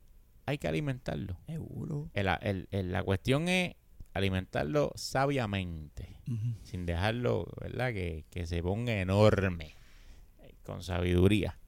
hay 0.47 0.57
que 0.59 0.69
alimentarlo. 0.69 1.37
Seguro. 1.47 2.09
El- 2.15 2.29
el- 2.41 2.69
el- 2.71 2.93
la 2.93 3.03
cuestión 3.03 3.49
es 3.49 3.75
alimentarlo 4.15 4.93
sabiamente, 4.95 6.17
sin 6.65 6.87
dejarlo, 6.87 7.47
¿verdad? 7.61 7.93
Que, 7.93 8.25
que 8.31 8.47
se 8.47 8.63
ponga 8.63 8.93
enorme, 9.01 9.77
eh, 10.41 10.55
con 10.65 10.83
sabiduría. 10.83 11.59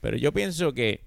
Pero 0.00 0.16
yo 0.16 0.32
pienso 0.32 0.72
que 0.74 1.04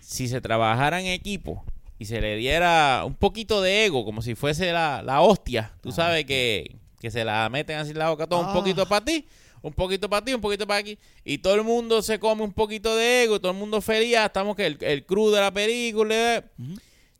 si 0.00 0.28
se 0.28 0.40
trabajara 0.40 1.00
en 1.00 1.06
equipo 1.08 1.64
y 1.98 2.04
se 2.06 2.20
le 2.20 2.36
diera 2.36 3.02
un 3.06 3.14
poquito 3.14 3.62
de 3.62 3.86
ego, 3.86 4.04
como 4.04 4.22
si 4.22 4.34
fuese 4.34 4.72
la, 4.72 5.02
la 5.02 5.20
hostia, 5.20 5.72
tú 5.80 5.88
Ah, 5.90 5.92
sabes 5.92 6.24
que, 6.24 6.76
que 7.00 7.10
se 7.10 7.24
la 7.24 7.48
meten 7.48 7.78
así 7.78 7.90
en 7.92 7.98
la 7.98 8.10
boca 8.10 8.26
todo, 8.26 8.40
un 8.40 8.46
Ah. 8.50 8.52
poquito 8.54 8.86
para 8.86 9.04
ti, 9.04 9.26
un 9.62 9.72
poquito 9.72 10.08
para 10.08 10.24
ti, 10.24 10.34
un 10.34 10.40
poquito 10.40 10.66
para 10.66 10.80
aquí, 10.80 10.98
y 11.24 11.38
todo 11.38 11.54
el 11.54 11.62
mundo 11.64 12.02
se 12.02 12.18
come 12.18 12.42
un 12.42 12.52
poquito 12.52 12.94
de 12.96 13.24
ego, 13.24 13.40
todo 13.40 13.52
el 13.52 13.58
mundo 13.58 13.80
feliz, 13.80 14.16
estamos 14.16 14.54
que 14.56 14.66
el, 14.66 14.78
el 14.80 15.04
crew 15.06 15.30
de 15.30 15.40
la 15.40 15.50
película, 15.52 16.44
Ujú. 16.58 16.74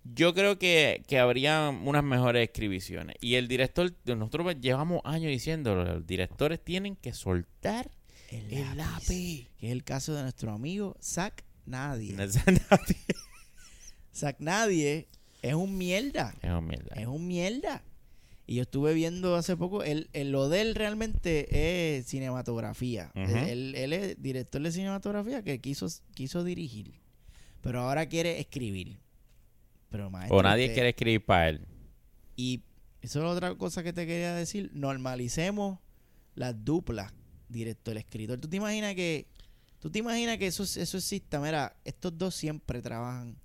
yo 0.04 0.32
creo 0.34 0.58
que, 0.58 1.02
que 1.08 1.18
habría 1.18 1.70
unas 1.70 2.04
mejores 2.04 2.42
escribiciones. 2.48 3.16
Y 3.20 3.34
el 3.34 3.48
director, 3.48 3.92
nosotros 4.04 4.54
llevamos 4.60 5.00
años 5.04 5.30
diciéndolo, 5.30 5.84
los 5.84 6.06
directores 6.06 6.62
tienen 6.62 6.94
que 6.96 7.12
soltar 7.12 7.90
El, 8.30 8.52
el 8.52 8.76
lápiz. 8.76 8.76
lápiz. 8.76 9.48
Que 9.58 9.66
es 9.66 9.72
el 9.72 9.82
caso 9.82 10.14
de 10.14 10.22
nuestro 10.22 10.52
amigo 10.52 10.94
Zack 11.02 11.42
Nadie. 11.64 12.14
es 12.22 12.38
Zack 14.16 14.36
Nadie 14.40 15.08
es 15.42 15.54
un 15.54 15.76
mierda. 15.78 16.34
un 16.42 16.66
mierda. 16.66 16.94
Es 16.96 17.06
un 17.06 17.26
mierda. 17.26 17.82
Y 18.48 18.56
yo 18.56 18.62
estuve 18.62 18.94
viendo 18.94 19.34
hace 19.34 19.56
poco, 19.56 19.82
él, 19.82 20.08
él- 20.12 20.30
lo 20.30 20.48
de 20.48 20.60
él 20.60 20.74
realmente 20.74 21.98
es 21.98 22.06
cinematografía. 22.06 23.10
Él, 23.14 23.74
él 23.74 23.92
es 23.92 24.22
director 24.22 24.62
de 24.62 24.70
cinematografía 24.72 25.42
que 25.42 25.60
quiso, 25.60 25.88
quiso 26.14 26.44
dirigir. 26.44 26.94
Pero 27.60 27.80
ahora 27.80 28.06
quiere 28.06 28.38
escribir. 28.38 28.98
Pero 29.90 30.10
maestro, 30.10 30.36
O 30.38 30.42
nadie 30.42 30.64
usted- 30.66 30.74
quiere 30.74 30.88
escribir 30.90 31.24
para 31.24 31.48
él. 31.48 31.66
Y 32.36 32.62
Eso 33.02 33.20
es 33.20 33.24
otra 33.26 33.54
cosa 33.56 33.82
que 33.84 33.92
te 33.92 34.04
quería 34.06 34.34
decir. 34.34 34.70
Normalicemos 34.74 35.78
las 36.34 36.64
duplas, 36.64 37.12
director 37.48 37.96
escritor. 37.96 38.40
¿Tú 38.40 38.48
te 38.48 38.56
imaginas 38.56 38.94
que 38.96 39.26
tú 39.78 39.90
te 39.90 40.00
imaginas 40.00 40.38
que 40.38 40.48
eso 40.48 40.64
eso 40.64 40.96
exista? 40.96 41.38
Mira, 41.40 41.76
estos 41.84 42.16
dos 42.18 42.34
siempre 42.34 42.82
trabajan 42.82 43.36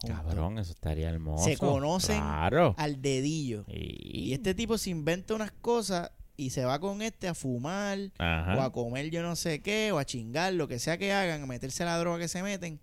juntos. 0.00 0.20
Cabrón, 0.24 0.58
eso 0.58 0.72
estaría 0.72 1.08
hermoso. 1.10 1.44
Se 1.44 1.56
conocen 1.56 2.18
Claro. 2.20 2.74
al 2.78 3.00
dedillo. 3.02 3.64
Y 3.68 4.28
Y 4.30 4.32
este 4.32 4.54
tipo 4.54 4.76
se 4.78 4.90
inventa 4.90 5.34
unas 5.34 5.52
cosas 5.52 6.10
y 6.36 6.50
se 6.50 6.64
va 6.64 6.78
con 6.80 7.00
este 7.02 7.28
a 7.28 7.34
fumar 7.34 7.98
o 8.18 8.60
a 8.60 8.70
comer 8.72 9.10
yo 9.10 9.22
no 9.22 9.36
sé 9.36 9.62
qué 9.62 9.90
o 9.92 9.98
a 9.98 10.04
chingar, 10.04 10.52
lo 10.52 10.68
que 10.68 10.78
sea 10.78 10.98
que 10.98 11.12
hagan, 11.12 11.42
a 11.42 11.46
meterse 11.46 11.84
la 11.84 11.96
droga 11.98 12.18
que 12.18 12.28
se 12.28 12.42
meten 12.42 12.78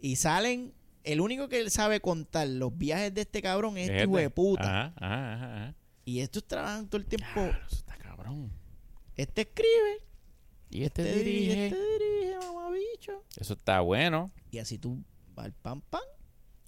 y 0.00 0.16
salen. 0.16 0.74
El 1.04 1.20
único 1.22 1.48
que 1.48 1.70
sabe 1.70 2.00
contar 2.00 2.46
los 2.48 2.76
viajes 2.76 3.14
de 3.14 3.22
este 3.22 3.40
cabrón 3.40 3.78
es 3.78 3.88
este 3.88 4.02
hijo 4.04 4.16
de 4.18 4.28
puta. 4.28 4.86
Ajá, 4.86 4.92
ajá, 4.96 5.34
ajá, 5.34 5.56
ajá. 5.64 5.74
Y 6.04 6.20
estos 6.20 6.44
trabajan 6.46 6.86
todo 6.88 7.00
el 7.00 7.06
tiempo. 7.06 7.26
Claro, 7.32 7.58
eso 7.66 7.76
está 7.76 7.96
cabrón. 7.96 8.52
Este 9.16 9.42
escribe, 9.42 10.02
Y 10.70 10.82
este 10.84 11.02
este 11.08 11.18
dirige, 11.24 11.54
dirige. 11.54 11.66
este 11.68 11.78
dirige, 11.78 12.36
mamabicho. 12.46 13.24
Eso 13.36 13.54
está 13.54 13.80
bueno. 13.80 14.30
Y 14.50 14.58
así 14.58 14.76
tú 14.76 15.02
vas 15.34 15.46
al 15.46 15.52
pan 15.54 15.80
pan 15.80 16.02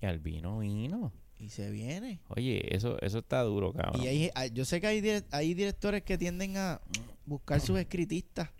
Y 0.00 0.06
al 0.06 0.18
vino, 0.18 0.58
vino. 0.58 1.12
y 1.38 1.48
se 1.48 1.70
viene. 1.70 2.20
Oye, 2.28 2.74
eso, 2.76 3.00
eso 3.00 3.18
está 3.18 3.42
duro, 3.42 3.72
cabrón. 3.72 4.02
Y 4.02 4.06
hay, 4.08 4.30
hay- 4.34 4.50
yo 4.50 4.64
sé 4.64 4.80
que 4.80 4.86
hay, 4.88 5.00
dire- 5.00 5.24
hay 5.30 5.54
directores 5.54 6.02
que 6.02 6.18
tienden 6.18 6.56
a 6.58 6.80
buscar 7.24 7.60
sus 7.60 7.78
escritistas, 7.78 8.50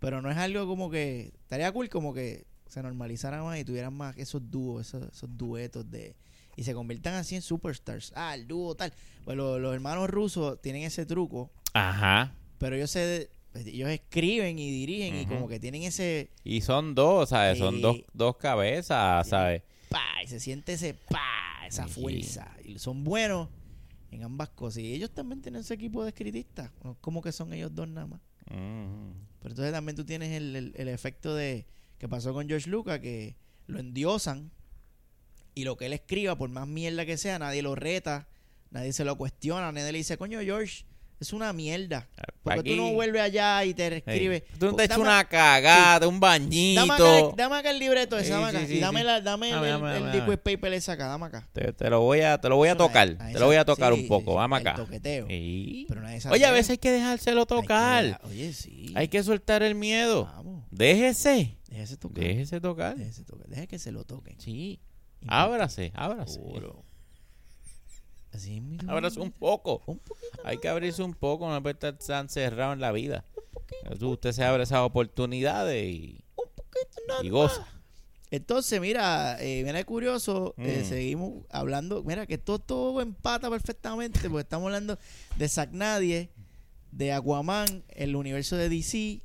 pero 0.00 0.20
no 0.22 0.30
es 0.30 0.36
algo 0.36 0.66
como 0.66 0.90
que. 0.90 1.32
Estaría 1.42 1.70
cool 1.72 1.88
como 1.88 2.12
que 2.12 2.44
se 2.68 2.82
normalizara 2.82 3.42
más 3.44 3.58
y 3.60 3.64
tuvieran 3.64 3.94
más 3.94 4.16
esos 4.18 4.50
dúos, 4.50 4.88
esos, 4.88 5.12
esos 5.12 5.36
duetos 5.36 5.88
de. 5.90 6.16
Y 6.56 6.62
se 6.64 6.74
conviertan 6.74 7.14
así 7.14 7.34
en 7.36 7.42
superstars. 7.42 8.12
Ah, 8.16 8.34
el 8.34 8.46
dúo 8.48 8.74
tal. 8.74 8.92
Pues 9.24 9.36
lo- 9.36 9.58
los 9.60 9.72
hermanos 9.74 10.08
rusos 10.10 10.60
tienen 10.60 10.82
ese 10.82 11.06
truco, 11.06 11.50
Ajá. 11.72 12.34
pero 12.58 12.74
ellos 12.76 12.90
se. 12.90 13.30
Ellos 13.54 13.88
escriben 13.90 14.58
y 14.58 14.68
dirigen 14.72 15.14
y 15.14 15.26
como 15.26 15.46
que 15.46 15.60
tienen 15.60 15.82
ese. 15.84 16.30
Y 16.42 16.62
son 16.62 16.96
dos, 16.96 17.28
¿sabes? 17.28 17.58
Son 17.58 17.80
dos, 17.80 17.98
dos 18.12 18.36
cabezas. 18.36 19.28
¿sabes? 19.28 19.62
Pa 19.94 20.22
y 20.22 20.26
se 20.28 20.40
siente 20.40 20.74
ese 20.74 20.94
pa 20.94 21.66
esa 21.66 21.86
fuerza. 21.88 22.56
y 22.64 22.78
son 22.78 23.04
buenos 23.04 23.48
en 24.10 24.22
ambas 24.22 24.48
cosas. 24.50 24.78
Y 24.78 24.92
ellos 24.92 25.10
también 25.12 25.40
tienen 25.42 25.64
su 25.64 25.72
equipo 25.72 26.02
de 26.02 26.10
escritistas. 26.10 26.70
Como 27.00 27.20
que 27.22 27.32
son 27.32 27.52
ellos 27.52 27.74
dos 27.74 27.88
nada 27.88 28.06
más 28.06 28.20
pero 28.46 29.52
entonces 29.52 29.72
también 29.72 29.96
tú 29.96 30.04
tienes 30.04 30.30
el, 30.32 30.54
el- 30.56 30.72
el 30.76 30.88
efecto 30.88 31.34
de 31.34 31.66
que 31.98 32.08
pasó 32.08 32.32
con 32.34 32.46
George 32.46 32.68
Lucas 32.68 32.98
que 33.00 33.36
lo 33.66 33.78
endiosan 33.78 34.50
y 35.54 35.64
lo 35.64 35.76
que 35.76 35.86
él 35.86 35.92
escriba 35.94 36.36
por 36.36 36.50
más 36.50 36.66
mierda 36.68 37.06
que 37.06 37.16
sea 37.16 37.38
nadie 37.38 37.62
lo 37.62 37.74
reta 37.74 38.28
nadie 38.70 38.92
se 38.92 39.04
lo 39.04 39.16
cuestiona 39.16 39.72
nadie 39.72 39.92
le 39.92 39.98
dice 39.98 40.18
coño 40.18 40.40
George 40.40 40.84
es 41.20 41.32
una 41.32 41.52
mierda 41.52 42.08
porque 42.42 42.62
tú 42.70 42.76
no 42.76 42.86
Aquí. 42.86 42.94
vuelves 42.94 43.22
allá 43.22 43.64
y 43.64 43.72
te 43.72 43.96
escribes 43.96 44.42
Tú 44.58 44.66
no 44.66 44.74
te 44.76 44.84
echas 44.84 44.98
Dame- 44.98 45.08
una 45.08 45.24
cagada, 45.24 46.06
un 46.08 46.20
Dame 46.20 46.36
acá, 46.36 46.44
bañito. 46.44 47.30
el- 47.30 47.36
dame 47.36 47.56
acá 47.56 47.70
el 47.70 47.78
libreto 47.78 48.16
ese, 48.18 48.26
Sí, 48.26 48.30
dame 48.32 48.50
sí, 48.50 48.56
acá. 48.56 48.66
sí, 48.66 48.74
y 48.74 48.80
dame, 48.80 49.00
sí. 49.00 49.06
la, 49.06 49.20
dame, 49.20 49.50
Dame, 49.50 49.66
el, 49.66 49.72
dame, 49.72 49.96
el 49.96 50.02
dame, 50.02 50.06
liquid 50.12 50.20
dame. 50.26 50.36
paper 50.38 50.72
ese 50.74 50.92
acá, 50.92 51.06
dame 51.06 51.26
acá. 51.26 51.48
Te, 51.52 51.72
te 51.72 51.88
lo 51.90 52.00
voy 52.00 52.20
a, 52.20 52.38
te 52.40 52.48
lo 52.48 52.56
voy 52.56 52.68
a 52.68 52.76
tocar. 52.76 53.08
te 53.16 53.38
lo 53.38 53.46
voy 53.46 53.56
a 53.56 53.64
tocar 53.64 53.94
sí, 53.94 54.00
un 54.02 54.08
poco. 54.08 54.32
sí, 54.32 54.36
Vamos 54.36 54.60
el 54.60 54.66
acá. 54.66 54.76
toqueteo. 54.76 55.26
Sí. 55.28 55.86
Oye, 56.30 56.44
a 56.44 56.50
veces 56.50 56.70
hay 56.70 56.78
que 56.78 56.90
dejárselo 56.90 57.46
que 57.46 57.54
tocar. 57.54 58.20
Oye, 58.24 58.52
sí. 58.52 58.92
Hay 58.94 59.08
que 59.08 59.22
soltar 59.22 59.62
el 59.62 59.74
miedo. 59.74 60.24
Vamos, 60.24 60.64
Déjese. 60.70 61.56
déjese 61.68 61.96
tocar. 61.96 62.22
Déjese 62.24 62.60
tocar. 62.60 62.96
Déjese 62.96 63.24
tocar. 63.24 63.46
Deje 63.48 63.66
que 63.66 63.78
se 63.78 63.92
lo 63.92 64.04
toquen. 64.04 64.38
Sí. 64.40 64.80
Ábrase, 65.26 65.90
ábrase. 65.94 66.38
Así 68.34 68.56
es, 68.56 68.62
mi 68.62 68.76
Ábrase 68.88 69.20
un 69.20 69.30
poco. 69.30 69.82
Un 69.86 69.98
poquito. 69.98 70.28
Hay 70.44 70.58
que 70.58 70.68
abrirse 70.68 71.02
un 71.02 71.14
poco, 71.14 71.48
no 71.48 71.62
puede 71.62 71.74
estar 71.74 71.96
tan 71.98 72.28
cerrado 72.28 72.72
en 72.72 72.80
la 72.80 72.90
vida. 72.92 73.24
Tú- 73.98 74.10
Usted 74.12 74.32
se 74.32 74.44
abre 74.44 74.62
esas 74.64 74.80
oportunidades 74.80 75.84
y, 75.86 76.24
Un 76.36 76.48
poquito 76.54 77.00
nada 77.08 77.20
y 77.22 77.30
más. 77.30 77.32
goza. 77.32 77.68
Entonces, 78.30 78.80
mira, 78.80 79.36
eh, 79.40 79.62
mira 79.64 79.78
qué 79.78 79.84
curioso, 79.84 80.54
eh, 80.58 80.80
Mm. 80.82 80.88
seguimos 80.88 81.44
hablando, 81.50 82.02
mira 82.02 82.26
que 82.26 82.36
todo, 82.38 82.58
todo 82.58 83.00
empata 83.00 83.48
perfectamente, 83.48 84.28
porque 84.28 84.42
estamos 84.42 84.66
hablando 84.66 84.98
de 85.36 85.48
Zack 85.48 85.70
Nadie, 85.72 86.30
de 86.90 87.12
Aquaman, 87.12 87.84
el 87.90 88.16
universo 88.16 88.56
de 88.56 88.68
DC, 88.68 89.20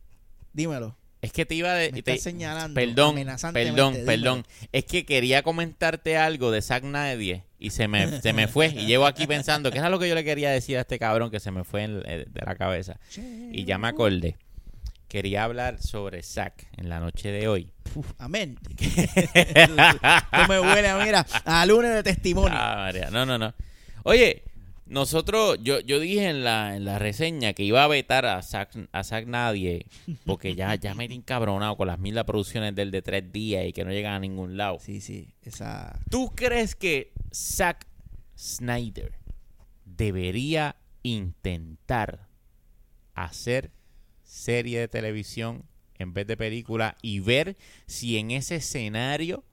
dímelo, 0.53 0.95
Es 1.21 1.31
que 1.33 1.45
te 1.45 1.55
iba 1.55 1.73
de, 1.73 1.91
me 1.91 2.01
te- 2.03 2.11
estás 2.11 2.23
señalando 2.23 2.75
Perdón, 2.75 3.15
perdón, 3.53 3.93
dímelo. 3.93 4.05
perdón. 4.05 4.45
Es 4.71 4.85
que 4.85 5.05
quería 5.05 5.41
comentarte 5.43 6.15
algo 6.17 6.51
de 6.51 6.61
Zack 6.61 6.83
Nadie 6.83 7.43
y 7.59 7.69
se 7.71 7.87
me, 7.87 8.21
se 8.21 8.33
me 8.33 8.47
fue. 8.47 8.67
Y 8.67 8.85
llevo 8.85 9.05
aquí 9.05 9.27
pensando 9.27 9.71
que 9.71 9.77
era 9.77 9.89
lo 9.89 9.99
que 9.99 10.07
yo 10.07 10.15
le 10.15 10.23
quería 10.23 10.49
decir 10.51 10.77
a 10.77 10.81
este 10.81 10.97
cabrón 10.97 11.29
que 11.29 11.39
se 11.39 11.51
me 11.51 11.63
fue 11.63 11.83
en- 11.83 12.01
eh, 12.05 12.25
de 12.29 12.41
la 12.45 12.55
cabeza. 12.55 12.99
Y 13.51 13.65
ya 13.65 13.77
me 13.77 13.87
acordé. 13.89 14.37
Quería 15.07 15.43
hablar 15.43 15.81
sobre 15.81 16.21
Zack 16.21 16.67
en 16.77 16.87
la 16.87 16.99
noche 16.99 17.31
de 17.31 17.47
hoy. 17.47 17.71
Uf, 17.95 18.11
amén. 18.19 18.57
no 20.31 20.47
me 20.47 20.59
huele 20.59 20.87
a, 20.87 20.97
mira, 21.03 21.25
a 21.45 21.65
lunes 21.65 21.93
de 21.93 22.03
testimonio. 22.03 22.51
Ah. 22.53 22.91
No, 23.11 23.25
no, 23.25 23.37
no. 23.37 23.53
Oye, 24.03 24.43
nosotros, 24.85 25.57
yo, 25.61 25.79
yo 25.81 25.99
dije 25.99 26.29
en 26.29 26.43
la, 26.43 26.75
en 26.75 26.85
la 26.85 26.99
reseña 26.99 27.53
que 27.53 27.63
iba 27.63 27.83
a 27.83 27.87
vetar 27.87 28.25
a 28.25 28.41
Zack, 28.41 28.71
a 28.91 29.03
Zack 29.03 29.27
Nadie 29.27 29.85
porque 30.25 30.55
ya, 30.55 30.75
ya 30.75 30.93
me 30.95 31.05
he 31.05 31.13
encabronado 31.13 31.75
con 31.77 31.87
las 31.87 31.99
mil 31.99 32.15
producciones 32.25 32.75
del 32.75 32.91
de 32.91 33.01
tres 33.01 33.31
días 33.31 33.65
y 33.65 33.73
que 33.73 33.83
no 33.85 33.91
llegan 33.91 34.13
a 34.13 34.19
ningún 34.19 34.57
lado. 34.57 34.77
Sí, 34.79 35.01
sí, 35.01 35.27
esa... 35.43 35.99
¿Tú 36.09 36.31
crees 36.35 36.75
que 36.75 37.11
Zack 37.33 37.87
Snyder 38.37 39.13
debería 39.85 40.77
intentar 41.03 42.27
hacer 43.13 43.71
serie 44.23 44.79
de 44.79 44.87
televisión 44.87 45.65
en 45.95 46.13
vez 46.13 46.25
de 46.27 46.37
película 46.37 46.97
y 47.01 47.19
ver 47.19 47.57
si 47.85 48.17
en 48.17 48.31
ese 48.31 48.57
escenario 48.57 49.43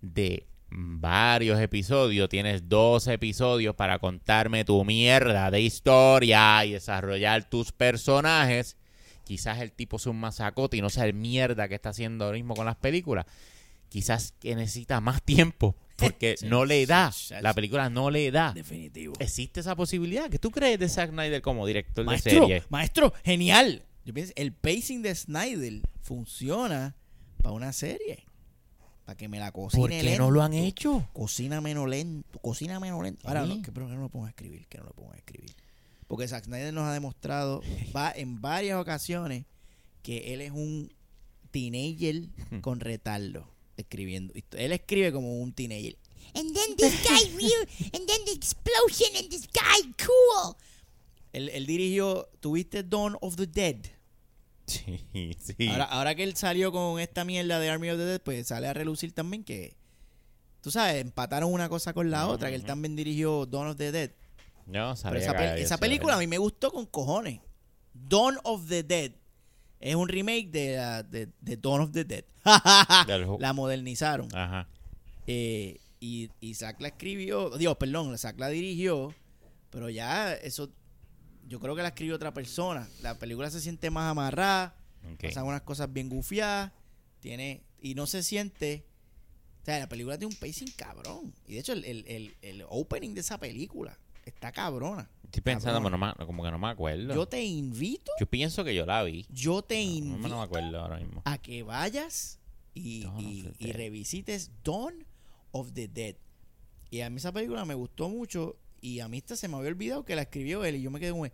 de 0.00 0.46
varios 0.70 1.60
episodios 1.60 2.28
tienes 2.28 2.68
dos 2.68 3.06
episodios 3.06 3.74
para 3.76 3.98
contarme 3.98 4.64
tu 4.64 4.84
mierda 4.84 5.50
de 5.50 5.60
historia 5.60 6.64
y 6.64 6.72
desarrollar 6.72 7.48
tus 7.48 7.72
personajes? 7.72 8.76
Quizás 9.24 9.60
el 9.60 9.72
tipo 9.72 9.98
sea 9.98 10.10
un 10.10 10.20
masacote 10.20 10.76
y 10.76 10.80
no 10.80 10.90
sea 10.90 11.04
el 11.04 11.14
mierda 11.14 11.68
que 11.68 11.76
está 11.76 11.90
haciendo 11.90 12.24
ahora 12.24 12.36
mismo 12.36 12.54
con 12.54 12.66
las 12.66 12.76
películas. 12.76 13.26
Quizás 13.88 14.32
que 14.40 14.56
necesita 14.56 15.00
más 15.00 15.22
tiempo 15.22 15.76
porque 16.02 16.36
Sí, 16.36 16.46
no 16.46 16.64
le 16.64 16.84
da. 16.86 17.12
sí. 17.12 17.34
La 17.40 17.54
película 17.54 17.88
no 17.90 18.10
le 18.10 18.30
da. 18.30 18.52
Definitivo. 18.52 19.14
¿Existe 19.18 19.60
esa 19.60 19.76
posibilidad? 19.76 20.28
¿Qué 20.30 20.38
tú 20.38 20.50
crees 20.50 20.78
de 20.78 20.88
Zack 20.88 21.10
Snyder 21.10 21.40
como 21.42 21.66
director 21.66 22.08
de 22.08 22.18
serie? 22.18 22.62
maestro, 22.68 23.12
genial. 23.24 23.84
Yo 24.04 24.12
pienso, 24.12 24.32
el 24.36 24.52
pacing 24.52 25.02
de 25.02 25.14
Snyder 25.14 25.80
funciona 26.00 26.96
para 27.42 27.52
una 27.54 27.72
serie. 27.72 28.24
Para 29.04 29.16
que 29.16 29.28
me 29.28 29.38
la 29.40 29.50
cocine 29.52 29.80
¿Por 29.80 29.90
qué 29.90 30.02
lento. 30.02 30.22
no 30.22 30.30
lo 30.30 30.42
han 30.42 30.52
hecho? 30.52 31.08
Cocina 31.12 31.60
menos 31.60 31.88
lento. 31.88 32.38
Cocina 32.40 32.78
menos 32.80 33.02
lento. 33.02 33.26
Ahora, 33.26 33.44
no, 33.46 33.60
que, 33.62 33.72
pero 33.72 33.88
que 33.88 33.94
no 33.94 34.00
lo 34.02 34.08
pongo 34.08 34.26
a 34.26 34.28
escribir. 34.28 34.66
Que 34.68 34.78
no 34.78 34.84
lo 34.84 34.92
pongo 34.92 35.12
a 35.12 35.16
escribir. 35.16 35.54
Porque 36.06 36.28
Zack 36.28 36.44
Snyder 36.44 36.72
nos 36.74 36.84
ha 36.84 36.92
demostrado 36.92 37.62
va 37.96 38.12
en 38.14 38.40
varias 38.40 38.80
ocasiones 38.80 39.44
que 40.02 40.34
él 40.34 40.40
es 40.40 40.50
un 40.50 40.92
teenager 41.50 42.28
con 42.60 42.80
retardo 42.80 43.51
escribiendo. 43.82 44.34
Él 44.52 44.72
escribe 44.72 45.12
como 45.12 45.40
un 45.40 45.52
teenager. 45.52 45.96
And 46.34 46.54
then 46.54 46.76
this 46.76 46.94
guy 47.02 47.30
real, 47.36 47.66
and 47.92 48.06
then 48.06 48.24
the 48.24 48.32
explosion, 48.32 49.08
and 49.16 49.28
this 49.28 49.46
guy 49.52 49.92
cool. 49.98 50.56
Él, 51.32 51.48
él 51.50 51.66
dirigió, 51.66 52.28
¿tuviste 52.40 52.82
Dawn 52.82 53.16
of 53.20 53.36
the 53.36 53.46
Dead? 53.46 53.76
Sí, 54.66 55.00
sí. 55.38 55.68
Ahora, 55.68 55.84
ahora 55.84 56.14
que 56.14 56.22
él 56.22 56.36
salió 56.36 56.72
con 56.72 57.00
esta 57.00 57.24
mierda 57.24 57.58
de 57.58 57.68
Army 57.68 57.90
of 57.90 57.98
the 57.98 58.04
Dead, 58.04 58.20
pues 58.22 58.46
sale 58.46 58.68
a 58.68 58.72
relucir 58.72 59.12
también 59.12 59.44
que, 59.44 59.76
tú 60.60 60.70
sabes, 60.70 61.00
empataron 61.00 61.52
una 61.52 61.68
cosa 61.68 61.92
con 61.92 62.10
la 62.10 62.28
otra, 62.28 62.48
que 62.48 62.54
él 62.54 62.64
también 62.64 62.96
dirigió 62.96 63.46
Dawn 63.46 63.68
of 63.68 63.76
the 63.76 63.92
Dead. 63.92 64.12
no 64.66 64.94
Pero 64.94 64.96
sabía 64.96 65.20
esa, 65.20 65.30
había 65.30 65.56
esa 65.56 65.76
sido 65.76 65.80
película 65.80 66.14
a 66.14 66.18
mí 66.18 66.26
me 66.26 66.38
gustó 66.38 66.70
con 66.70 66.86
cojones. 66.86 67.40
Dawn 67.92 68.38
of 68.44 68.68
the 68.68 68.82
Dead. 68.82 69.12
Es 69.82 69.94
un 69.96 70.08
remake 70.08 70.48
de, 70.50 70.76
la- 70.76 71.02
de, 71.02 71.28
de 71.40 71.56
Dawn 71.56 71.80
of 71.82 71.92
the 71.92 72.04
Dead. 72.04 72.24
La 73.38 73.52
modernizaron. 73.52 74.28
Ajá. 74.34 74.68
Eh, 75.26 75.78
y, 76.00 76.30
y 76.40 76.54
Zack 76.54 76.80
la 76.80 76.88
escribió, 76.88 77.50
Dios, 77.56 77.76
perdón, 77.76 78.16
Zack 78.18 78.38
la 78.40 78.48
dirigió, 78.48 79.14
pero 79.70 79.88
ya 79.88 80.32
eso, 80.34 80.70
yo 81.46 81.60
creo 81.60 81.76
que 81.76 81.82
la 81.82 81.88
escribió 81.88 82.16
otra 82.16 82.32
persona. 82.34 82.88
La 83.02 83.18
película 83.18 83.50
se 83.50 83.60
siente 83.60 83.90
más 83.90 84.10
amarrada, 84.10 84.74
Ok. 85.14 85.22
pasan 85.24 85.44
unas 85.44 85.62
cosas 85.62 85.92
bien 85.92 86.08
gufiadas, 86.08 86.72
tiene, 87.20 87.62
y 87.80 87.94
no 87.94 88.06
se 88.08 88.22
siente, 88.24 88.84
o 89.62 89.64
sea, 89.64 89.78
la 89.78 89.88
película 89.88 90.18
tiene 90.18 90.34
un 90.34 90.40
pacing 90.40 90.72
cabrón. 90.76 91.32
Y 91.46 91.54
de 91.54 91.60
hecho, 91.60 91.72
el, 91.72 91.84
el, 91.84 92.04
el, 92.08 92.34
el 92.42 92.64
opening 92.68 93.14
de 93.14 93.20
esa 93.20 93.38
película 93.38 93.96
está 94.26 94.50
cabrona. 94.50 95.08
Estoy 95.32 95.40
pensando, 95.44 95.82
pero 95.82 95.96
no 95.96 96.26
como 96.26 96.44
que 96.44 96.50
no 96.50 96.58
me 96.58 96.68
acuerdo. 96.68 97.14
Yo 97.14 97.26
te 97.26 97.42
invito, 97.42 98.12
Yo 98.20 98.26
pienso 98.26 98.64
que 98.64 98.74
yo 98.74 98.84
la 98.84 99.02
vi. 99.02 99.24
yo 99.30 99.62
te 99.62 99.82
No, 99.82 99.90
no 100.10 100.16
invito 100.16 100.36
me 100.36 100.42
acuerdo 100.42 100.78
ahora 100.78 100.98
mismo. 100.98 101.22
a 101.24 101.38
que 101.38 101.62
vayas 101.62 102.38
y, 102.74 103.06
revisites 103.72 104.50
Dawn 104.62 105.06
of 105.52 105.72
the 105.72 105.88
Dead. 105.88 106.16
Y 106.90 107.00
a 107.00 107.08
mí 107.08 107.16
esa 107.16 107.32
película 107.32 107.64
me 107.64 107.72
gustó 107.72 108.10
mucho 108.10 108.58
y 108.82 109.00
a 109.00 109.08
mí 109.08 109.18
hasta 109.18 109.34
se 109.36 109.48
me 109.48 109.56
había 109.56 109.70
olvidado 109.70 110.04
que 110.04 110.14
la 110.14 110.22
escribió 110.22 110.66
él 110.66 110.76
y 110.76 110.82
yo 110.82 110.90
me 110.90 111.00
quedé 111.00 111.12
como, 111.12 111.24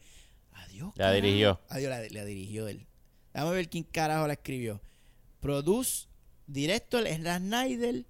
adiós. 0.52 0.92
La 0.94 1.06
carajo". 1.06 1.14
dirigió. 1.16 1.60
Adiós, 1.68 1.90
la, 1.90 2.00
la 2.08 2.24
dirigió 2.24 2.68
él. 2.68 2.86
Déjame 3.34 3.50
ver 3.52 3.68
quién 3.68 3.82
carajo 3.82 4.28
la 4.28 4.34
escribió. 4.34 4.80
Produce, 5.40 6.06
director, 6.46 7.04
es 7.04 7.18
la 7.18 7.38
Snyder. 7.38 8.06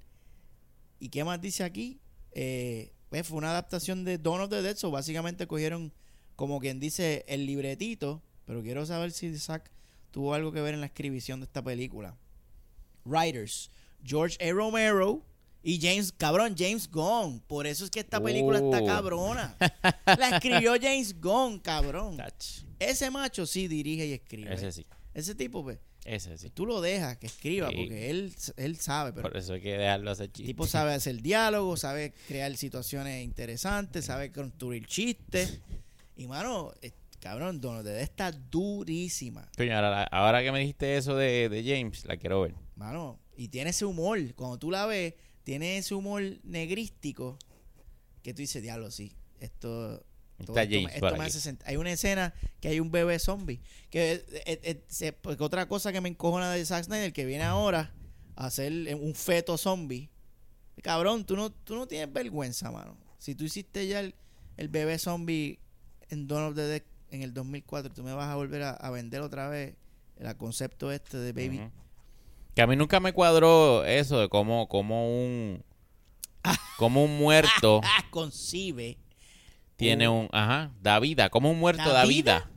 ¿Y 1.00 1.08
qué 1.08 1.24
más 1.24 1.40
dice 1.40 1.64
aquí? 1.64 1.98
Eh, 2.32 2.92
pues 3.10 3.26
fue 3.26 3.38
una 3.38 3.50
adaptación 3.50 4.04
de 4.04 4.18
Dawn 4.18 4.40
of 4.42 4.50
the 4.50 4.62
Dead, 4.62 4.76
so 4.76 4.90
básicamente 4.90 5.46
cogieron, 5.46 5.92
como 6.36 6.60
quien 6.60 6.78
dice, 6.80 7.24
el 7.28 7.46
libretito, 7.46 8.22
pero 8.44 8.62
quiero 8.62 8.84
saber 8.86 9.12
si 9.12 9.36
Zack 9.38 9.70
tuvo 10.10 10.34
algo 10.34 10.52
que 10.52 10.60
ver 10.60 10.74
en 10.74 10.80
la 10.80 10.86
escribición 10.86 11.40
de 11.40 11.44
esta 11.46 11.62
película. 11.62 12.16
Writers, 13.04 13.70
George 14.04 14.36
A. 14.46 14.52
Romero 14.52 15.24
y 15.62 15.80
James, 15.80 16.12
cabrón, 16.12 16.54
James 16.56 16.90
Gunn. 16.90 17.40
Por 17.46 17.66
eso 17.66 17.84
es 17.84 17.90
que 17.90 18.00
esta 18.00 18.20
película 18.22 18.58
está 18.58 18.80
Oh. 18.82 18.86
cabrona. 18.86 19.56
La 20.06 20.30
escribió 20.36 20.74
James 20.80 21.18
Gunn, 21.20 21.58
cabrón. 21.58 22.18
Ese 22.78 23.10
macho 23.10 23.44
sí 23.46 23.66
dirige 23.68 24.06
y 24.06 24.12
escribe. 24.12 24.54
Ese 24.54 24.72
sí. 24.72 24.86
Ese 25.14 25.34
tipo, 25.34 25.62
pues, 25.62 25.78
Ese 26.14 26.38
sí. 26.38 26.50
tú 26.50 26.64
lo 26.66 26.80
dejas 26.80 27.16
que 27.18 27.26
escriba 27.26 27.68
Sí. 27.68 27.76
porque 27.76 28.10
él, 28.10 28.34
él 28.56 28.76
sabe, 28.76 29.12
pero 29.12 29.28
Por 29.28 29.36
eso 29.36 29.52
hay 29.54 29.60
que 29.60 29.76
dejarlo 29.76 30.10
hacer 30.10 30.26
el 30.26 30.32
chiste. 30.32 30.46
tipo 30.46 30.66
sabe 30.66 30.94
hacer 30.94 31.20
diálogo, 31.20 31.76
sabe 31.76 32.14
crear 32.26 32.56
situaciones 32.56 33.22
interesantes, 33.24 34.06
sabe 34.06 34.32
construir 34.32 34.86
chistes. 34.86 35.60
Y, 36.16 36.26
mano, 36.26 36.72
eh, 36.82 36.92
cabrón, 37.20 37.60
Donald 37.60 37.86
Dead 37.86 38.00
está 38.00 38.32
durísima. 38.32 39.48
Coño, 39.56 39.74
ahora, 39.76 40.04
ahora 40.04 40.42
que 40.42 40.50
me 40.52 40.60
dijiste 40.60 40.96
eso 40.96 41.14
de, 41.14 41.48
de 41.48 41.62
James, 41.62 42.04
la 42.06 42.16
quiero 42.16 42.40
ver. 42.42 42.54
Mano, 42.76 43.18
y 43.36 43.48
tiene 43.48 43.70
ese 43.70 43.84
humor. 43.84 44.18
Cuando 44.34 44.58
tú 44.58 44.70
la 44.70 44.86
ves, 44.86 45.14
tiene 45.44 45.78
ese 45.78 45.94
humor 45.94 46.22
negrístico 46.44 47.38
que 48.22 48.32
tú 48.34 48.38
dices, 48.42 48.62
diablo, 48.62 48.90
sí, 48.90 49.12
esto... 49.40 50.04
todo 50.44 50.56
Está 50.58 50.62
esto 50.62 50.88
esto 51.06 51.16
me 51.16 51.24
hace 51.24 51.56
Hay 51.64 51.76
una 51.76 51.92
escena 51.92 52.32
que 52.60 52.68
hay 52.68 52.80
un 52.80 52.90
bebé 52.90 53.18
zombie. 53.18 53.60
Que 53.90 54.12
eh, 54.12 54.24
eh, 54.46 54.60
eh, 54.62 54.84
se- 54.88 55.12
porque 55.12 55.42
otra 55.42 55.66
cosa 55.66 55.92
que 55.92 56.00
me 56.00 56.08
encojona 56.08 56.52
de 56.52 56.64
Zack 56.64 56.84
Snyder, 56.84 57.12
que 57.12 57.24
viene 57.24 57.44
ahora 57.44 57.92
a 58.36 58.46
hacer 58.46 58.72
un 58.94 59.14
feto 59.14 59.58
zombie. 59.58 60.10
Cabrón, 60.82 61.24
tú 61.24 61.36
no, 61.36 61.50
tú 61.50 61.74
no 61.74 61.88
tienes 61.88 62.12
vergüenza, 62.12 62.70
mano. 62.70 62.96
Si 63.18 63.34
tú 63.34 63.44
hiciste 63.44 63.86
ya 63.88 64.00
el, 64.00 64.14
el 64.56 64.68
bebé 64.68 64.98
zombie 64.98 65.58
en 66.08 66.28
Dawn 66.28 66.44
of 66.50 66.54
the 66.54 66.62
Dead 66.62 66.82
en 67.10 67.22
el 67.22 67.34
2004, 67.34 67.92
tú 67.92 68.02
me 68.04 68.12
vas 68.12 68.28
a 68.28 68.36
volver 68.36 68.62
a, 68.62 68.70
a 68.70 68.90
vender 68.90 69.22
otra 69.22 69.48
vez 69.48 69.74
el 70.18 70.36
concepto 70.36 70.92
este 70.92 71.16
de 71.18 71.32
baby. 71.32 71.68
Que 72.54 72.62
a 72.62 72.66
mí 72.66 72.76
nunca 72.76 73.00
me 73.00 73.12
cuadró 73.12 73.84
eso 73.84 74.20
de 74.20 74.28
cómo, 74.28 74.68
cómo 74.68 75.08
un 75.24 75.64
como 76.78 77.04
un 77.04 77.18
muerto 77.18 77.80
concibe. 78.10 78.98
Tiene 79.78 80.08
un 80.08 80.28
ajá 80.32 80.72
da 80.82 80.98
vida 81.00 81.30
como 81.30 81.50
un 81.50 81.58
muerto 81.58 81.84
¿Da 81.88 81.92
da 82.00 82.04
vida? 82.04 82.38
vida 82.48 82.50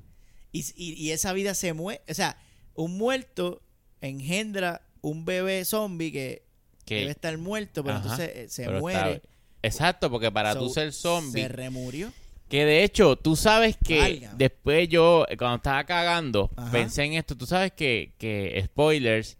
Y, 0.52 0.66
y- 0.76 0.94
y 0.94 1.12
esa 1.12 1.32
vida 1.34 1.54
se 1.54 1.72
muere. 1.74 2.02
O 2.10 2.14
sea, 2.14 2.36
un 2.76 2.98
muerto 2.98 3.62
engendra 4.02 4.82
un 5.02 5.24
bebé 5.26 5.64
zombie 5.66 6.12
que 6.12 6.44
que 6.86 6.96
debe 6.96 7.12
estar 7.12 7.38
muerto, 7.38 7.84
pero 7.84 7.96
ajá, 7.98 8.04
entonces 8.04 8.36
eh, 8.36 8.50
se 8.50 8.66
pero 8.66 8.80
muere. 8.80 9.14
está- 9.14 9.28
exacto 9.62 10.10
porque 10.12 10.32
para 10.32 10.54
So, 10.54 10.60
tú 10.60 10.70
ser 10.70 10.92
zombie 10.92 11.44
Se 11.44 11.48
remurió. 11.48 12.12
que 12.50 12.66
de 12.66 12.84
hecho 12.84 13.16
tú 13.16 13.36
sabes 13.36 13.78
que 13.78 14.00
Válgame. 14.00 14.36
después 14.38 14.90
yo 14.90 15.26
eh, 15.30 15.38
cuando 15.38 15.58
estaba 15.58 15.84
cagando 15.86 16.50
Ajá. 16.58 16.72
pensé 16.72 17.04
en 17.04 17.14
esto 17.14 17.38
tú 17.38 17.46
sabes 17.46 17.72
que 17.72 18.14
que 18.18 18.62
spoilers 18.66 19.38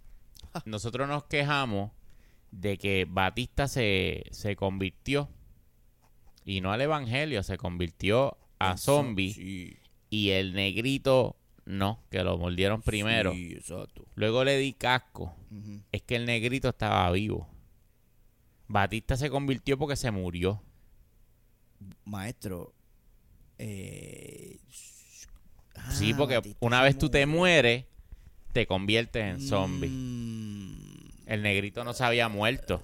nosotros 0.66 1.08
nos 1.10 1.24
quejamos 1.26 1.92
de 2.52 2.78
que 2.78 3.06
Batista 3.10 3.68
se, 3.68 4.24
se 4.32 4.56
convirtió 4.56 5.30
y 6.46 6.62
no 6.62 6.72
al 6.72 6.82
evangelio 6.82 7.44
se 7.44 7.58
convirtió 7.58 8.38
a 8.60 8.78
zombie 8.78 9.34
Sí, 9.34 9.78
y 10.10 10.30
el 10.32 10.54
negrito 10.54 11.36
no, 11.66 12.04
que 12.10 12.24
lo 12.24 12.38
mordieron 12.38 12.82
primero. 12.82 13.34
sí, 13.34 13.54
exacto. 13.54 14.06
Luego 14.16 14.44
le 14.44 14.58
di 14.58 14.74
casco. 14.74 15.36
Es 15.92 16.02
que 16.02 16.16
el 16.16 16.26
negrito 16.26 16.70
estaba 16.70 17.10
vivo. 17.12 17.48
Batista 18.68 19.16
se 19.18 19.30
convirtió 19.30 19.78
porque 19.78 19.96
se 19.96 20.12
murió. 20.12 20.62
Maestro. 22.06 22.74
Eh, 23.58 24.58
sí, 25.92 26.12
ah, 26.14 26.16
porque 26.18 26.36
Batista 26.36 26.66
una 26.66 26.82
vez 26.82 26.98
tú 26.98 27.10
te 27.10 27.26
mueres, 27.26 27.86
te 28.54 28.66
conviertes 28.66 29.24
en 29.24 29.42
zombie. 29.42 29.90
Mm, 29.90 31.10
El 31.28 31.42
negrito 31.44 31.84
no 31.84 31.94
se 31.94 32.04
había 32.04 32.28
muerto. 32.30 32.82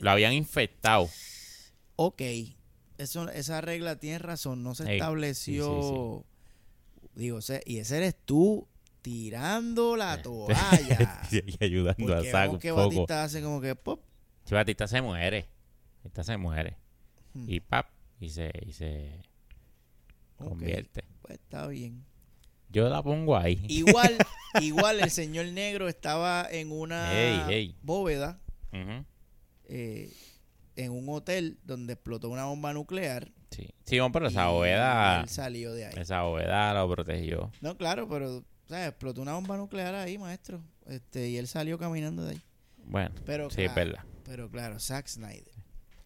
Lo 0.00 0.10
habían 0.10 0.32
infectado. 0.32 1.08
ok. 1.96 2.22
Eso, 3.00 3.30
esa 3.30 3.60
regla 3.62 3.96
tiene 3.96 4.18
razón. 4.18 4.62
No 4.62 4.74
se 4.74 4.84
Ey, 4.84 4.96
estableció. 4.96 6.24
Digo, 7.14 7.38
y 7.64 7.78
ese 7.78 7.96
eres 7.96 8.14
tú 8.24 8.68
tirando 9.00 9.96
la 9.96 10.20
toalla. 10.20 11.22
y 11.32 11.64
ayudando 11.64 12.14
a 12.14 12.48
un 12.48 12.58
poco. 12.58 12.76
Batista 12.76 13.24
hace 13.24 13.42
como 13.42 13.60
que 13.60 13.74
pop. 13.74 14.02
Sí, 14.44 14.54
Batista 14.54 14.86
se 14.86 15.00
muere. 15.00 15.48
Batista 16.02 16.24
se 16.24 16.36
muere. 16.36 16.76
Hmm. 17.32 17.48
Y 17.48 17.60
pap, 17.60 17.86
y 18.20 18.28
se, 18.28 18.50
y 18.66 18.72
se 18.72 19.22
convierte. 20.36 21.04
Pues 21.22 21.38
está 21.38 21.66
bien. 21.68 22.04
Yo 22.68 22.88
la 22.88 23.02
pongo 23.02 23.36
ahí. 23.36 23.64
Igual, 23.68 24.18
igual 24.60 25.00
el 25.00 25.10
señor 25.10 25.46
negro 25.46 25.88
estaba 25.88 26.46
en 26.50 26.70
una 26.70 27.48
bóveda, 27.82 28.40
eh, 29.68 30.12
en 30.84 30.92
un 30.92 31.08
hotel 31.08 31.58
donde 31.64 31.94
explotó 31.94 32.28
una 32.28 32.44
bomba 32.46 32.72
nuclear. 32.72 33.30
Sí, 33.50 33.68
sí, 33.84 33.98
pero 34.12 34.28
esa 34.28 34.46
bóveda, 34.48 35.22
Él 35.22 35.28
salió 35.28 35.72
de 35.72 35.86
ahí. 35.86 35.94
esa 35.96 36.22
bóveda 36.22 36.72
lo 36.74 36.88
protegió. 36.90 37.50
No, 37.60 37.76
claro, 37.76 38.08
pero 38.08 38.44
¿sabes? 38.68 38.88
explotó 38.88 39.22
una 39.22 39.34
bomba 39.34 39.56
nuclear 39.56 39.94
ahí, 39.94 40.18
maestro. 40.18 40.62
Este, 40.86 41.28
y 41.28 41.36
él 41.36 41.48
salió 41.48 41.78
caminando 41.78 42.24
de 42.24 42.32
ahí. 42.32 42.40
Bueno, 42.84 43.14
Pero 43.26 43.50
sí, 43.50 43.62
es 43.62 43.72
claro, 43.72 43.90
verdad. 43.90 44.04
Pero 44.24 44.50
claro, 44.50 44.78
Zack 44.80 45.06
Snyder. 45.08 45.52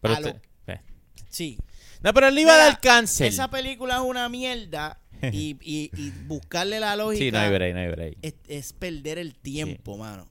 Pero 0.01 0.13
lo- 0.19 0.27
usted- 0.27 0.41
eh. 0.67 0.81
Sí. 1.29 1.57
No, 2.01 2.13
pero 2.13 2.27
él 2.27 2.37
iba 2.39 2.53
a 2.53 2.57
dar 2.57 2.79
cáncer. 2.81 3.27
Esa 3.27 3.49
película 3.49 3.95
es 3.95 4.01
una 4.01 4.27
mierda 4.29 4.99
y, 5.31 5.57
y- 5.61 5.91
y 5.95 6.09
buscarle 6.27 6.79
la 6.79 6.95
lógica 6.95 7.23
Sí, 7.25 7.31
no 7.31 7.39
hay 7.39 7.51
break, 7.51 7.73
no 7.73 7.79
hay 7.79 7.87
break. 7.89 8.17
es, 8.21 8.35
es 8.47 8.73
perder 8.73 9.17
el 9.19 9.35
tiempo, 9.35 9.97
mano. 9.97 10.27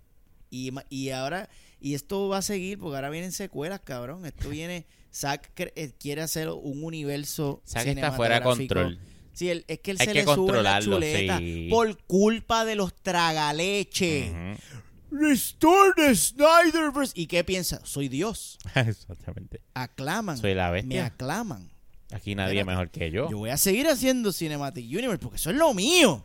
Y, 0.51 0.71
y 0.91 1.11
ahora, 1.11 1.49
y 1.81 1.95
esto 1.95 2.29
va 2.29 2.39
a 2.39 2.43
seguir 2.43 2.79
porque 2.79 2.97
ahora 2.97 3.11
vienen 3.11 3.33
secuelas, 3.33 3.81
cabrón. 3.81 4.25
Esto 4.27 4.49
viene, 4.49 4.87
Zack 5.13 5.51
eh, 5.57 5.93
quiere 5.99 6.23
hacer 6.23 6.49
un 6.49 6.83
universo 6.85 7.63
Zack 7.67 7.87
está 7.87 8.13
fuera 8.13 8.37
de 8.37 8.43
control. 8.43 8.99
Sí, 9.33 9.51
él- 9.51 9.65
es 9.69 9.81
que 9.81 9.91
él 9.91 9.97
Hay 10.01 10.07
se 10.07 10.13
que 10.13 10.25
le 10.25 10.35
sube 10.35 10.63
la 10.63 10.81
chuleta 10.81 11.39
sí. 11.39 11.67
por 11.71 11.97
culpa 12.05 12.65
de 12.65 12.77
los 12.77 12.95
tragaleche. 12.95 14.31
Ujú. 14.31 14.61
Restore 15.17 15.93
the 15.97 16.15
Snyderverse. 16.15 17.13
¿Y 17.17 17.27
qué 17.27 17.45
piensa? 17.45 17.81
Soy 17.85 18.09
Dios. 18.09 18.59
Exactamente. 18.75 19.61
Aclaman. 19.75 20.39
Soy 20.39 20.55
la 20.55 20.67
Me 20.69 20.73
bestia. 20.83 21.07
aclaman. 21.07 21.71
Aquí 22.13 22.35
nadie 22.35 22.65
mejor 22.65 22.91
que 22.91 23.11
yo. 23.11 23.29
Yo 23.31 23.39
voy 23.39 23.51
a 23.51 23.57
seguir 23.57 23.89
haciendo 23.89 24.33
Cinematic 24.33 24.85
Universe 24.87 25.19
porque 25.19 25.37
eso 25.37 25.51
es 25.51 25.57
lo 25.57 25.75
mío. 25.75 26.25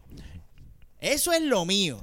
Eso 1.00 1.32
es 1.34 1.41
lo 1.41 1.66
mío. 1.66 2.00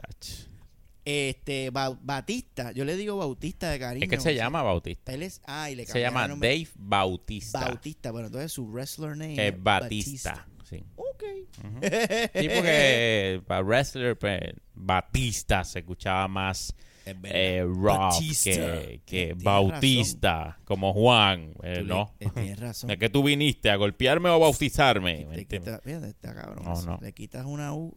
Este, 1.07 1.70
Ba- 1.70 1.96
Batista, 2.02 2.72
yo 2.72 2.84
le 2.84 2.96
digo 2.96 3.16
Bautista 3.16 3.70
de 3.70 3.78
cariño. 3.78 4.02
Es 4.02 4.09
que 4.11 4.16
él 4.16 4.20
se 4.20 4.34
llama 4.34 4.62
Bautista. 4.62 5.12
Él 5.14 5.22
es, 5.22 5.40
ah, 5.46 5.70
y 5.70 5.76
le 5.76 5.86
Se 5.86 6.00
llama. 6.00 6.26
Dave 6.26 6.66
Bautista. 6.74 7.61
Bautista. 7.61 8.11
Bueno, 8.11 8.26
entonces 8.26 8.50
su 8.52 8.66
wrestler 8.66 9.16
name 9.16 9.46
Es 9.48 9.62
Batista. 9.62 10.48
Sí. 10.68 10.84
Ok. 10.96 11.22
Ujú. 11.64 11.80
Sí, 12.34 12.48
porque 12.52 13.40
para 13.46 13.62
wrestler, 13.62 14.18
pues, 14.18 14.40
Batista 14.74 15.62
se 15.62 15.78
escuchaba 15.78 16.26
más 16.26 16.74
Es 17.04 17.14
eh, 17.22 17.62
rock 17.64 17.98
Batista. 17.98 18.50
que, 18.50 19.00
que 19.07 19.34
Bautista, 19.34 20.59
como 20.64 20.92
Juan. 20.92 21.52
razón. 21.54 21.61
eh, 21.62 21.74
le- 21.76 21.84
no. 21.84 22.14
eh, 22.18 22.28
Tienes 22.34 22.59
razón. 22.59 22.88
¿De 22.88 22.98
que 22.98 23.09
tú 23.11 23.22
viniste? 23.22 23.70
¿A 23.70 23.76
golpearme 23.76 24.28
o 24.28 24.32
a 24.34 24.38
bautizarme? 24.38 25.24
¿Me 25.26 25.44
Te 25.44 25.57
está 25.59 26.34
cabrón. 26.34 26.64
No, 26.64 26.82
no. 26.82 26.98
Le 27.00 27.12
quitas 27.12 27.46
una 27.46 27.72
U 27.72 27.96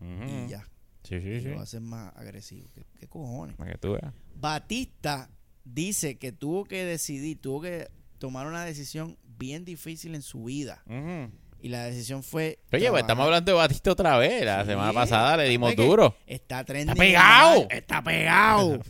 Ujú. 0.00 0.44
y 0.46 0.48
ya. 0.48 0.64
Sí, 1.08 1.20
sí, 1.20 1.28
Y 1.28 1.40
sí. 1.40 1.48
lo 1.48 1.60
haces 1.60 1.80
más 1.80 2.12
agresivo. 2.16 2.68
¿Qué, 2.74 2.84
qué 2.98 3.06
cojones? 3.06 3.56
Para 3.56 3.72
que 3.72 3.78
tú 3.78 3.92
veas. 3.92 4.12
Batista 4.34 5.30
dice 5.64 6.16
que 6.18 6.32
tuvo 6.32 6.64
que 6.64 6.84
decidir, 6.84 7.40
tuvo 7.40 7.60
que 7.62 7.88
tomar 8.18 8.46
una 8.46 8.64
decisión 8.64 9.16
bien 9.38 9.64
difícil 9.64 10.14
en 10.14 10.22
su 10.22 10.44
vida. 10.44 10.82
Ujú. 10.86 11.30
Y 11.60 11.68
la 11.68 11.84
decisión 11.84 12.22
fue. 12.22 12.58
Oye, 12.72 12.90
pues 12.90 13.00
estamos 13.02 13.24
hablando 13.24 13.50
de 13.52 13.56
Batista 13.58 13.90
otra 13.92 14.18
vez. 14.18 14.44
La 14.44 14.62
Sí, 14.62 14.70
semana 14.70 14.92
pasada 14.92 15.36
le 15.38 15.44
dimos 15.48 15.74
duro. 15.74 16.14
Está 16.26 16.64
trending. 16.64 16.90
¡Está 16.92 17.00
pegado! 17.02 17.58
mal, 17.60 17.68
Está 17.70 18.02
pegado. 18.04 18.80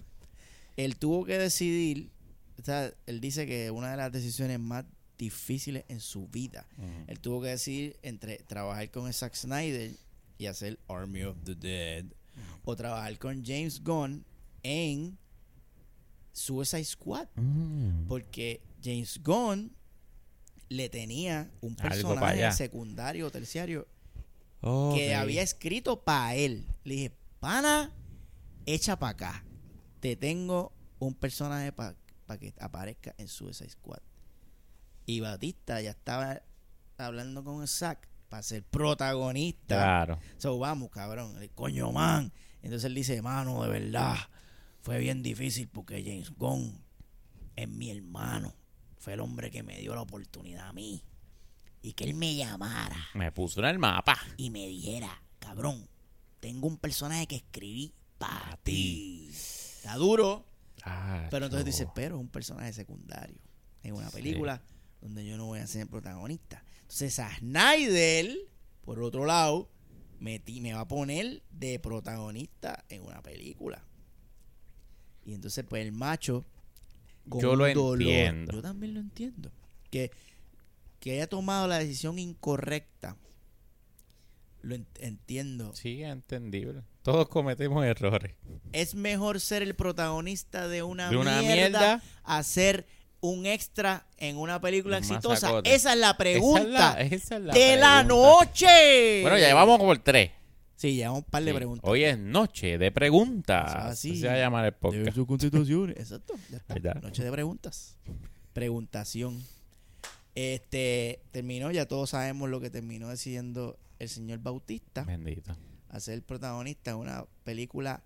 él 0.76 0.96
tuvo 0.96 1.24
que 1.24 1.38
decidir. 1.38 2.10
O 2.60 2.64
sea, 2.64 2.92
él 3.06 3.20
dice 3.20 3.46
que 3.46 3.70
una 3.70 3.90
de 3.92 3.96
las 3.96 4.10
decisiones 4.12 4.58
más 4.58 4.84
difíciles 5.18 5.84
en 5.88 6.00
su 6.00 6.26
vida. 6.28 6.66
Él 7.06 7.20
tuvo 7.20 7.40
que 7.40 7.48
decidir 7.48 7.96
entre 8.02 8.38
trabajar 8.38 8.90
con 8.90 9.10
Zack 9.12 9.34
Snyder 9.34 9.92
y 10.38 10.46
hacer 10.46 10.78
Army 10.88 11.22
of 11.22 11.36
the 11.44 11.54
Dead 11.54 12.06
o 12.64 12.76
trabajar 12.76 13.18
con 13.18 13.44
James 13.44 13.82
Gunn 13.82 14.24
en 14.62 15.18
Suicide 16.32 16.84
Squad. 16.84 17.28
Mm. 17.34 18.06
Porque 18.08 18.60
James 18.82 19.20
Gunn 19.22 19.74
le 20.68 20.88
tenía 20.88 21.50
un 21.60 21.76
pa' 21.76 21.88
personaje 21.88 22.52
secundario 22.52 23.26
o 23.26 23.30
terciario 23.30 23.86
que 24.94 25.14
había 25.14 25.42
escrito 25.42 26.02
para 26.02 26.34
él. 26.34 26.66
Le 26.84 26.94
dije, 26.94 27.12
pana, 27.40 27.92
echa 28.66 28.98
para 28.98 29.10
acá. 29.10 29.44
Te 30.00 30.16
tengo 30.16 30.72
un 30.98 31.14
personaje 31.14 31.72
para 31.72 31.94
que 32.38 32.52
aparezca 32.58 33.14
en 33.18 33.28
Suicide 33.28 33.70
Squad. 33.70 34.00
Y 35.06 35.20
Batista 35.20 35.80
ya 35.80 35.90
estaba 35.90 36.42
hablando 36.98 37.44
con 37.44 37.66
Zack 37.68 38.08
para 38.28 38.42
ser 38.42 38.62
protagonista. 38.64 39.76
Claro. 39.76 40.18
So, 40.38 40.58
vamos, 40.58 40.90
cabrón. 40.90 41.40
El 41.42 41.50
coño, 41.50 41.92
man. 41.92 42.32
Entonces 42.62 42.84
él 42.86 42.94
dice, 42.94 43.22
mano, 43.22 43.62
de 43.62 43.68
verdad, 43.68 44.16
fue 44.80 44.98
bien 44.98 45.22
difícil 45.22 45.68
porque 45.68 46.02
James 46.04 46.30
Gunn 46.36 46.82
es 47.54 47.68
mi 47.68 47.90
hermano. 47.90 48.54
Fue 48.98 49.12
el 49.12 49.20
hombre 49.20 49.50
que 49.50 49.62
me 49.62 49.78
dio 49.78 49.94
la 49.94 50.02
oportunidad 50.02 50.68
a 50.68 50.72
mí. 50.72 51.02
Y 51.82 51.92
que 51.92 52.04
él 52.04 52.14
me 52.14 52.34
llamara 52.34 52.96
Me 53.14 53.30
puso 53.30 53.60
en 53.60 53.66
el 53.66 53.78
mapa. 53.78 54.18
y 54.36 54.50
me 54.50 54.66
dijera, 54.66 55.22
cabrón, 55.38 55.88
tengo 56.40 56.66
un 56.66 56.78
personaje 56.78 57.26
que 57.28 57.36
escribí 57.36 57.92
para 58.18 58.50
Pa' 58.50 58.56
ti. 58.64 59.28
Está 59.30 59.94
duro, 59.96 60.44
Ah, 60.82 61.26
pero 61.30 61.46
entonces 61.46 61.64
dice, 61.66 61.88
pero 61.94 62.14
es 62.16 62.20
un 62.20 62.28
personaje 62.28 62.72
secundario 62.72 63.36
en 63.82 63.94
una 63.94 64.08
película 64.10 64.62
donde 65.00 65.24
yo 65.26 65.36
no 65.36 65.46
voy 65.46 65.58
a 65.60 65.66
ser 65.66 65.86
protagonista. 65.88 66.64
Entonces 66.86 67.18
a 67.18 67.36
Snyder, 67.38 68.36
por 68.84 69.02
otro 69.02 69.26
lado, 69.26 69.68
me, 70.20 70.40
va 70.72 70.80
a 70.80 70.88
poner 70.88 71.42
de 71.50 71.78
protagonista 71.78 72.84
en 72.88 73.02
una 73.02 73.22
película. 73.22 73.84
Y 75.24 75.34
entonces 75.34 75.64
pues 75.68 75.84
el 75.84 75.92
macho 75.92 76.44
con 77.28 77.40
Yo 77.40 77.56
lo 77.56 77.66
dolor- 77.66 78.00
entiendo. 78.00 78.52
Yo 78.52 78.62
también 78.62 78.94
lo 78.94 79.00
entiendo. 79.00 79.50
Que, 79.90 80.10
que 81.00 81.12
haya 81.12 81.26
tomado 81.26 81.66
la 81.66 81.78
decisión 81.80 82.18
incorrecta. 82.18 83.16
Lo 84.62 84.74
en- 84.76 84.86
entiendo. 85.00 85.74
Sí, 85.74 86.02
es 86.02 86.10
entendible. 86.12 86.82
Todos 87.02 87.28
cometemos 87.28 87.84
errores. 87.84 88.34
Es 88.72 88.94
mejor 88.94 89.40
ser 89.40 89.62
el 89.62 89.74
protagonista 89.74 90.66
de 90.68 90.82
una, 90.82 91.10
De 91.10 91.16
una 91.16 91.40
mierda, 91.40 91.54
mierda. 91.78 92.02
a 92.24 92.42
ser 92.44 92.86
un 93.20 93.46
extra 93.46 94.06
en 94.18 94.36
una 94.36 94.60
película 94.60 94.98
exitosa. 94.98 95.60
Esa 95.64 95.92
es 95.92 95.98
la 95.98 96.16
pregunta 96.16 97.00
Esa 97.00 97.00
es 97.00 97.10
la, 97.10 97.16
esa 97.16 97.36
es 97.36 97.42
la 97.42 97.54
de 97.54 97.76
la 97.76 98.02
noche. 98.04 99.22
Bueno, 99.22 99.38
ya 99.38 99.48
llevamos 99.48 99.78
por 99.78 99.98
tres. 99.98 100.30
Sí, 100.76 100.94
llevamos 100.94 101.20
un 101.24 101.30
par 101.30 101.42
de 101.42 101.50
Sí. 101.52 101.56
preguntas. 101.56 101.90
Hoy 101.90 102.04
es 102.04 102.18
noche 102.18 102.76
de 102.78 102.92
preguntas. 102.92 103.74
Así. 103.74 104.16
Se 104.20 104.26
va 104.28 104.34
a 104.34 104.38
llamar 104.38 104.64
el 104.66 104.72
De 104.72 104.76
podcast. 104.76 105.14
sus 105.14 105.26
constituciones. 105.26 105.96
Exacto. 105.96 106.34
Ya 106.50 106.58
está. 106.58 106.94
Noche 107.00 107.24
de 107.24 107.32
preguntas. 107.32 107.96
Preguntación. 108.52 109.42
Este 110.34 111.22
terminó, 111.30 111.70
ya 111.70 111.86
todos 111.86 112.10
sabemos 112.10 112.50
lo 112.50 112.60
que 112.60 112.68
terminó 112.68 113.08
decidiendo 113.08 113.78
el 113.98 114.08
señor 114.10 114.40
Bautista. 114.40 115.04
Bendito. 115.04 115.56
A 115.88 115.98
ser 116.00 116.14
el 116.14 116.22
protagonista 116.22 116.90
de 116.90 116.96
una 116.96 117.24
película 117.44 118.02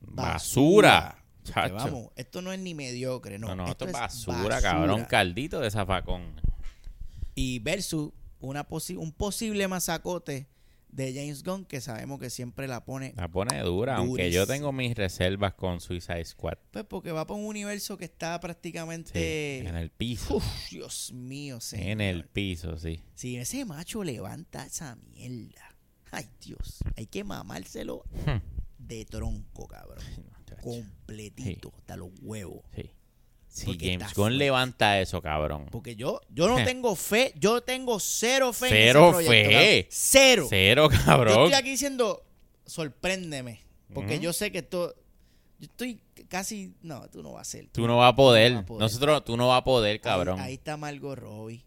Basura. 0.00 1.22
Vamos, 1.54 2.10
esto 2.16 2.42
no 2.42 2.52
es 2.52 2.58
ni 2.60 2.74
mediocre, 2.74 3.38
no. 3.38 3.48
No, 3.48 3.56
no, 3.56 3.68
esto, 3.68 3.86
es 3.86 3.92
basura, 3.92 4.36
basura. 4.38 4.60
cabrón. 4.60 5.04
Caldito 5.06 5.60
de 5.60 5.70
zafacón. 5.70 6.40
Y 7.34 7.58
versus 7.60 8.10
una 8.40 8.68
posi- 8.68 8.96
un 8.98 9.12
posible 9.12 9.66
masacote 9.68 10.48
de 10.90 11.12
James 11.12 11.42
Gunn 11.44 11.66
que 11.66 11.80
sabemos 11.80 12.18
que 12.18 12.30
siempre 12.30 12.66
la 12.66 12.84
pone. 12.84 13.12
La 13.16 13.28
pone 13.28 13.60
dura, 13.60 13.96
aunque 13.96 14.30
yo 14.32 14.46
tengo 14.46 14.72
mis 14.72 14.96
reservas 14.96 15.52
con 15.54 15.80
Suicide 15.80 16.24
Squad. 16.24 16.56
Pues 16.70 16.84
porque 16.86 17.12
va 17.12 17.26
por 17.26 17.36
un 17.36 17.44
universo 17.44 17.96
que 17.98 18.06
está 18.06 18.36
Sí, 18.36 18.40
prácticamente. 18.40 19.58
en 19.58 19.76
el 19.76 19.90
piso. 19.90 20.36
Uf, 20.36 20.44
Dios 20.70 21.12
mío, 21.12 21.60
señor. 21.60 21.88
en 21.88 22.00
el 22.00 22.24
piso, 22.24 22.78
sí. 22.78 23.02
Si 23.14 23.36
ese 23.36 23.64
macho 23.64 24.02
levanta 24.02 24.64
esa 24.64 24.96
mierda. 24.96 25.76
Ay, 26.10 26.26
Dios. 26.40 26.78
Hay 26.96 27.06
que 27.06 27.22
mamárselo 27.22 28.02
Hmm. 28.24 28.38
de 28.78 29.04
tronco, 29.04 29.68
cabrón. 29.68 30.02
Completito, 30.62 31.72
hasta 31.78 31.96
los 31.96 32.10
huevos. 32.22 32.62
Sí. 32.74 32.90
Si 33.48 33.78
James 33.80 34.12
Gunn 34.14 34.36
levanta 34.38 35.00
eso, 35.00 35.20
cabrón. 35.22 35.66
Porque 35.70 35.96
yo, 35.96 36.20
yo 36.28 36.48
no 36.48 36.56
tengo 36.64 36.94
fe, 36.94 37.32
yo 37.38 37.62
tengo 37.62 37.98
cero 37.98 38.52
fe 38.52 38.68
Cero 38.68 39.08
en 39.08 39.14
ese 39.20 39.24
proyecto. 39.24 39.30
fe. 39.30 39.52
cabrón. 39.54 39.86
Cero. 39.90 40.46
Cero, 40.48 40.88
Yo 40.92 41.04
cabrón. 41.04 41.34
estoy 41.44 41.52
aquí 41.54 41.70
diciendo, 41.70 42.24
sorpréndeme. 42.66 43.60
Porque 43.94 44.20
yo 44.20 44.32
sé 44.32 44.52
que 44.52 44.58
esto. 44.58 44.94
Yo 45.58 45.64
estoy 45.64 46.00
casi. 46.28 46.74
No, 46.82 47.08
tú 47.08 47.22
no 47.22 47.32
vas 47.32 47.48
a 47.48 47.50
ser. 47.50 47.68
Tú 47.72 47.86
no 47.86 47.96
vas 47.96 48.12
a 48.12 48.16
poder. 48.16 48.50
Tú 48.50 48.54
no 48.54 48.60
vas 48.60 48.64
a 48.64 48.66
poder. 48.66 48.80
Nosotros, 48.82 49.24
tú 49.24 49.36
no 49.36 49.48
vas 49.48 49.60
a 49.60 49.64
poder, 49.64 49.92
Ahí- 49.92 49.98
cabrón. 50.00 50.40
Ahí, 50.40 50.54
está 50.54 50.76
Margot 50.76 51.18
Robbie. 51.18 51.64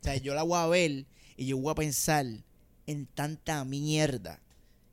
O 0.00 0.04
sea, 0.04 0.16
yo 0.16 0.34
la 0.34 0.42
voy 0.42 0.58
a 0.58 0.66
ver 0.66 1.06
y 1.36 1.46
yo 1.46 1.56
voy 1.58 1.72
a 1.72 1.74
pensar 1.74 2.26
en 2.86 3.06
tanta 3.06 3.64
mierda. 3.64 4.40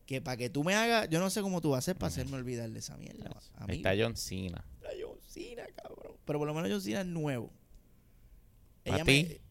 Que 0.10 0.22
para 0.22 0.38
que 0.38 0.50
tú 0.50 0.64
me 0.64 0.74
hagas. 0.74 1.08
Yo 1.12 1.20
no 1.20 1.30
sé 1.30 1.40
cómo 1.44 1.62
tú 1.62 1.70
vas 1.70 1.78
a 1.78 1.80
hacer 1.86 1.96
para 1.96 2.08
hacerme 2.08 2.36
olvidar 2.36 2.68
de 2.68 2.80
esa 2.80 2.98
mierda. 2.98 3.30
Amigo. 3.58 3.78
está 3.78 3.94
John 3.96 4.18
Cena. 4.18 4.66
Está 4.82 4.90
John 5.00 5.20
Cena, 5.22 5.68
cabrón. 5.76 6.14
Pero 6.26 6.40
por 6.40 6.48
lo 6.48 6.54
menos 6.56 6.72
John 6.72 6.82
Cena 6.82 7.02
es 7.02 7.06
nuevo. 7.06 7.54
Pa' 8.86 8.96
Ella 8.96 9.04
ti. 9.06 9.28
me- 9.30 9.42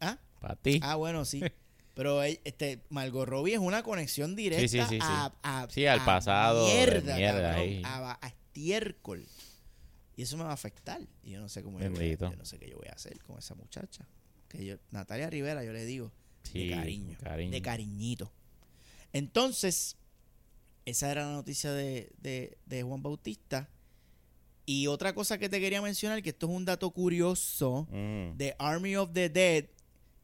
¿Ah? 0.00 0.18
Para 0.40 0.56
ti. 0.56 0.80
Ah, 0.82 0.94
bueno, 0.96 1.26
sí. 1.26 1.42
Pero 1.94 2.22
eh, 2.22 2.40
este 2.44 2.82
Margot 2.88 3.28
Robbie 3.28 3.52
es 3.52 3.58
una 3.58 3.82
conexión 3.82 4.34
directa 4.34 4.62
Sí, 4.66 4.68
sí, 4.68 4.80
sí, 4.88 4.94
sí. 4.94 4.98
A, 5.02 5.34
a- 5.42 5.68
Sí, 5.68 5.84
al 5.84 6.00
a 6.00 6.04
pasado 6.06 6.66
Mierda, 6.66 7.14
mierda 7.14 7.50
cabrón, 7.52 7.60
ahí. 7.60 7.82
a, 7.84 8.18
a 8.18 8.28
estiércol. 8.28 9.26
Y 10.16 10.22
eso 10.22 10.38
me 10.38 10.44
va 10.44 10.50
a 10.52 10.54
afectar. 10.54 11.02
Y 11.24 11.32
yo 11.32 11.40
no 11.40 11.50
sé 11.50 11.62
cómo 11.62 11.78
yo, 11.78 11.90
voy 11.90 12.16
yo 12.18 12.30
no 12.36 12.46
sé 12.46 12.58
qué 12.58 12.70
yo 12.70 12.78
voy 12.78 12.88
a 12.88 12.92
hacer 12.94 13.18
con 13.22 13.36
esa 13.38 13.54
muchacha. 13.54 14.08
Que 14.48 14.64
yo, 14.64 14.76
Natalia 14.92 15.28
Rivera, 15.28 15.62
yo 15.62 15.74
le 15.74 15.84
digo, 15.84 16.10
Sí, 16.42 16.68
de 16.68 16.74
cariño, 16.74 17.18
cariño. 17.22 17.50
de 17.50 17.60
cariñito. 17.60 18.32
Entonces, 19.12 19.98
esa 20.86 21.10
era 21.12 21.26
la 21.26 21.32
noticia 21.32 21.72
de, 21.72 22.10
de, 22.18 22.56
de 22.64 22.82
Juan 22.82 23.02
Bautista. 23.02 23.68
Y 24.64 24.86
otra 24.88 25.14
cosa 25.14 25.38
que 25.38 25.48
te 25.48 25.60
quería 25.60 25.80
mencionar, 25.82 26.22
que 26.22 26.30
esto 26.30 26.46
es 26.48 26.52
un 26.52 26.64
dato 26.64 26.90
curioso 26.90 27.86
Mm. 27.90 28.36
de 28.36 28.56
Army 28.58 28.96
of 28.96 29.10
the 29.12 29.28
Dead, 29.28 29.66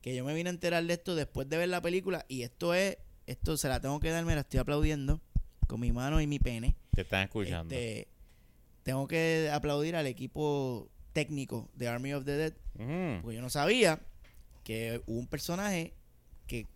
que 0.00 0.14
yo 0.16 0.24
me 0.24 0.34
vine 0.34 0.50
a 0.50 0.52
enterar 0.52 0.84
de 0.84 0.94
esto 0.94 1.14
después 1.14 1.48
de 1.48 1.58
ver 1.58 1.68
la 1.68 1.80
película, 1.80 2.24
y 2.28 2.42
esto 2.42 2.74
es, 2.74 2.96
esto 3.26 3.56
se 3.56 3.68
la 3.68 3.80
tengo 3.80 4.00
que 4.00 4.10
dar, 4.10 4.24
me 4.24 4.34
la 4.34 4.40
estoy 4.40 4.58
aplaudiendo 4.58 5.20
con 5.68 5.78
mi 5.80 5.92
mano 5.92 6.20
y 6.20 6.26
mi 6.26 6.38
pene. 6.40 6.74
Te 6.94 7.02
están 7.02 7.22
escuchando. 7.24 7.72
Este, 7.74 8.08
tengo 8.82 9.06
que 9.06 9.48
aplaudir 9.52 9.94
al 9.94 10.06
equipo 10.08 10.88
técnico 11.12 11.70
de 11.74 11.86
Army 11.88 12.12
of 12.14 12.24
the 12.24 12.32
Dead, 12.36 12.52
Mm. 12.78 13.22
porque 13.22 13.36
yo 13.36 13.42
no 13.42 13.50
sabía 13.50 14.00
que 14.64 15.02
hubo 15.06 15.18
un 15.18 15.26
personaje 15.28 15.92
que 16.48 16.66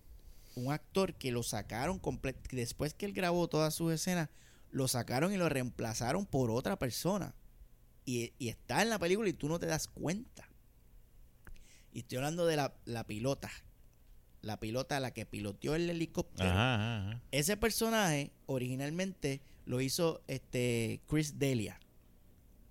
un 0.57 0.73
actor 0.73 1.15
que 1.15 1.31
lo 1.31 1.43
sacaron 1.43 1.99
completo 1.99 2.41
después 2.51 2.95
que 2.95 3.07
él 3.07 3.13
grabó 3.13 3.47
todas 3.47 3.75
sus 3.75 3.93
escenas 3.93 4.29
lo 4.77 4.89
sacaron 4.89 5.33
y 5.33 5.37
lo 5.37 5.49
reemplazaron 5.49 6.27
por 6.27 6.51
otra 6.51 6.79
persona. 6.79 7.35
Y, 8.05 8.33
y 8.39 8.49
está 8.49 8.83
en 8.83 8.91
la 8.91 8.99
película 8.99 9.29
y 9.29 9.33
tú 9.33 9.49
no 9.49 9.59
te 9.59 9.67
das 9.67 9.89
cuenta. 9.89 10.49
Y 11.93 12.01
estoy 12.01 12.19
hablando 12.19 12.47
de 12.47 12.57
la, 12.57 12.75
la 12.85 13.05
pilota. 13.07 13.51
La 14.43 14.61
pilota 14.61 15.01
la 15.01 15.13
que 15.13 15.25
piloteó 15.25 15.75
el 15.75 15.89
helicóptero. 15.89 16.51
Ajá, 16.51 16.75
ajá, 16.75 17.09
ajá. 17.09 17.23
ese 17.33 17.57
personaje 17.57 18.33
originalmente 18.45 19.41
lo 19.65 19.81
hizo 19.81 20.23
este 20.29 21.01
Chris 21.09 21.39
Delia. 21.39 21.81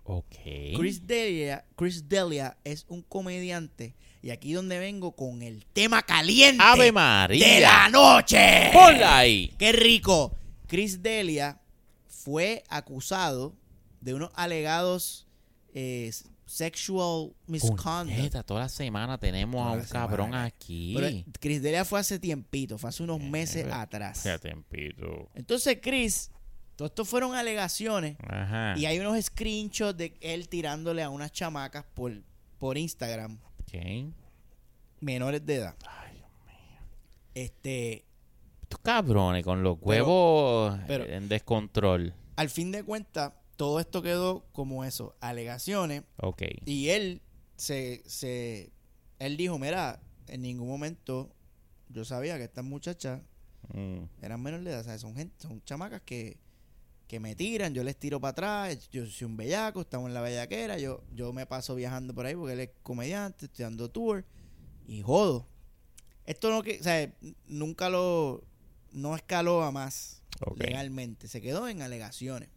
Ok. 0.03 0.35
Chris 0.77 1.07
Delia, 1.07 1.65
Chris 1.75 2.07
Delia 2.07 2.55
es 2.63 2.85
un 2.87 3.01
comediante 3.01 3.95
y 4.25 4.31
aquí 4.31 4.53
donde 4.53 4.79
vengo 4.79 5.15
con 5.15 5.43
el 5.43 5.65
tema 5.67 6.01
caliente 6.01 6.57
Ave 6.63 6.91
María. 6.91 7.47
de 7.47 7.59
la 7.61 7.89
noche. 7.89 8.71
Ponla 8.73 9.19
ahí. 9.19 9.53
¡Qué 9.59 9.71
rico! 9.71 10.35
Chris 10.65 11.03
Delia 11.03 11.61
fue 12.07 12.63
acusado 12.69 13.53
de 14.01 14.15
unos 14.15 14.31
alegados 14.33 15.27
eh, 15.75 16.11
sexual 16.47 17.33
misconduct. 17.45 18.15
Puñeta, 18.15 18.41
toda 18.41 18.61
la 18.61 18.69
semana 18.69 19.19
tenemos 19.19 19.61
Toda 19.61 19.75
a 19.75 19.77
un 19.77 19.85
cabrón 19.85 20.27
semana. 20.27 20.45
aquí. 20.45 20.93
Pero 20.95 21.23
Chris 21.39 21.61
Delia 21.61 21.85
fue 21.85 21.99
hace 21.99 22.17
tiempito, 22.17 22.79
fue 22.79 22.89
hace 22.89 23.03
unos 23.03 23.19
meses 23.21 23.65
Eh, 23.67 23.71
atrás. 23.71 24.23
Ya 24.23 24.39
tempito. 24.39 25.29
Entonces 25.35 25.77
Chris, 25.81 26.31
todo 26.75 26.87
esto 26.87 27.05
fueron 27.05 27.35
alegaciones 27.35 28.17
Ajá. 28.27 28.73
y 28.75 28.87
hay 28.87 28.97
unos 28.97 29.23
screenshots 29.23 29.97
de 29.97 30.17
él 30.21 30.49
tirándole 30.49 31.03
a 31.03 31.11
unas 31.11 31.31
chamacas 31.31 31.85
por, 31.93 32.11
por 32.57 32.77
Instagram, 32.79 33.37
Menores 35.01 35.45
de 35.45 35.55
edad. 35.55 35.75
Ay, 35.87 36.21
Este, 37.33 38.05
Estos 38.63 38.79
cabrones 38.81 39.43
con 39.43 39.61
los 39.63 39.77
huevos 39.81 40.77
pero- 40.87 41.05
en 41.05 41.27
descontrol. 41.29 42.13
al 42.35 42.49
fin 42.49 42.71
de 42.71 42.83
cuentas, 42.83 43.33
todo 43.57 43.79
esto 43.79 44.01
quedó 44.01 44.45
como 44.51 44.83
eso, 44.83 45.15
alegaciones. 45.21 46.03
Ok. 46.17 46.43
Y 46.65 46.89
él 46.89 47.21
se, 47.57 48.01
se 48.05 48.71
él 49.19 49.37
dijo, 49.37 49.57
mira, 49.59 50.01
en 50.27 50.41
ningún 50.41 50.67
momento 50.67 51.31
yo 51.89 52.03
sabía 52.05 52.37
que 52.37 52.43
estas 52.45 52.65
muchachas 52.65 53.21
Mm. 53.73 54.03
eran 54.21 54.41
menores 54.41 54.65
de 54.65 54.71
edad, 54.71 54.83
¿sabes? 54.83 55.01
Son 55.01 55.15
gente, 55.15 55.35
son 55.39 55.63
chamacas 55.63 56.01
que, 56.01 56.37
que 57.07 57.19
me 57.19 57.35
tiran, 57.35 57.73
yo 57.73 57.83
les 57.83 57.97
tiro 57.97 58.19
para 58.19 58.31
atrás, 58.31 58.89
yo 58.89 59.05
soy 59.05 59.25
un 59.25 59.37
bellaco, 59.37 59.81
estamos 59.81 60.07
en 60.07 60.13
la 60.13 60.21
bellaquera, 60.21 60.79
yo, 60.79 61.03
yo 61.13 61.33
me 61.33 61.45
paso 61.45 61.75
viajando 61.75 62.13
por 62.13 62.25
ahí 62.25 62.35
porque 62.35 62.53
él 62.53 62.59
es 62.61 62.69
comediante, 62.81 63.45
estoy 63.45 63.63
dando 63.63 63.89
tour, 63.89 64.25
Y 64.87 65.01
jodo. 65.01 65.47
Esto 66.25 66.49
no 66.49 66.63
que, 66.63 66.79
o 66.79 66.83
sea, 66.83 67.13
nunca 67.47 67.89
lo, 67.89 68.43
no 68.91 69.15
escaló 69.15 69.61
a 69.63 69.71
más 69.71 70.23
legalmente. 70.57 71.27
Se 71.27 71.41
quedó 71.41 71.67
en 71.67 71.81
alegaciones. 71.81 72.49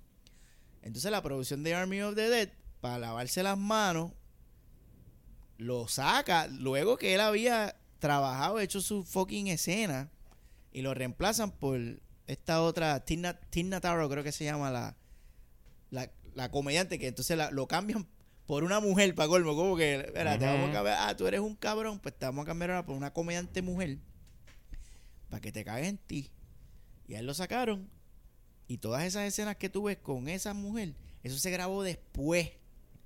Entonces 0.83 1.11
la 1.11 1.23
producción 1.23 1.63
de 1.63 1.75
Army 1.75 2.01
of 2.01 2.15
the 2.15 2.31
Dead, 2.31 2.49
para 2.81 2.99
lavarse 2.99 3.43
las 3.43 3.59
manos, 3.59 4.13
lo 5.59 5.89
saca 5.89 6.47
luego 6.47 6.97
que 6.97 7.15
él 7.15 7.21
había 7.21 7.77
trabajado, 7.99 8.61
hecho 8.61 8.81
su 8.81 9.05
fucking 9.05 9.49
escena 9.49 10.09
y 10.73 10.83
lo 10.83 10.95
reemplazan 10.95 11.51
por 11.51 11.79
esta 12.29 12.63
otra, 12.63 13.05
Tina, 13.05 13.35
Tina 13.51 13.81
Taro 13.81 14.09
creo 14.09 14.23
que 14.23 14.31
se 14.33 14.45
llama 14.45 14.71
la, 14.71 14.97
la, 15.91 16.11
la 16.35 16.51
comediante, 16.51 16.99
que 17.01 17.09
entonces 17.09 17.37
la- 17.37 17.51
lo 17.51 17.67
cambian 17.67 18.07
por 18.47 18.63
una 18.65 18.81
mujer, 18.81 19.15
para 19.15 19.29
colmo, 19.29 19.55
como 19.57 19.77
que, 19.77 19.97
espera, 19.97 20.39
te 20.39 20.47
vamos 20.47 20.71
a 20.71 20.73
cambiar, 20.73 20.97
ah, 21.01 21.17
tú 21.17 21.27
eres 21.27 21.41
un 21.41 21.55
cabrón, 21.57 21.99
pues 21.99 22.17
te 22.19 22.25
vamos 22.25 22.45
a 22.45 22.47
cambiar 22.47 22.71
ahora 22.71 22.87
por 22.87 22.95
una 22.97 23.13
comediante 23.13 23.61
mujer, 23.63 23.99
para 25.29 25.41
que 25.41 25.53
te 25.53 25.65
cague 25.65 25.89
en 25.89 25.99
ti. 25.99 26.31
Y 27.07 27.15
a 27.15 27.19
él 27.21 27.27
lo 27.27 27.35
sacaron, 27.35 27.91
y 28.67 28.79
todas 28.79 29.05
esas 29.05 29.25
escenas 29.25 29.57
que 29.57 29.69
tú 29.69 29.85
ves 29.85 29.99
con 29.99 30.29
esa 30.29 30.55
mujer, 30.55 30.95
eso 31.23 31.39
se 31.39 31.51
grabó 31.51 31.83
después. 31.83 32.51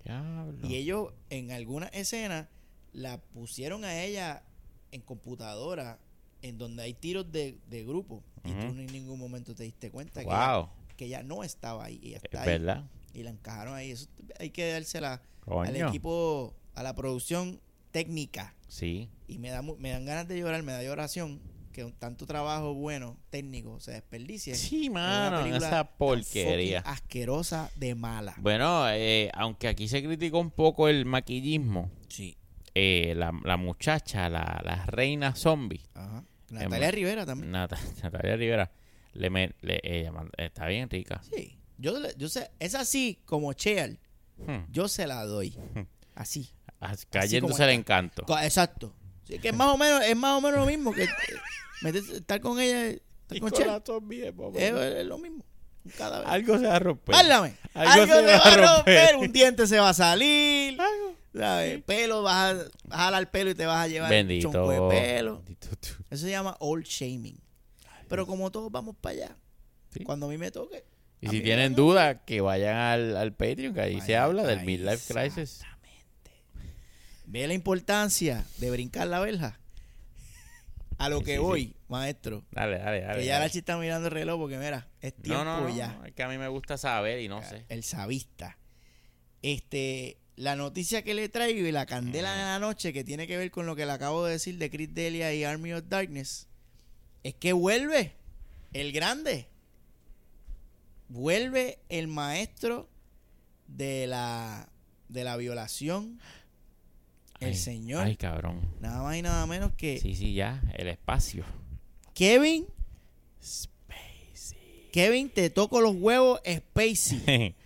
Diablo. 0.05 0.69
Y 0.69 0.75
ellos 0.77 1.13
en 1.31 1.53
algunas 1.53 1.91
escenas 1.93 2.49
la 2.93 3.21
pusieron 3.21 3.85
a 3.85 4.03
ella 4.03 4.43
en 4.91 5.01
computadora 5.01 5.99
en 6.43 6.59
donde 6.59 6.83
hay 6.83 6.95
tiros 6.95 7.31
de, 7.33 7.59
de 7.69 7.85
grupo. 7.85 8.23
Y 8.45 8.51
tú 8.51 8.59
en 8.67 8.87
ningún 8.87 9.19
momento 9.19 9.55
te 9.55 9.63
diste 9.63 9.91
cuenta 9.91 10.21
que, 10.21 10.27
ella, 10.27 10.69
que 10.97 11.05
ella 11.07 11.23
no 11.23 11.45
estaba 11.45 11.85
ahí. 11.85 11.99
Y 12.03 12.15
Es 12.15 12.25
está 12.25 12.43
ahí. 12.43 12.49
verdad. 12.49 12.85
Y 13.15 13.23
la 13.23 13.31
encajaron 13.31 13.75
ahí. 13.75 13.91
Eso 13.93 14.09
hay 14.41 14.51
que 14.51 14.71
dársela 14.73 15.23
al 15.47 15.77
equipo, 15.77 16.55
a 16.75 16.83
la 16.83 16.95
producción 16.95 17.61
técnica. 17.93 18.55
Sí. 18.69 19.09
Y 19.29 19.39
me, 19.39 19.51
da, 19.51 19.63
me 19.63 19.91
dan 19.91 20.05
ganas 20.05 20.27
de 20.29 20.39
llorar, 20.39 20.63
me 20.63 20.73
da 20.73 20.83
lloración 20.83 21.41
que 21.73 21.85
un 21.85 21.93
tanto 21.93 22.27
trabajo 22.27 22.75
bueno, 22.75 23.17
técnico, 23.31 23.81
se 23.81 23.93
desperdicie. 23.93 24.55
Sí, 24.57 24.91
mano, 24.91 25.47
en 25.47 25.55
esa 25.55 25.85
porquería. 25.97 26.81
asquerosa 26.81 27.71
de 27.77 27.95
mala. 27.95 28.35
Bueno, 28.39 28.91
eh, 28.91 29.31
aunque 29.35 29.69
aquí 29.69 29.89
se 29.89 30.03
criticó 30.03 30.39
un 30.41 30.51
poco 30.51 30.89
el 30.89 31.07
maquillismo, 31.07 31.91
Sí. 32.09 32.37
eh, 32.75 33.15
la, 33.17 33.33
la 33.45 33.57
muchacha, 33.57 34.29
la, 34.29 34.61
la 34.65 34.85
reina 34.85 35.35
zombie, 35.35 35.81
Ajá. 35.95 36.25
Natalia 36.53 36.91
Rivera 36.91 37.27
también. 37.27 37.53
Nat- 37.53 37.77
Natalia 38.03 38.37
Rivera, 38.37 38.71
le, 39.15 39.31
me- 39.31 39.55
le- 39.61 39.81
ella 39.83 40.13
está 40.37 40.67
bien 40.67 40.89
rica. 40.91 41.21
Sí. 41.35 41.59
Yo, 41.79 41.95
yo 42.17 42.29
sé, 42.29 42.51
es 42.61 42.75
así 42.75 43.21
como 43.25 43.53
Cheal. 43.55 43.99
Hmm. 44.37 44.65
Yo 44.71 44.89
se 44.89 45.07
la 45.07 45.25
doy. 45.25 45.57
Así. 46.15 46.51
As- 46.81 47.07
Cayéndose 47.07 47.65
el 47.65 47.71
encanto. 47.71 48.25
Exacto. 48.43 48.95
Sí, 49.25 49.39
que 49.39 49.49
es 49.49 49.55
más 49.55 49.69
o 49.69 49.79
menos, 49.79 50.03
es 50.05 50.17
más 50.17 50.37
o 50.37 50.41
menos 50.41 50.61
lo 50.61 50.67
mismo 50.67 50.93
que 50.93 51.05
eh, 51.05 51.09
meterse- 51.83 52.17
estar 52.17 52.41
con 52.41 52.59
ella, 52.61 52.89
estar 52.89 53.39
con 53.41 53.51
Cheal. 53.53 53.83
Es, 54.55 54.73
es 54.73 55.07
lo 55.07 55.19
mismo. 55.19 55.45
Algo 56.27 56.59
se 56.59 56.67
va 56.67 56.77
a 56.77 56.79
romper. 56.79 57.15
Háblame. 57.15 57.55
Algo 57.75 57.93
Algo, 57.93 58.15
se 58.15 58.21
se 58.21 58.27
va 58.27 58.33
a 58.37 58.37
a 58.37 58.57
romper. 58.77 59.11
romper. 59.11 59.17
Un 59.17 59.33
diente 59.33 59.67
se 59.67 59.81
va 59.81 59.89
a 59.89 59.95
salir. 59.95 60.77
¿Sabes? 61.35 61.83
Pelo, 61.85 62.23
vas 62.23 62.35
a, 62.35 62.55
vas 62.55 62.69
a 62.91 62.97
jalar 63.05 63.31
pelo 63.31 63.51
y 63.51 63.55
te 63.55 63.67
vas 63.67 63.85
a 63.85 63.89
llevar 63.89 64.11
Bendito. 64.11 64.49
un 64.49 64.55
chonco 64.55 64.71
de 64.91 64.97
pelo. 65.01 65.37
Bendito 65.43 65.69
tú. 65.77 65.89
Eso 66.11 66.25
se 66.25 66.31
llama 66.31 66.57
old 66.61 66.85
shaming. 66.85 67.39
Pero 68.09 68.27
como 68.27 68.51
todos 68.51 68.71
vamos 68.71 68.95
para 69.01 69.15
allá, 69.17 69.37
Sí. 69.93 70.05
cuando 70.05 70.27
a 70.27 70.29
mí 70.29 70.39
me 70.39 70.51
toque. 70.51 70.85
Y 71.21 71.29
si 71.29 71.41
tienen 71.41 71.73
van 71.73 71.73
a- 71.73 71.77
duda, 71.77 72.25
que 72.25 72.41
vayan 72.41 72.77
al, 72.77 73.17
al 73.17 73.33
Patreon, 73.33 73.75
que 73.75 73.81
ahí 73.81 74.01
se 74.01 74.17
habla 74.17 74.43
del 74.43 74.59
ahí, 74.61 74.67
Midlife 74.67 75.13
Crisis. 75.15 75.61
Ve 77.27 77.47
la 77.47 77.55
importancia 77.55 78.45
de 78.59 78.71
brincar 78.71 79.07
la 79.07 79.21
verja. 79.21 79.59
A 80.99 81.09
lo 81.09 81.19
Sí, 81.21 81.25
que 81.25 81.33
sí, 81.35 81.39
voy, 81.39 81.77
maestro. 81.89 82.45
Dale, 82.51 82.79
dale, 82.79 83.01
dale. 83.01 83.19
Que 83.21 83.25
ya 83.27 83.35
dale. 83.35 83.47
la 83.47 83.51
chica 83.51 83.59
está 83.61 83.77
mirando 83.79 84.09
el 84.09 84.13
reloj 84.15 84.39
porque 84.39 84.59
mira, 84.59 84.89
es 85.01 85.15
tiempo 85.15 85.45
No, 85.45 85.61
no, 85.61 85.69
no, 85.69 85.75
ya. 85.75 85.99
Es 86.05 86.13
que 86.13 86.23
a 86.23 86.29
mí 86.29 86.39
me 86.39 86.49
gusta 86.49 86.77
saber 86.77 87.21
y 87.21 87.29
no 87.29 87.43
sé. 87.43 87.65
El 87.69 87.83
sabista. 87.83 88.59
Este, 89.41 90.19
la 90.43 90.57
noticia 90.57 91.03
que 91.03 91.15
le 91.15 91.29
traigo 91.29 91.69
y 91.69 91.71
la 91.71 91.87
candela 91.87 92.33
de 92.33 92.43
la 92.43 92.59
noche 92.59 92.93
que 92.93 93.05
tiene 93.05 93.29
que 93.29 93.37
ver 93.37 93.53
con 93.53 93.65
lo 93.65 93.77
que 93.77 93.87
le 93.87 93.93
acabo 93.93 94.25
de 94.25 94.33
decir 94.33 94.59
de 94.59 94.71
Chris 94.71 94.93
Delia 94.93 95.33
y 95.33 95.45
Army 95.45 95.73
of 95.73 95.85
Darkness 95.89 96.49
es 97.23 97.35
que 97.35 97.53
vuelve 97.53 98.17
el 98.73 98.91
grande. 98.91 99.47
Vuelve 101.09 101.79
el 101.89 102.09
maestro 102.09 102.89
de 103.69 104.09
la 104.09 104.69
de 105.09 105.23
la 105.23 105.37
violación. 105.37 106.19
El 107.39 107.51
Ay, 107.51 107.55
señor. 107.55 108.03
Ay, 108.03 108.17
cabrón. 108.17 108.69
Nada 108.81 109.01
más 109.05 109.17
y 109.17 109.23
nada 109.23 109.47
menos 109.47 109.71
que 109.75 110.01
Sí, 110.01 110.17
sí, 110.17 110.35
ya. 110.35 110.61
El 110.75 110.89
espacio. 110.89 111.45
Kevin. 112.15 112.67
Kevin, 114.91 115.31
te 115.31 115.51
toco 115.51 115.81
los 115.81 115.95
huevos, 115.95 116.41
Spacey. 116.45 117.55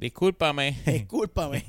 Discúlpame. 0.00 0.78
Discúlpame. 0.86 1.62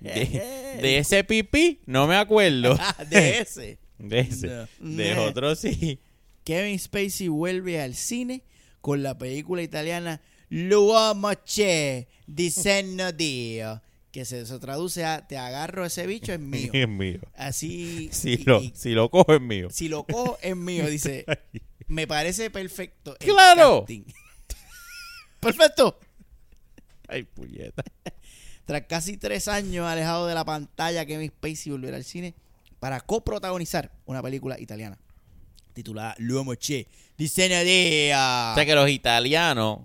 De, 0.00 0.78
de 0.80 0.98
ese 0.98 1.22
pipí 1.24 1.80
no 1.86 2.06
me 2.06 2.16
acuerdo. 2.16 2.78
de 3.10 3.40
ese. 3.40 3.78
De 3.98 4.20
ese. 4.20 4.46
No. 4.80 4.96
De 4.96 5.14
otro 5.18 5.54
sí. 5.54 6.00
Kevin 6.44 6.78
Spacey 6.78 7.28
vuelve 7.28 7.80
al 7.80 7.94
cine 7.94 8.42
con 8.80 9.02
la 9.02 9.18
película 9.18 9.62
italiana 9.62 10.20
L'uomo 10.48 11.32
c'è 11.44 12.06
di 12.24 12.50
senno 12.50 13.10
Dio, 13.10 13.82
que 14.12 14.24
se, 14.24 14.46
se 14.46 14.58
traduce 14.60 15.04
a 15.04 15.26
te 15.26 15.36
agarro 15.36 15.84
ese 15.84 16.06
bicho 16.06 16.32
es 16.32 16.38
mío. 16.38 16.70
Es 16.72 16.88
mío. 16.88 17.18
Así 17.34 18.08
Si 18.12 18.34
y- 18.34 18.44
lo, 18.44 18.62
y 18.62 18.72
si 18.76 18.90
lo 18.90 19.10
cojo 19.10 19.34
es 19.34 19.40
mío. 19.40 19.68
si 19.70 19.88
lo 19.88 20.04
cojo 20.04 20.38
es 20.40 20.56
mío, 20.56 20.86
dice. 20.88 21.26
Me 21.88 22.06
parece 22.06 22.48
perfecto. 22.50 23.16
¡Claro! 23.18 23.84
Perfecto. 25.40 25.98
Ay, 27.08 27.24
puñeta. 27.24 27.82
Tras 28.64 28.82
casi 28.82 29.16
tres 29.16 29.46
años 29.48 29.86
alejado 29.86 30.26
de 30.26 30.34
la 30.34 30.44
pantalla, 30.44 31.06
Kevin 31.06 31.28
Spacey 31.30 31.70
volverá 31.72 31.96
al 31.96 32.04
cine 32.04 32.34
para 32.80 33.00
coprotagonizar 33.00 33.92
una 34.06 34.22
película 34.22 34.58
italiana 34.60 34.98
titulada 35.72 36.14
L'uomo 36.18 36.54
c'è 36.56 36.86
di 37.16 37.28
senno 37.28 37.62
Dio. 37.62 38.16
O 38.16 38.54
sea 38.54 38.64
que 38.64 38.74
los 38.74 38.88
italianos 38.90 39.80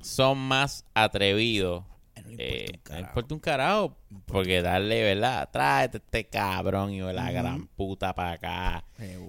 son 0.00 0.38
más 0.38 0.84
atrevidos. 0.94 1.84
No 2.16 2.30
le 2.30 2.32
importa 2.32 2.42
Eh, 2.42 2.66
un 2.66 2.72
no 2.76 2.82
carajo. 2.82 3.06
importa 3.10 3.34
un 3.34 3.40
carajo. 3.40 3.96
Porque 4.26 4.62
darle, 4.62 5.02
¿verdad? 5.02 5.48
Tráete 5.52 5.98
este 5.98 6.24
cabrón 6.28 6.92
y 6.92 7.00
la 7.00 7.30
gran 7.30 7.66
puta 7.68 8.14
para 8.14 8.32
acá. 8.32 8.84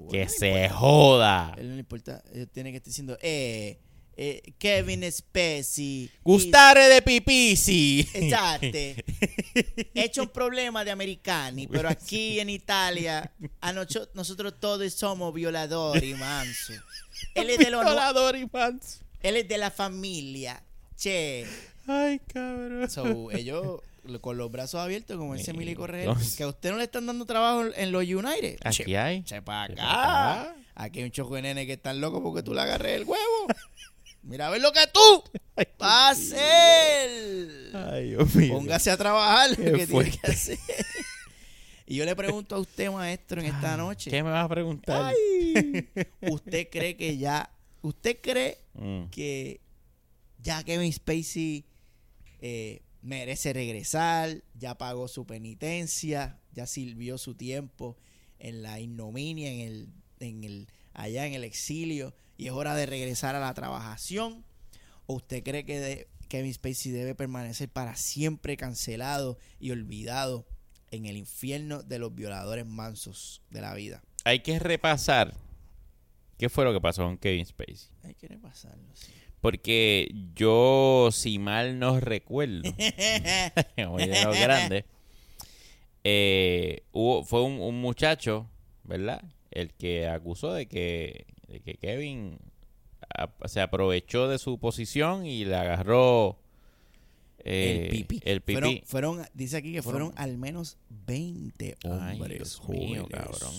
Que 0.10 0.24
No 0.24 0.30
se 0.30 0.48
importa. 0.48 0.74
joda. 0.76 1.54
Él 1.58 1.68
no 1.70 1.74
le 1.74 1.80
importa. 1.82 2.24
Él 2.34 2.48
tiene 2.50 2.72
que 2.72 2.78
estar 2.78 2.88
diciendo, 2.88 3.18
eh, 3.22 3.80
eh, 4.18 4.42
Kevin 4.58 5.04
Spacey. 5.12 6.10
Gustare 6.24 6.88
de 6.88 7.02
pipisi. 7.02 8.08
Esatto. 8.14 8.66
He 9.94 10.04
hecho 10.04 10.24
un 10.24 10.30
problema 10.30 10.84
de 10.86 10.92
americani, 10.92 11.68
pero 11.68 11.90
aquí 11.90 12.40
en 12.40 12.50
Italia 12.50 13.32
a 13.62 13.74
nocho- 13.74 14.10
nosotros 14.14 14.54
todos 14.60 14.94
somos 14.94 15.34
violadores, 15.34 16.18
manso. 16.18 16.74
Él 17.34 17.50
es 17.50 17.58
de, 17.60 17.70
los, 17.72 17.84
Violador 17.84 18.36
y 18.38 18.48
manso. 18.52 19.00
él 19.22 19.38
es 19.38 19.48
de 19.48 19.58
la 19.58 19.72
familia. 19.72 20.62
Che. 20.98 21.46
Ay, 21.88 22.20
cabrón. 22.34 22.90
So, 22.90 23.32
ellos 23.32 23.82
lo- 24.04 24.22
con 24.22 24.38
los 24.38 24.52
brazos 24.52 24.80
abiertos, 24.82 25.18
como 25.18 25.36
ese 25.36 25.52
Regel, 25.54 25.78
entonces- 26.10 26.36
que 26.36 26.44
a 26.44 26.48
usted 26.48 26.72
no 26.72 26.78
le 26.78 26.84
están 26.86 27.06
dando 27.06 27.26
trabajo 27.26 27.66
en 27.76 27.92
los 27.92 28.04
United. 28.04 28.58
Aquí 28.64 28.84
Che, 28.86 28.98
hay. 28.98 29.24
che 29.24 29.42
pa' 29.42 29.68
Che 29.68 29.74
acá. 29.74 29.82
pa' 29.84 30.42
acá. 30.42 30.56
Aquí 30.78 31.00
hay 31.00 31.06
un 31.06 31.12
choco 31.12 31.36
de 31.36 31.42
nene 31.44 31.66
que 31.66 31.74
están 31.74 32.02
locos 32.02 32.22
porque 32.22 32.44
tú 32.44 32.54
le 32.54 32.60
agarres 32.62 32.98
el 32.98 33.04
huevo. 33.06 33.48
Mira 34.26 34.48
a 34.48 34.50
ver 34.50 34.62
lo 34.62 34.72
que 34.72 34.82
tú 34.94 35.24
vas 35.80 35.88
a 35.90 36.10
hacer. 36.10 37.72
Ay, 37.74 38.10
Dios 38.10 38.36
mío. 38.36 38.54
Póngase 38.54 38.92
a 38.92 38.98
trabajar. 38.98 39.56
Qué 39.56 39.72
que 39.72 39.88
tiene 39.88 40.12
que 40.12 40.28
hacer. 40.32 40.58
Y 41.88 41.98
yo 41.98 42.06
le 42.06 42.16
pregunto 42.16 42.56
a 42.56 42.60
usted, 42.60 42.90
maestro, 42.90 43.40
en 43.42 43.46
esta 43.46 43.78
noche. 43.78 44.10
¿Qué 44.10 44.24
me 44.24 44.32
vas 44.32 44.44
a 44.46 44.50
preguntar? 44.50 45.14
Ay, 45.14 45.88
¿Usted 46.32 46.68
cree 46.72 46.98
que 46.98 47.16
ya, 47.18 47.52
usted 47.84 48.18
cree 48.22 48.58
Mm. 48.74 49.06
que 49.12 49.62
ya 50.40 50.64
Kevin 50.64 50.92
Spacey 50.92 51.64
eh, 52.42 52.82
merece 53.04 53.54
regresar, 53.54 54.42
ya 54.56 54.76
pagó 54.80 55.08
su 55.08 55.26
penitencia, 55.28 56.40
ya 56.54 56.66
sirvió 56.66 57.20
su 57.20 57.36
tiempo 57.36 57.96
en 58.40 58.64
la 58.64 58.80
ignominia, 58.80 59.52
en 59.52 59.60
el, 59.60 59.90
en 60.20 60.44
el, 60.44 60.68
allá 60.94 61.28
en 61.28 61.34
el 61.36 61.44
exilio, 61.44 62.16
y 62.38 62.48
es 62.48 62.52
hora 62.54 62.76
de 62.76 62.86
regresar 62.86 63.36
a 63.36 63.40
la 63.40 63.54
trabajación? 63.54 64.44
¿O 65.08 65.16
usted 65.16 65.44
cree 65.44 65.66
que 65.66 65.80
de- 65.80 66.08
Kevin 66.28 66.54
Spacey 66.54 66.92
debe 66.92 67.14
permanecer 67.16 67.70
para 67.70 67.96
siempre 67.96 68.58
cancelado 68.58 69.38
y 69.60 69.72
olvidado 69.72 70.48
en 70.92 71.06
el 71.06 71.18
infierno 71.18 71.84
de 71.84 72.00
los 72.00 72.14
violadores 72.16 72.66
mansos 72.66 73.42
de 73.52 73.62
la 73.62 73.74
vida? 73.76 74.02
Hay 74.24 74.40
que 74.40 74.58
repasar 74.60 75.36
qué 76.38 76.50
fue 76.50 76.66
lo 76.66 76.74
que 76.74 76.82
pasó 76.82 77.04
con 77.04 77.18
Kevin 77.20 77.46
Spacey. 77.46 77.90
Hay 78.04 78.16
que 78.16 78.28
repasarlo. 78.28 78.84
sí. 78.96 79.12
Porque 79.42 80.12
yo, 80.34 81.10
si 81.12 81.38
mal 81.38 81.78
no 81.78 82.00
recuerdo, 82.00 82.64
muy 83.90 84.08
de 84.08 84.24
los 84.24 84.40
grandes, 84.40 84.86
eh, 86.04 86.84
hubo, 86.92 87.24
fue 87.24 87.44
un, 87.44 87.60
un 87.62 87.80
muchacho, 87.82 88.50
¿verdad? 88.84 89.24
El 89.52 89.74
que 89.74 90.08
acusó 90.08 90.52
de 90.54 90.66
que, 90.68 91.28
de 91.48 91.60
que 91.62 91.76
Kevin 91.76 92.38
a- 93.18 93.30
se 93.48 93.62
aprovechó 93.62 94.28
de 94.28 94.38
su 94.38 94.58
posición 94.60 95.26
y 95.26 95.46
le 95.46 95.56
agarró 95.56 96.38
eh, 97.40 97.84
el 97.84 97.90
pipí. 97.92 98.20
el 98.24 98.42
pipí. 98.42 98.54
Fueron, 98.86 99.16
fueron- 99.18 99.28
dice 99.34 99.58
aquí 99.58 99.72
que 99.74 99.82
fueron, 99.84 100.12
Fueron- 100.14 100.24
al 100.24 100.38
menos 100.38 100.78
20 101.06 101.78
Ay, 101.84 101.90
hombres 102.20 102.60
mío, 102.68 103.04
jóvenes. 103.04 103.08
cabrón. 103.12 103.54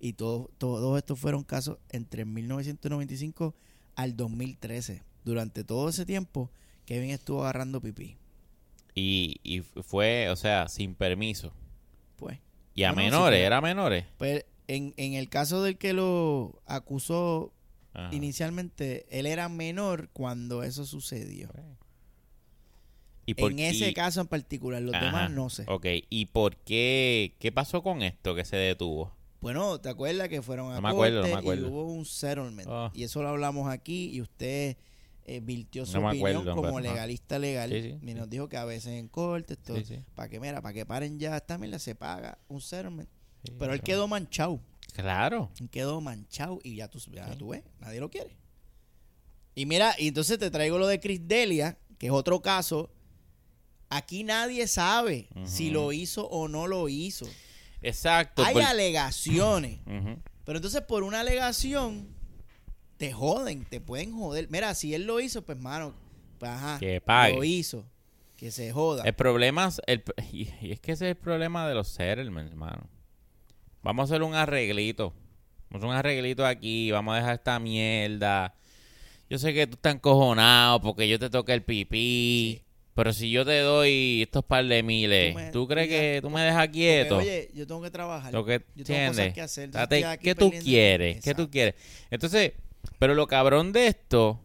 Y 0.00 0.12
todo- 0.14 0.50
todos 0.58 0.96
estos 0.98 1.18
fueron 1.18 1.44
casos 1.44 1.78
entre 1.90 2.24
1995 2.24 3.54
al 3.96 4.16
2013. 4.16 5.02
Durante 5.24 5.64
todo 5.64 5.88
ese 5.88 6.06
tiempo, 6.06 6.50
Kevin 6.86 7.10
estuvo 7.10 7.42
agarrando 7.42 7.80
pipí. 7.80 8.16
Y, 8.94 9.36
y 9.42 9.60
fue, 9.60 10.28
o 10.30 10.36
sea, 10.36 10.68
sin 10.68 10.94
permiso. 10.94 11.52
Pues, 12.16 12.38
Y 12.74 12.84
a 12.84 12.90
No, 12.90 12.96
no, 12.96 13.00
sí 13.02 13.04
menores, 13.06 13.40
era 13.40 13.60
menores. 13.60 14.04
pues 14.18 14.44
en, 14.68 14.94
en 14.96 15.14
el 15.14 15.28
caso 15.28 15.62
del 15.62 15.76
que 15.78 15.92
lo 15.92 16.62
acusó 16.66 17.52
Ajá. 17.94 18.14
inicialmente, 18.14 19.06
él 19.10 19.26
era 19.26 19.48
menor 19.48 20.08
cuando 20.12 20.62
eso 20.62 20.84
sucedió. 20.86 21.50
Y 23.26 23.34
por- 23.34 23.52
En 23.52 23.58
ese 23.58 23.90
y- 23.90 23.94
caso 23.94 24.20
en 24.22 24.26
particular, 24.26 24.80
los 24.80 24.94
Ajá. 24.94 25.04
demás 25.06 25.30
no 25.30 25.50
sé. 25.50 25.64
Ok, 25.68 25.86
¿y 26.08 26.26
por 26.26 26.56
qué? 26.56 27.34
¿Qué 27.38 27.52
pasó 27.52 27.82
con 27.82 28.02
esto 28.02 28.34
que 28.34 28.44
se 28.44 28.56
detuvo? 28.56 29.12
Bueno, 29.40 29.80
¿te 29.80 29.88
acuerdas 29.88 30.28
que 30.28 30.42
fueron 30.42 30.72
a 30.72 30.76
No 30.76 30.82
me 30.82 30.88
acuerdo, 30.88 31.16
no 31.16 31.22
corte 31.22 31.34
me 31.34 31.38
acuerdo. 31.40 31.66
y 31.68 31.70
hubo 31.70 31.84
un 31.92 32.04
settlement? 32.06 32.68
Ah. 32.70 32.90
Y 32.94 33.02
eso 33.04 33.22
lo 33.22 33.28
hablamos 33.28 33.70
aquí 33.70 34.10
y 34.12 34.20
usted 34.22 34.76
eh, 35.26 35.40
virtió 35.40 35.84
su 35.84 36.00
No 36.00 36.08
opinión 36.08 36.36
acuerdo, 36.38 36.56
como 36.56 36.80
legalista 36.80 37.38
legal 37.38 37.70
Sí, 37.70 37.82
sí, 37.82 37.98
y 38.02 38.06
sí. 38.08 38.14
nos 38.14 38.30
dijo 38.30 38.48
que 38.48 38.56
a 38.56 38.64
veces 38.64 38.94
en 38.94 39.08
corte 39.08 39.54
esto, 39.54 39.74
para 40.14 40.28
que 40.30 40.40
mira, 40.40 40.62
para 40.62 40.72
que 40.72 40.86
paren 40.86 41.18
ya 41.18 41.36
esta 41.36 41.58
mierda 41.58 41.78
se 41.78 41.94
paga 41.94 42.38
un 42.48 42.60
settlement. 42.62 43.08
Sí, 43.44 43.52
Pero 43.58 43.72
él 43.72 43.80
quedó 43.82 44.08
manchado, 44.08 44.60
Claro. 44.94 45.50
él 45.60 45.68
quedó 45.70 46.00
manchado 46.00 46.58
y 46.64 46.76
ya 46.76 46.88
tú, 46.88 46.98
ya 47.10 47.34
tú 47.36 47.48
ves, 47.50 47.62
nadie 47.80 48.00
lo 48.00 48.10
quiere. 48.10 48.36
Y 49.54 49.66
mira, 49.66 49.94
y 49.98 50.08
entonces 50.08 50.38
te 50.38 50.50
traigo 50.50 50.78
lo 50.78 50.86
de 50.86 51.00
Chris 51.00 51.20
Delia, 51.26 51.78
que 51.98 52.06
es 52.06 52.12
otro 52.12 52.40
caso. 52.42 52.90
Aquí 53.90 54.22
nadie 54.22 54.66
sabe 54.66 55.28
si 55.44 55.70
lo 55.70 55.92
hizo 55.92 56.28
o 56.28 56.46
no 56.48 56.66
lo 56.66 56.88
hizo. 56.88 57.26
Exacto. 57.80 58.44
Hay 58.44 58.54
por- 58.54 58.62
alegaciones. 58.62 59.80
Pero 60.44 60.58
entonces 60.58 60.82
por 60.82 61.02
una 61.02 61.20
alegación 61.20 62.08
te 62.98 63.12
joden, 63.12 63.64
te 63.64 63.80
pueden 63.80 64.12
joder. 64.16 64.48
Mira, 64.50 64.74
si 64.74 64.94
él 64.94 65.04
lo 65.06 65.20
hizo, 65.20 65.42
pues 65.42 65.58
mano, 65.58 65.94
pues 66.38 66.50
ajá, 66.50 66.78
Que 66.78 67.00
pague. 67.00 67.34
lo 67.36 67.44
hizo, 67.44 67.84
que 68.36 68.50
se 68.50 68.72
joda. 68.72 69.04
El 69.04 69.14
problema 69.14 69.66
es, 69.68 69.80
el, 69.86 70.02
y, 70.32 70.48
y 70.60 70.72
es 70.72 70.80
que 70.80 70.92
ese 70.92 71.06
es 71.06 71.10
el 71.12 71.16
problema 71.16 71.68
de 71.68 71.74
los 71.74 71.88
settlements, 71.88 72.50
hermano. 72.50 72.88
Vamos 73.82 74.02
a 74.10 74.14
hacer 74.14 74.22
un 74.22 74.34
arreglito. 74.34 75.12
Vamos 75.70 75.74
a 75.74 75.76
hacer 75.76 75.88
un 75.88 75.94
arreglito 75.96 76.46
aquí. 76.46 76.90
Vamos 76.90 77.14
a 77.14 77.16
dejar 77.18 77.34
esta 77.34 77.58
mierda. 77.58 78.54
Yo 79.30 79.38
sé 79.38 79.52
que 79.52 79.66
tú 79.66 79.74
estás 79.74 79.94
encojonado 79.94 80.80
porque 80.80 81.08
yo 81.08 81.18
te 81.18 81.30
toqué 81.30 81.52
el 81.54 81.62
pipí. 81.62 82.56
Sí. 82.58 82.64
Pero 82.94 83.12
si 83.12 83.30
yo 83.30 83.44
te 83.44 83.60
doy 83.60 84.22
estos 84.22 84.44
par 84.44 84.64
de 84.64 84.82
miles, 84.82 85.32
Tú 85.32 85.38
me- 85.38 85.50
¿tú 85.52 85.68
crees 85.68 85.88
ya- 85.88 85.96
que 86.00 86.18
tú 86.20 86.30
me 86.30 86.40
dejas 86.42 86.66
Porque, 86.66 86.72
quieto? 86.78 87.16
oye, 87.18 87.48
yo 87.54 87.64
tengo 87.64 87.80
que 87.80 87.90
trabajar. 87.92 88.32
Lo 88.32 88.44
que 88.44 88.64
yo 88.74 88.84
tengo 88.84 89.08
cosas 89.10 89.32
que 89.32 89.40
hacer. 89.40 89.70
Date, 89.70 90.04
¿Qué 90.20 90.34
tú 90.34 90.50
quieres? 90.50 91.22
¿Qué 91.22 91.32
tú 91.32 91.48
quieres? 91.48 91.74
Entonces, 92.10 92.54
pero 92.98 93.14
lo 93.14 93.28
cabrón 93.28 93.72
de 93.72 93.86
esto, 93.86 94.40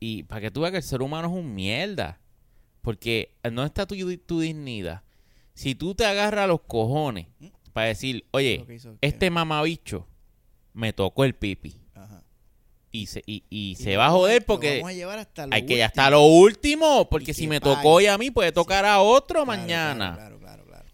y 0.00 0.22
para 0.22 0.40
que 0.40 0.50
tú 0.50 0.60
veas 0.62 0.70
que 0.70 0.78
el 0.78 0.82
ser 0.82 1.02
humano 1.02 1.28
es 1.28 1.34
un 1.34 1.54
mierda, 1.54 2.20
porque 2.80 3.34
no 3.52 3.64
está 3.66 3.84
tu, 3.84 3.96
tu 4.18 4.40
dignidad. 4.40 5.02
Si 5.52 5.74
tú 5.74 5.94
te 5.94 6.06
agarras 6.06 6.48
los 6.48 6.62
cojones 6.62 7.26
para 7.74 7.88
decir, 7.88 8.24
oye, 8.30 8.64
hizo 8.74 8.96
este 9.02 9.28
mamabicho 9.30 10.06
me 10.72 10.92
tocó 10.94 11.24
el 11.24 11.34
pipi 11.34 11.76
Ajá. 11.94 12.22
y 12.90 13.06
se, 13.06 13.22
y, 13.26 13.44
y 13.50 13.72
Y 13.72 13.74
se 13.74 13.96
va 13.96 14.06
a 14.06 14.10
joder 14.10 14.44
porque 14.46 14.76
vamos 14.76 14.90
a 14.90 14.94
llevar 14.94 15.18
hasta 15.18 15.46
lo 15.46 15.54
hay 15.54 15.66
que 15.66 15.76
ya 15.76 15.86
hasta 15.86 16.08
lo 16.10 16.22
último, 16.22 17.08
porque 17.10 17.34
si 17.34 17.46
me 17.46 17.60
tocó 17.60 17.90
hoy 17.94 18.06
a 18.06 18.16
mí 18.16 18.30
puede 18.30 18.50
tocar 18.52 18.86
a 18.86 19.00
otro 19.00 19.44
Claro, 19.44 19.60
mañana. 19.60 20.14
Claro, 20.14 20.38
claro, 20.38 20.64
claro, 20.64 20.84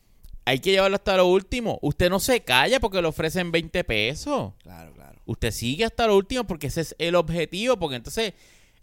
Hay 0.45 0.59
que 0.59 0.73
llevarlo 0.73 0.97
hasta 0.97 1.17
lo 1.17 1.27
último. 1.27 1.79
Usted 1.83 2.11
no 2.11 2.19
se 2.19 2.41
calla 2.41 2.81
porque 2.81 3.01
le 3.01 3.09
ofrecen 3.09 3.53
20 3.53 3.85
pesos. 3.85 4.53
claro, 4.63 4.93
claro. 4.95 5.21
Usted 5.27 5.51
sigue 5.53 5.85
hasta 5.85 6.07
lo 6.09 6.17
último 6.17 6.45
porque 6.45 6.67
ese 6.67 6.81
es 6.81 6.97
el 6.99 7.15
objetivo. 7.15 7.77
Porque 7.79 7.97
entonces, 7.97 8.33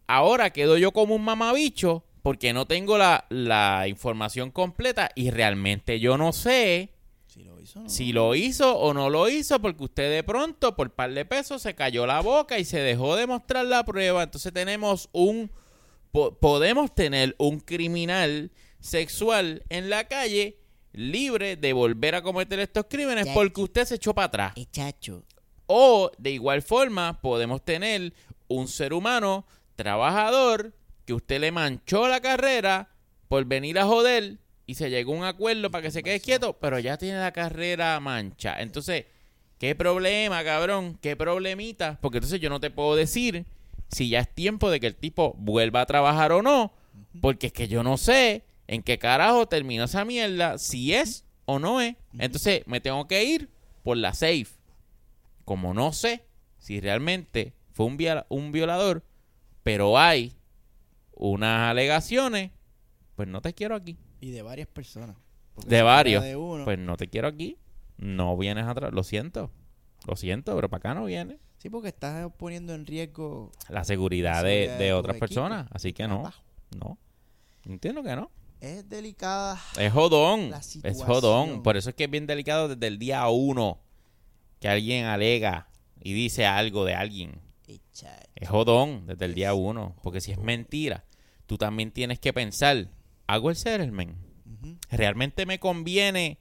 ahora 0.08 0.52
quedo 0.52 0.78
yo 0.78 0.92
como 0.94 1.14
un 1.16 1.24
mamabicho 1.24 2.04
porque 2.22 2.54
no 2.54 2.66
tengo 2.68 2.98
la, 2.98 3.26
la 3.30 3.88
información 3.88 4.50
completa 4.52 5.10
y 5.16 5.30
realmente 5.32 6.00
yo 6.00 6.18
no 6.18 6.32
sé 6.34 6.92
Si 7.38 7.44
lo 7.44 7.60
hizo, 7.62 7.80
no. 7.82 7.90
si 7.90 8.14
lo 8.14 8.36
hizo 8.36 8.78
o 8.78 8.94
no 8.94 9.10
lo 9.10 9.30
hizo 9.30 9.60
porque 9.62 9.84
usted 9.84 10.12
de 10.12 10.24
pronto 10.24 10.76
por 10.76 10.90
par 10.92 11.14
de 11.14 11.24
pesos 11.26 11.62
se 11.62 11.76
cayó 11.76 12.06
la 12.08 12.20
boca 12.22 12.58
y 12.58 12.66
se 12.66 12.80
dejó 12.80 13.16
de 13.16 13.28
mostrar 13.28 13.66
la 13.66 13.84
prueba. 13.86 14.24
Entonces 14.24 14.52
tenemos 14.54 15.08
un... 15.12 15.52
po- 16.12 16.34
podemos 16.40 16.96
tener 16.96 17.36
un 17.38 17.60
criminal 17.60 18.52
sexual 18.80 19.64
en 19.70 19.90
la 19.90 20.08
calle 20.08 20.58
libre 20.94 21.58
de 21.58 21.74
volver 21.74 22.16
a 22.16 22.24
cometer 22.24 22.60
estos 22.60 22.86
crímenes 22.90 23.28
porque 23.34 23.62
usted 23.62 23.86
se 23.86 23.96
echó 23.96 24.16
para 24.16 24.26
atrás. 24.28 24.54
Eh, 24.56 24.66
chacho. 24.72 25.24
O 25.68 26.10
de 26.18 26.32
igual 26.32 26.62
forma 26.64 27.22
podemos 27.22 27.64
tener 27.64 28.14
un 28.48 28.68
ser 28.68 28.94
humano 28.94 29.46
trabajador 29.76 30.74
que 31.06 31.14
usted 31.14 31.40
le 31.40 31.52
manchó 31.52 32.08
la 32.08 32.20
carrera 32.22 32.90
por 33.28 33.46
venir 33.46 33.78
a 33.78 33.86
joder 33.86 34.40
y 34.68 34.76
se 34.76 34.90
llegó 34.92 35.14
a 35.14 35.18
un 35.18 35.24
acuerdo 35.24 35.72
para 35.72 35.82
que 35.82 35.92
se 35.92 36.04
quede 36.04 36.20
quieto, 36.20 36.54
pero 36.60 36.78
ya 36.78 36.98
tiene 36.98 37.20
la 37.20 37.32
carrera 37.32 38.00
mancha. 38.00 38.62
Entonces, 38.62 39.06
¿qué 39.58 39.74
problema, 39.74 40.44
cabrón? 40.44 41.00
¿Qué 41.02 41.16
problemita? 41.16 41.98
Porque 42.02 42.18
entonces 42.20 42.40
yo 42.40 42.50
no 42.50 42.60
te 42.60 42.70
puedo 42.70 42.96
decir 42.96 43.46
si 43.90 44.10
ya 44.10 44.20
es 44.20 44.30
tiempo 44.36 44.70
de 44.70 44.80
que 44.80 44.88
el 44.88 44.96
tipo 44.96 45.34
vuelva 45.40 45.82
a 45.82 45.86
trabajar 45.86 46.32
o 46.34 46.42
no, 46.44 46.74
porque 47.22 47.48
es 47.48 47.54
que 47.54 47.68
yo 47.68 47.82
no 47.82 47.98
sé 47.98 48.44
en 48.68 48.84
qué 48.84 49.00
carajo 49.00 49.48
termina 49.48 49.86
esa 49.86 50.04
mierda, 50.06 50.58
si 50.58 50.94
es 50.94 51.24
o 51.46 51.58
no 51.60 51.80
es. 51.82 51.96
Entonces, 52.20 52.64
me 52.68 52.82
tengo 52.82 53.08
que 53.08 53.24
ir 53.24 53.50
por 53.84 53.96
la 53.98 54.14
safe 54.14 54.48
como 55.46 55.74
no 55.74 55.94
sé 55.94 56.26
si 56.60 56.82
realmente 56.82 57.54
fue 57.72 57.86
un, 57.86 57.96
viola- 57.96 58.26
un 58.28 58.52
violador, 58.52 59.06
pero 59.64 59.98
hay 59.98 60.34
unas 61.14 61.70
alegaciones, 61.72 62.52
pues 63.16 63.30
no 63.30 63.42
te 63.42 63.54
quiero 63.54 63.76
aquí. 63.76 63.98
Y 64.20 64.32
de 64.32 64.42
varias 64.42 64.68
personas. 64.68 65.16
De 65.66 65.82
varios. 65.82 66.24
De 66.24 66.36
uno, 66.36 66.66
Pues 66.66 66.78
no 66.80 66.98
te 66.98 67.08
quiero 67.08 67.28
aquí. 67.28 67.58
No 67.98 68.38
vienes 68.38 68.66
atrás. 68.66 68.94
Lo 68.94 69.04
siento. 69.04 69.52
Lo 70.06 70.16
siento, 70.16 70.56
pero 70.56 70.70
para 70.70 70.80
acá 70.80 70.94
no 70.94 71.06
viene. 71.06 71.40
Sí, 71.58 71.70
porque 71.70 71.90
estás 71.90 72.32
poniendo 72.38 72.74
en 72.74 72.86
riesgo. 72.86 73.52
La 73.70 73.84
seguridad 73.84 74.36
La 74.36 74.44
de, 74.44 74.56
seguridad 74.56 74.80
de 74.80 74.94
otras 74.94 75.18
personas. 75.18 75.68
Así 75.72 75.94
que 75.94 76.08
no. 76.08 76.20
Abajo. 76.20 76.44
No. 76.80 76.98
Entiendo 77.66 78.04
que 78.04 78.16
no. 78.16 78.32
Es 78.62 78.88
delicada. 78.88 79.60
Es 79.80 79.92
jodón. 79.92 80.52
La 80.52 80.60
Es 80.60 81.04
jodón. 81.04 81.64
Por 81.64 81.78
eso 81.78 81.90
es 81.90 81.96
que 81.96 82.06
es 82.06 82.10
bien 82.12 82.28
delicado 82.28 82.68
desde 82.68 82.88
el 82.88 83.00
día 83.00 83.28
uno 83.28 83.80
que 84.60 84.68
alguien 84.68 85.06
alega 85.06 85.70
y 86.00 86.14
dice 86.14 86.46
algo 86.46 86.86
de 86.86 86.96
alguien. 86.96 87.42
Es 88.36 88.50
jodón 88.50 89.06
desde 89.08 89.26
el 89.26 89.34
día 89.34 89.54
uno. 89.54 89.96
Porque 90.04 90.22
si 90.22 90.32
es 90.32 90.40
mentira, 90.40 91.06
tú 91.46 91.58
también 91.58 91.92
tienes 91.92 92.20
que 92.20 92.34
pensar, 92.34 92.90
¿hago 93.28 93.50
el 93.50 93.56
settlement? 93.56 94.18
Ujú. 94.46 94.78
¿Realmente 94.90 95.46
me 95.46 95.60
conviene 95.60 96.40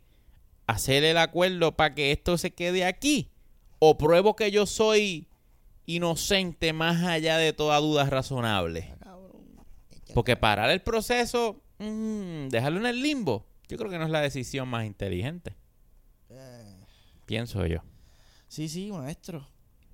hacer 0.66 1.04
el 1.04 1.18
acuerdo 1.18 1.76
para 1.76 1.94
que 1.94 2.12
esto 2.12 2.38
se 2.38 2.52
quede 2.52 2.84
aquí? 2.84 3.30
¿O 3.78 3.98
pruebo 3.98 4.36
que 4.36 4.50
yo 4.50 4.66
soy 4.66 5.28
inocente 5.84 6.72
más 6.72 7.04
allá 7.04 7.36
de 7.36 7.52
toda 7.52 7.78
duda 7.78 8.04
razonable? 8.08 8.94
Echa 9.90 10.14
Porque 10.14 10.36
parar 10.36 10.70
el 10.70 10.80
proceso, 10.80 11.62
mm, 11.78 12.48
dejarlo 12.48 12.80
en 12.80 12.86
el 12.86 13.02
limbo, 13.02 13.46
yo 13.68 13.76
creo 13.76 13.90
que 13.90 13.98
no 13.98 14.04
es 14.04 14.10
la 14.10 14.20
decisión 14.20 14.68
más 14.68 14.86
inteligente. 14.86 15.54
Eh, 16.30 16.76
Pienso 17.26 17.66
yo. 17.66 17.82
Sí, 18.48 18.68
sí, 18.68 18.90
maestro. 18.92 19.46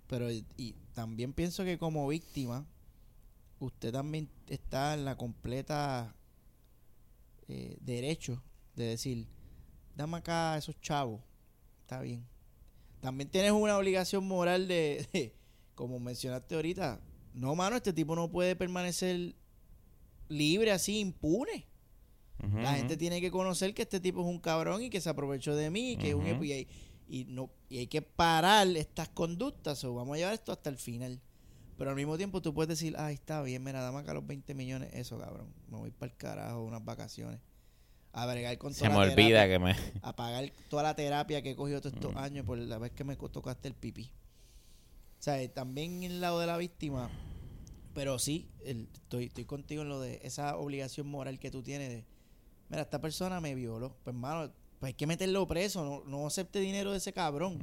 Pero 0.06 0.30
y 0.30 0.74
también 0.92 1.32
pienso 1.32 1.64
que 1.64 1.78
como 1.78 2.06
víctima, 2.06 2.66
usted 3.58 3.92
también 3.92 4.28
está 4.48 4.94
en 4.94 5.04
la 5.06 5.16
completa 5.16 6.14
eh, 7.52 7.76
derecho 7.82 8.42
de 8.74 8.84
decir, 8.84 9.28
dame 9.94 10.16
acá 10.16 10.54
a 10.54 10.58
esos 10.58 10.80
chavos. 10.80 11.20
Está 11.82 12.00
bien. 12.00 12.26
También 13.00 13.28
tienes 13.28 13.52
una 13.52 13.76
obligación 13.76 14.26
moral 14.26 14.68
de, 14.68 15.06
de, 15.12 15.34
como 15.74 16.00
mencionaste 16.00 16.54
ahorita, 16.54 17.00
no, 17.34 17.54
mano, 17.54 17.76
este 17.76 17.92
tipo 17.92 18.16
no 18.16 18.30
puede 18.30 18.56
permanecer 18.56 19.34
libre 20.28 20.72
así, 20.72 20.98
impune. 20.98 21.66
La 22.54 22.74
gente 22.74 22.96
tiene 22.96 23.20
que 23.20 23.30
conocer 23.30 23.72
que 23.72 23.82
este 23.82 24.00
tipo 24.00 24.20
es 24.20 24.26
un 24.26 24.40
cabrón 24.40 24.82
y 24.82 24.90
que 24.90 25.00
se 25.00 25.08
aprovechó 25.08 25.54
de 25.54 25.70
mí 25.70 25.92
y 25.92 25.96
que 25.96 26.08
es 26.08 26.14
un 26.14 26.26
y 26.44 26.52
hay, 26.52 26.68
y 27.06 27.24
no 27.26 27.50
y 27.68 27.78
hay 27.78 27.86
que 27.86 28.02
parar 28.02 28.66
estas 28.76 29.08
conductas 29.10 29.84
o 29.84 29.94
vamos 29.94 30.14
a 30.14 30.18
llevar 30.18 30.34
esto 30.34 30.50
hasta 30.50 30.68
el 30.68 30.76
final. 30.76 31.20
Pero 31.82 31.90
al 31.90 31.96
mismo 31.96 32.16
tiempo 32.16 32.40
tú 32.40 32.54
puedes 32.54 32.68
decir, 32.68 32.94
ay, 32.96 33.14
está 33.14 33.42
bien, 33.42 33.64
mira, 33.64 33.80
dame 33.82 33.98
acá 33.98 34.14
los 34.14 34.24
20 34.24 34.54
millones, 34.54 34.90
eso, 34.92 35.18
cabrón. 35.18 35.52
Me 35.68 35.78
voy 35.78 35.90
para 35.90 36.12
el 36.12 36.16
carajo, 36.16 36.62
unas 36.62 36.84
vacaciones. 36.84 37.40
a 38.12 38.24
bregar 38.24 38.56
con 38.56 38.72
Se 38.72 38.84
toda 38.84 38.90
me 38.90 38.94
la 39.06 39.12
olvida 39.12 39.42
terapia, 39.42 39.48
que 39.48 39.58
me... 39.58 39.98
a 40.00 40.14
pagar 40.14 40.52
toda 40.70 40.84
la 40.84 40.94
terapia 40.94 41.42
que 41.42 41.50
he 41.50 41.56
cogido 41.56 41.80
todos 41.80 41.94
Mm. 41.94 41.98
estos 41.98 42.16
años 42.22 42.46
por 42.46 42.56
la 42.56 42.78
vez 42.78 42.92
que 42.92 43.02
me 43.02 43.16
tocaste 43.16 43.66
el 43.66 43.74
pipí. 43.74 44.12
O 45.18 45.22
sea, 45.24 45.42
eh, 45.42 45.48
también 45.48 46.04
el 46.04 46.20
lado 46.20 46.38
de 46.38 46.46
la 46.46 46.56
víctima, 46.56 47.10
pero 47.94 48.16
sí, 48.20 48.48
el- 48.64 48.88
estoy, 48.94 49.24
estoy 49.24 49.44
contigo 49.44 49.82
en 49.82 49.88
lo 49.88 49.98
de 50.00 50.20
esa 50.22 50.56
obligación 50.58 51.08
moral 51.08 51.40
que 51.40 51.50
tú 51.50 51.64
tienes 51.64 51.88
de, 51.88 52.04
mira, 52.68 52.82
esta 52.82 53.00
persona 53.00 53.40
me 53.40 53.56
violó. 53.56 53.96
Pues, 54.04 54.14
hermano, 54.14 54.52
pues 54.78 54.90
hay 54.90 54.94
que 54.94 55.08
meterlo 55.08 55.48
preso, 55.48 55.84
no, 55.84 56.04
no 56.08 56.28
acepte 56.28 56.60
dinero 56.60 56.92
de 56.92 56.98
ese 56.98 57.12
cabrón. 57.12 57.58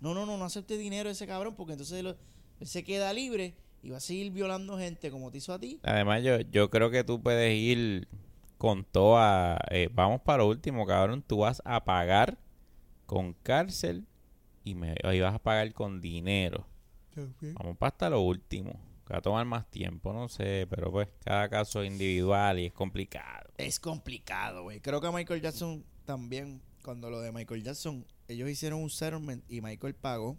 No, 0.00 0.12
no, 0.12 0.26
no, 0.26 0.36
no 0.38 0.44
acepte 0.44 0.76
dinero 0.76 1.08
de 1.08 1.12
ese 1.12 1.28
cabrón 1.28 1.54
porque 1.54 1.74
entonces 1.74 2.02
lo- 2.02 2.16
él 2.60 2.66
se 2.66 2.84
queda 2.84 3.12
libre 3.12 3.54
y 3.82 3.90
va 3.90 3.98
a 3.98 4.00
seguir 4.00 4.32
violando 4.32 4.78
gente 4.78 5.10
como 5.10 5.30
te 5.30 5.38
hizo 5.38 5.52
a 5.52 5.58
ti. 5.58 5.80
Además, 5.82 6.22
yo, 6.22 6.40
yo 6.40 6.70
creo 6.70 6.90
que 6.90 7.04
tú 7.04 7.22
puedes 7.22 7.54
ir 7.56 8.08
con 8.56 8.84
toda... 8.84 9.58
eh, 9.70 9.88
vamos 9.92 10.20
para 10.22 10.38
lo 10.38 10.48
último, 10.48 10.84
cabrón. 10.86 11.22
Tú 11.26 11.38
vas 11.38 11.62
a 11.64 11.84
pagar 11.84 12.38
con 13.06 13.34
cárcel 13.34 14.06
y, 14.64 14.74
me, 14.74 14.94
y 15.12 15.20
vas 15.20 15.34
a 15.34 15.38
pagar 15.38 15.72
con 15.72 16.00
dinero. 16.00 16.66
Vamos 17.40 17.76
para 17.76 17.88
hasta 17.88 18.10
lo 18.10 18.20
último. 18.20 18.72
Que 19.06 19.14
va 19.14 19.18
a 19.20 19.22
tomar 19.22 19.46
más 19.46 19.70
tiempo, 19.70 20.12
no 20.12 20.28
sé. 20.28 20.66
Pero 20.68 20.90
pues 20.90 21.08
cada 21.24 21.48
caso 21.48 21.82
es 21.82 21.90
individual 21.90 22.58
y 22.58 22.66
es 22.66 22.72
complicado. 22.72 23.50
Es 23.56 23.80
complicado, 23.80 24.64
güey. 24.64 24.80
Creo 24.80 25.00
que 25.00 25.10
Michael 25.10 25.40
Jackson 25.40 25.84
también, 26.04 26.60
cuando 26.82 27.10
lo 27.10 27.20
de 27.20 27.32
Michael 27.32 27.62
Jackson, 27.62 28.04
ellos 28.28 28.48
hicieron 28.50 28.82
un 28.82 28.90
settlement 28.90 29.44
y 29.48 29.60
Michael 29.60 29.94
pagó. 29.94 30.36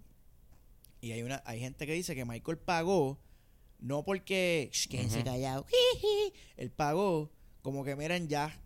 Y 1.02 1.12
hay 1.12 1.24
una 1.24 1.42
hay 1.46 1.60
gente 1.60 1.86
que 1.86 1.94
dice 1.94 2.16
que 2.16 2.26
Michael 2.26 2.58
pagó 2.58 3.20
no 3.80 4.04
porque 4.04 4.70
Ujú. 4.74 5.24
callados. 5.24 5.66
jiji. 5.68 6.34
Él 6.58 6.72
pagó 6.72 7.32
como 7.62 7.84
que 7.84 7.96
miren 7.96 8.28
ya, 8.28 8.62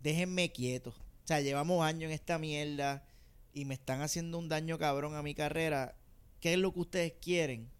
déjenme 0.00 0.50
quieto. 0.52 0.90
O 0.90 1.26
sea, 1.28 1.40
llevamos 1.40 1.84
años 1.84 2.04
en 2.04 2.12
esta 2.12 2.38
mierda 2.38 3.04
y 3.52 3.64
me 3.64 3.74
están 3.74 4.00
haciendo 4.02 4.38
un 4.38 4.48
daño 4.48 4.78
cabrón 4.78 5.14
a 5.14 5.22
mi 5.22 5.34
carrera. 5.34 5.96
¿Qué 6.40 6.54
es 6.54 6.58
lo 6.58 6.72
que 6.72 6.80
ustedes 6.80 7.12
quieren? 7.20 7.70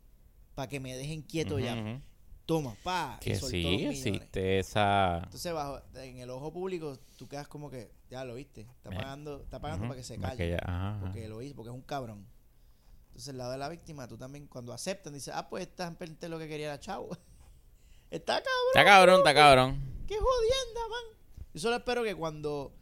Para 0.55 0.69
que 0.69 0.81
me 0.81 0.97
dejen 0.97 1.23
quieto 1.23 1.59
ya. 1.59 2.01
Toma, 2.47 2.75
pa. 2.83 3.19
Que 3.21 3.37
sí, 3.37 3.85
existe 3.85 4.59
esa... 4.59 5.21
Entonces, 5.25 5.53
bajo, 5.53 5.81
en 5.97 6.19
el 6.19 6.31
ojo 6.31 6.53
público, 6.53 6.99
tú 7.17 7.29
quedas 7.29 7.47
como 7.47 7.71
que, 7.71 7.91
ya 8.11 8.25
lo 8.25 8.35
viste, 8.35 8.63
está 8.63 8.91
pagando, 8.91 9.43
está 9.43 9.61
pagando 9.61 9.87
para 9.87 9.97
que 9.99 10.03
se 10.05 10.19
calle. 10.19 10.37
que 10.37 10.49
ya- 10.51 10.59
ajá, 10.63 10.91
ajá. 10.97 11.01
porque 11.01 11.29
lo 11.29 11.43
hizo, 11.43 11.55
porque 11.55 11.69
es 11.71 11.75
un 11.75 11.83
cabrón. 11.83 12.27
Entonces, 13.19 13.33
el 13.33 13.39
lado 13.39 13.51
de 13.51 13.59
la 13.59 13.69
víctima, 13.69 14.07
tú 14.07 14.17
también, 14.17 14.47
cuando 14.47 14.73
aceptan, 14.73 15.13
dices, 15.13 15.35
ah, 15.35 15.49
pues 15.49 15.65
esta 15.67 15.93
gente 15.99 16.29
lo 16.29 16.39
que 16.39 16.47
quería 16.47 16.67
era 16.67 16.79
chavo. 16.79 17.09
está 18.13 18.35
cabrón, 18.35 18.47
Está 18.73 18.85
cabrón, 18.85 19.17
está 19.19 19.35
cabrón. 19.35 20.05
qué 20.07 20.15
jodienda, 20.17 20.81
man. 20.89 21.19
Yo 21.53 21.61
solo 21.61 21.75
espero 21.75 22.05
que 22.05 22.15
cuando, 22.15 22.73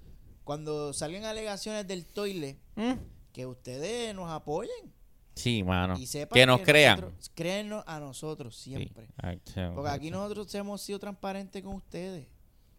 cuando 0.45 0.93
salgan 0.93 1.25
alegaciones 1.25 1.89
del 1.89 2.05
toile, 2.05 2.59
Mm. 2.75 2.93
que 3.33 3.47
ustedes 3.47 4.15
nos 4.15 4.31
apoyen 4.31 4.93
Sí, 5.35 5.63
mano. 5.63 5.99
y 5.99 6.07
sepan 6.07 6.35
Que 6.37 6.45
nos 6.45 6.61
crean. 6.61 7.01
nosotros- 7.01 7.31
créennos 7.35 7.83
a 7.87 7.99
nosotros 7.99 8.55
siempre. 8.59 9.07
Sí, 9.47 9.61
Porque 9.75 9.91
aquí 9.91 10.11
nosotros 10.11 10.55
hemos 10.55 10.83
sido 10.83 10.99
transparentes 10.99 11.63
con 11.63 11.77
ustedes. 11.77 12.27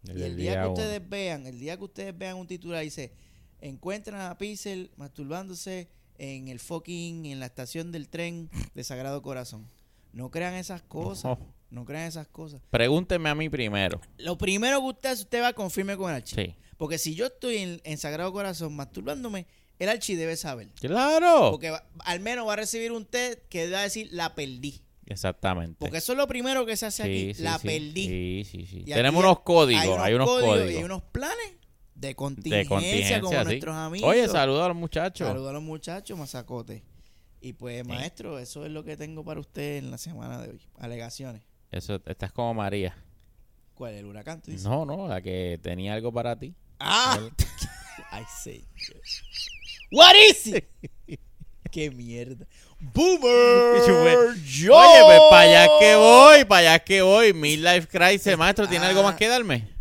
Desde 0.02 0.20
Y 0.20 0.22
el 0.22 0.36
día 0.36 0.52
que 0.52 0.58
uno. 0.60 0.72
ustedes 0.74 1.08
vean, 1.08 1.44
el 1.48 1.58
día 1.58 1.76
que 1.76 1.82
ustedes 1.82 2.16
vean 2.16 2.36
un 2.36 2.46
titular 2.46 2.84
dice, 2.84 3.12
encuentran 3.60 4.20
a 4.30 4.38
Pixel 4.38 4.92
masturbándose 4.96 5.90
en 6.18 6.48
el 6.48 6.60
fucking, 6.60 7.26
en 7.26 7.40
la 7.40 7.46
estación 7.46 7.92
del 7.92 8.08
tren 8.08 8.50
de 8.74 8.84
Sagrado 8.84 9.22
Corazón. 9.22 9.68
No 10.12 10.30
crean 10.30 10.54
esas 10.54 10.82
cosas, 10.82 11.38
no 11.70 11.84
crean 11.84 12.06
esas 12.06 12.26
cosas. 12.28 12.60
Pregúnteme 12.70 13.28
a 13.28 13.34
mí 13.34 13.48
primero. 13.48 14.00
Lo 14.18 14.36
primero 14.38 14.80
que 14.80 14.86
usted 14.86 15.10
hace, 15.10 15.22
usted 15.22 15.42
va 15.42 15.48
a 15.48 15.52
confirme 15.52 15.96
con 15.96 16.10
el 16.10 16.16
archi. 16.16 16.34
Sí. 16.34 16.54
Porque 16.76 16.98
si 16.98 17.14
yo 17.14 17.26
estoy 17.26 17.58
en, 17.58 17.80
en 17.84 17.98
Sagrado 17.98 18.32
Corazón 18.32 18.74
masturbándome, 18.74 19.46
el 19.78 19.88
archi 19.88 20.14
debe 20.16 20.36
saber. 20.36 20.68
Claro. 20.80 21.50
Porque 21.52 21.70
va- 21.70 21.84
al 22.00 22.20
menos 22.20 22.46
va 22.48 22.54
a 22.54 22.56
recibir 22.56 22.90
un 22.92 23.04
test 23.04 23.40
que 23.48 23.70
va 23.70 23.80
a 23.80 23.82
decir, 23.82 24.08
la 24.12 24.34
perdí. 24.34 24.80
Exactamente. 25.06 25.76
Porque 25.78 25.98
eso 25.98 26.12
es 26.12 26.18
lo 26.18 26.26
primero 26.26 26.66
que 26.66 26.76
se 26.76 26.86
hace 26.86 27.02
Sí, 27.04 27.08
aquí, 27.08 27.34
sí, 27.34 27.42
la 27.42 27.58
perdí. 27.58 28.06
Sí, 28.06 28.42
sí, 28.50 28.66
sí. 28.66 28.78
Y 28.86 28.92
Tenemos 28.92 29.22
unos 29.24 29.40
códigos, 29.40 29.98
hay 29.98 30.14
unos, 30.14 30.28
códigos, 30.28 30.70
y 30.70 30.76
hay 30.76 30.82
unos 30.84 31.02
planes 31.02 31.52
de 31.98 32.08
de 32.08 32.14
contingencia, 32.14 32.68
contingencia, 32.68 33.20
como 33.20 33.38
sí. 33.38 33.44
nuestros 33.44 33.74
amigos. 33.74 34.10
Oye, 34.10 34.28
saludos 34.28 34.64
a 34.64 34.68
los 34.68 34.76
muchachos. 34.76 35.26
Saludos 35.26 35.50
a 35.50 35.52
los 35.52 35.62
muchachos, 35.62 36.18
mazacote. 36.18 36.82
Y 37.40 37.52
pues, 37.52 37.86
maestro, 37.86 38.38
eso 38.38 38.64
es 38.64 38.70
lo 38.70 38.84
que 38.84 38.96
tengo 38.96 39.24
para 39.24 39.40
usted 39.40 39.78
en 39.78 39.90
la 39.90 39.98
semana 39.98 40.40
de 40.42 40.50
hoy. 40.50 40.60
Alegaciones. 40.78 41.42
Eso, 41.70 42.00
estás 42.06 42.32
como 42.32 42.54
María. 42.54 42.96
¿Cuál 43.74 43.94
es 43.94 44.00
el 44.00 44.06
huracán? 44.06 44.40
tú 44.40 44.50
dices? 44.50 44.66
No, 44.66 44.84
no, 44.84 45.06
la 45.06 45.20
que 45.20 45.58
tenía 45.62 45.94
algo 45.94 46.12
para 46.12 46.36
ti. 46.36 46.54
¡Ah! 46.80 47.18
Ay, 48.10 48.24
sí. 48.42 48.64
What 49.92 50.14
is 50.30 50.46
it? 50.46 50.64
¡Qué 51.70 51.90
mierda! 51.90 52.46
¡Boomer! 52.80 54.34
¡Yo! 54.44 54.74
Oye, 54.74 55.04
pues 55.04 55.20
para 55.30 55.40
allá 55.42 55.68
que 55.78 55.94
voy, 55.96 56.44
para 56.44 56.60
allá 56.60 56.78
que 56.78 57.02
voy. 57.02 57.32
Midlife 57.32 57.86
Crisis, 57.86 58.38
maestro, 58.38 58.66
¿tiene 58.66 58.86
algo 58.86 59.02
más 59.02 59.16
que 59.16 59.28
darme? 59.28 59.77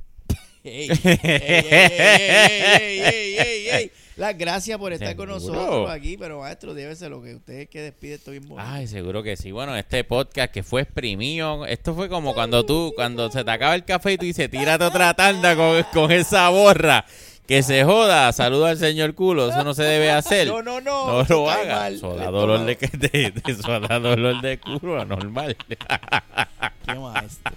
Las 4.16 4.36
gracias 4.36 4.80
por 4.80 4.92
estar 4.94 5.16
con 5.16 5.30
nosotros 5.30 5.92
aquí, 5.92 6.18
pero 6.18 6.40
maestro, 6.40 6.74
débese 6.74 7.08
lo 7.08 7.22
que 7.22 7.36
usted 7.36 7.70
que 7.70 7.82
despide 7.82 8.16
esto 8.16 8.32
bien 8.32 8.48
bonito. 8.48 8.68
Ay, 8.68 8.88
seguro 8.88 9.22
que 9.22 9.38
sí. 9.38 9.52
Bueno, 9.52 9.76
este 9.76 10.04
podcast 10.04 10.52
que 10.52 10.64
fue 10.64 10.82
exprimido, 10.82 11.68
esto 11.68 11.94
fue 11.94 12.10
como 12.10 12.34
cuando 12.34 12.66
tú, 12.66 12.94
cuando 12.96 13.30
se 13.32 13.44
te 13.44 13.52
acaba 13.52 13.76
el 13.76 13.86
café 13.86 14.14
y 14.14 14.18
tú 14.18 14.26
dices, 14.26 14.50
tírate 14.50 14.84
otra 14.86 15.14
tanda 15.14 15.56
con, 15.56 15.84
con 15.94 16.12
esa 16.12 16.50
borra. 16.50 17.06
Que 17.48 17.62
se 17.64 17.84
joda, 17.86 18.34
saluda 18.34 18.72
al 18.72 18.78
señor 18.78 19.14
culo, 19.14 19.50
eso 19.50 19.64
no 19.64 19.74
se 19.76 19.84
debe 19.84 20.10
hacer. 20.12 20.48
No, 20.52 20.62
no, 20.64 20.82
no. 20.82 21.24
No 21.24 21.24
lo 21.30 21.46
cae 21.46 21.62
haga. 21.62 21.76
mal. 21.76 21.94
Eso 21.96 22.16
da 22.16 22.26
dolor 22.32 22.66
de, 22.66 22.76
de, 22.76 23.08
de- 23.32 23.42
eso 23.52 23.80
da 23.80 24.00
dolor 24.00 24.42
de 24.42 24.58
culo, 24.60 25.06
normal. 25.06 25.56
Qué 25.68 26.96
maestro. 26.96 27.54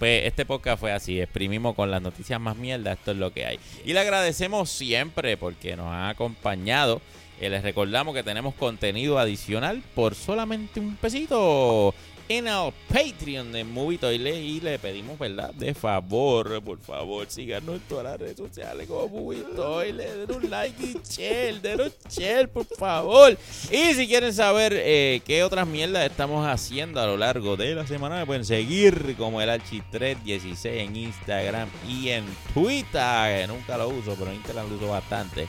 Pues 0.00 0.24
este 0.24 0.46
podcast 0.46 0.80
fue 0.80 0.92
así, 0.92 1.20
exprimimos 1.20 1.74
con 1.74 1.90
las 1.90 2.00
noticias 2.00 2.40
más 2.40 2.56
mierda, 2.56 2.92
esto 2.92 3.10
es 3.10 3.18
lo 3.18 3.34
que 3.34 3.44
hay. 3.44 3.58
Y 3.84 3.92
le 3.92 4.00
agradecemos 4.00 4.70
siempre 4.70 5.36
porque 5.36 5.76
nos 5.76 5.88
ha 5.88 6.08
acompañado. 6.08 7.02
Eh, 7.38 7.50
les 7.50 7.62
recordamos 7.62 8.14
que 8.14 8.22
tenemos 8.22 8.54
contenido 8.54 9.18
adicional 9.18 9.82
por 9.94 10.14
solamente 10.14 10.80
un 10.80 10.96
pesito 10.96 11.94
en 12.30 12.46
el 12.46 12.72
Patreon 12.88 13.50
de 13.50 13.64
Movie 13.64 13.98
Toilet 13.98 14.36
y 14.36 14.60
le 14.60 14.78
pedimos, 14.78 15.18
¿verdad? 15.18 15.52
De 15.52 15.74
favor, 15.74 16.62
por 16.62 16.78
favor, 16.78 17.26
síganos 17.28 17.74
en 17.74 17.80
todas 17.80 18.04
las 18.04 18.20
redes 18.20 18.36
sociales 18.36 18.86
como 18.86 19.08
Movie 19.08 19.42
Toilet, 19.56 20.28
den 20.28 20.36
un 20.36 20.48
like 20.48 20.80
y 20.80 20.96
share, 21.04 21.60
den 21.60 21.80
un 21.80 21.92
share, 22.08 22.48
por 22.48 22.64
favor. 22.66 23.36
Y 23.72 23.94
si 23.94 24.06
quieren 24.06 24.32
saber 24.32 24.72
eh, 24.76 25.20
qué 25.24 25.42
otras 25.42 25.66
mierdas 25.66 26.08
estamos 26.08 26.46
haciendo 26.46 27.00
a 27.00 27.06
lo 27.06 27.16
largo 27.16 27.56
de 27.56 27.74
la 27.74 27.84
semana, 27.84 28.20
me 28.20 28.26
pueden 28.26 28.44
seguir 28.44 29.16
como 29.18 29.40
el 29.40 29.48
Archi316 29.50 30.66
en 30.66 30.94
Instagram 30.94 31.68
y 31.88 32.10
en 32.10 32.24
Twitter, 32.54 33.40
que 33.40 33.46
nunca 33.48 33.76
lo 33.76 33.88
uso, 33.88 34.14
pero 34.16 34.30
en 34.30 34.36
Instagram 34.36 34.70
lo 34.70 34.76
uso 34.76 34.86
bastante. 34.86 35.48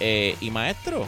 Eh, 0.00 0.34
y 0.40 0.50
maestro, 0.50 1.06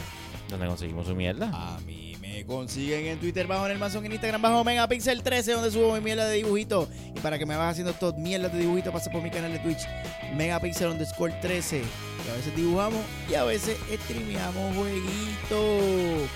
¿dónde 0.49 0.67
conseguimos 0.67 1.05
su 1.05 1.15
mierda? 1.15 1.49
A 1.53 1.81
mí 1.81 2.04
me 2.35 2.45
consiguen 2.45 3.05
en 3.05 3.19
Twitter 3.19 3.47
bajo 3.47 3.65
en 3.65 3.71
el 3.71 3.77
mazón, 3.79 4.05
en 4.05 4.11
Instagram 4.11 4.41
bajo 4.41 4.63
Megapixel 4.65 5.23
13, 5.23 5.53
donde 5.53 5.71
subo 5.71 5.93
mi 5.93 6.01
mierda 6.01 6.27
de 6.27 6.35
dibujitos. 6.35 6.89
Y 7.15 7.19
para 7.21 7.39
que 7.39 7.45
me 7.45 7.55
vayas 7.55 7.71
haciendo 7.71 7.91
estos 7.91 8.17
mierdas 8.17 8.51
de 8.51 8.59
dibujitos, 8.59 8.91
pasa 8.91 9.09
por 9.09 9.21
mi 9.21 9.31
canal 9.31 9.53
de 9.53 9.59
Twitch, 9.59 9.87
Megapixel 10.35 10.89
underscore 10.89 11.33
13. 11.41 11.81
Que 12.25 12.31
a 12.31 12.33
veces 12.35 12.55
dibujamos 12.55 12.99
y 13.29 13.35
a 13.35 13.45
veces 13.45 13.77
streameamos 14.03 14.75
jueguitos. 14.75 16.29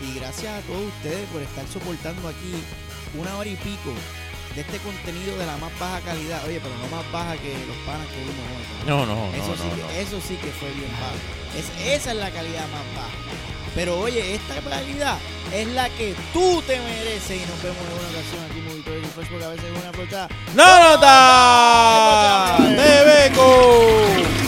Y 0.00 0.18
gracias 0.20 0.62
a 0.62 0.66
todos 0.66 0.86
ustedes 0.86 1.28
por 1.30 1.42
estar 1.42 1.66
soportando 1.66 2.28
aquí 2.28 2.54
una 3.18 3.36
hora 3.36 3.48
y 3.50 3.56
pico 3.56 3.90
de 4.54 4.60
este 4.60 4.78
contenido 4.78 5.36
de 5.36 5.46
la 5.46 5.56
más 5.56 5.76
baja 5.80 6.00
calidad. 6.00 6.44
Oye, 6.46 6.60
pero 6.62 6.76
no 6.78 6.96
más 6.96 7.10
baja 7.10 7.36
que 7.36 7.52
los 7.66 7.76
panas 7.84 8.06
que 8.06 8.20
vimos 8.20 8.46
hoy. 8.54 8.86
No, 8.86 9.04
no, 9.04 9.16
no, 9.16 9.34
Eso, 9.34 9.48
no, 9.48 9.56
sí 9.56 9.68
no. 9.80 9.88
que, 9.88 10.00
eso 10.00 10.20
sí 10.20 10.36
que 10.36 10.50
fue 10.52 10.70
bien 10.70 10.90
bajo. 10.92 11.58
Es, 11.58 11.96
esa 11.98 12.12
es 12.12 12.18
la 12.18 12.30
calidad 12.30 12.62
más 12.68 12.86
baja. 12.94 13.59
Pero 13.74 13.98
oye, 14.00 14.34
esta 14.34 14.60
calidad 14.68 15.18
es 15.52 15.66
la 15.68 15.88
que 15.90 16.14
tú 16.32 16.62
te 16.66 16.78
mereces. 16.78 17.42
Y 17.42 17.46
nos 17.46 17.62
vemos 17.62 17.78
en 17.78 17.98
una 17.98 18.08
ocasión 18.08 18.44
aquí 18.48 18.58
en 18.58 18.64
Movitorio 18.66 19.00
Refresh 19.02 19.28
porque 19.28 19.44
a 19.44 19.48
veces 19.48 19.64
es 19.64 19.82
una 19.82 19.92
portada. 19.92 20.28
¡No 20.54 20.90
nota! 20.90 22.56
¡De 22.60 23.04
Beco! 23.04 24.39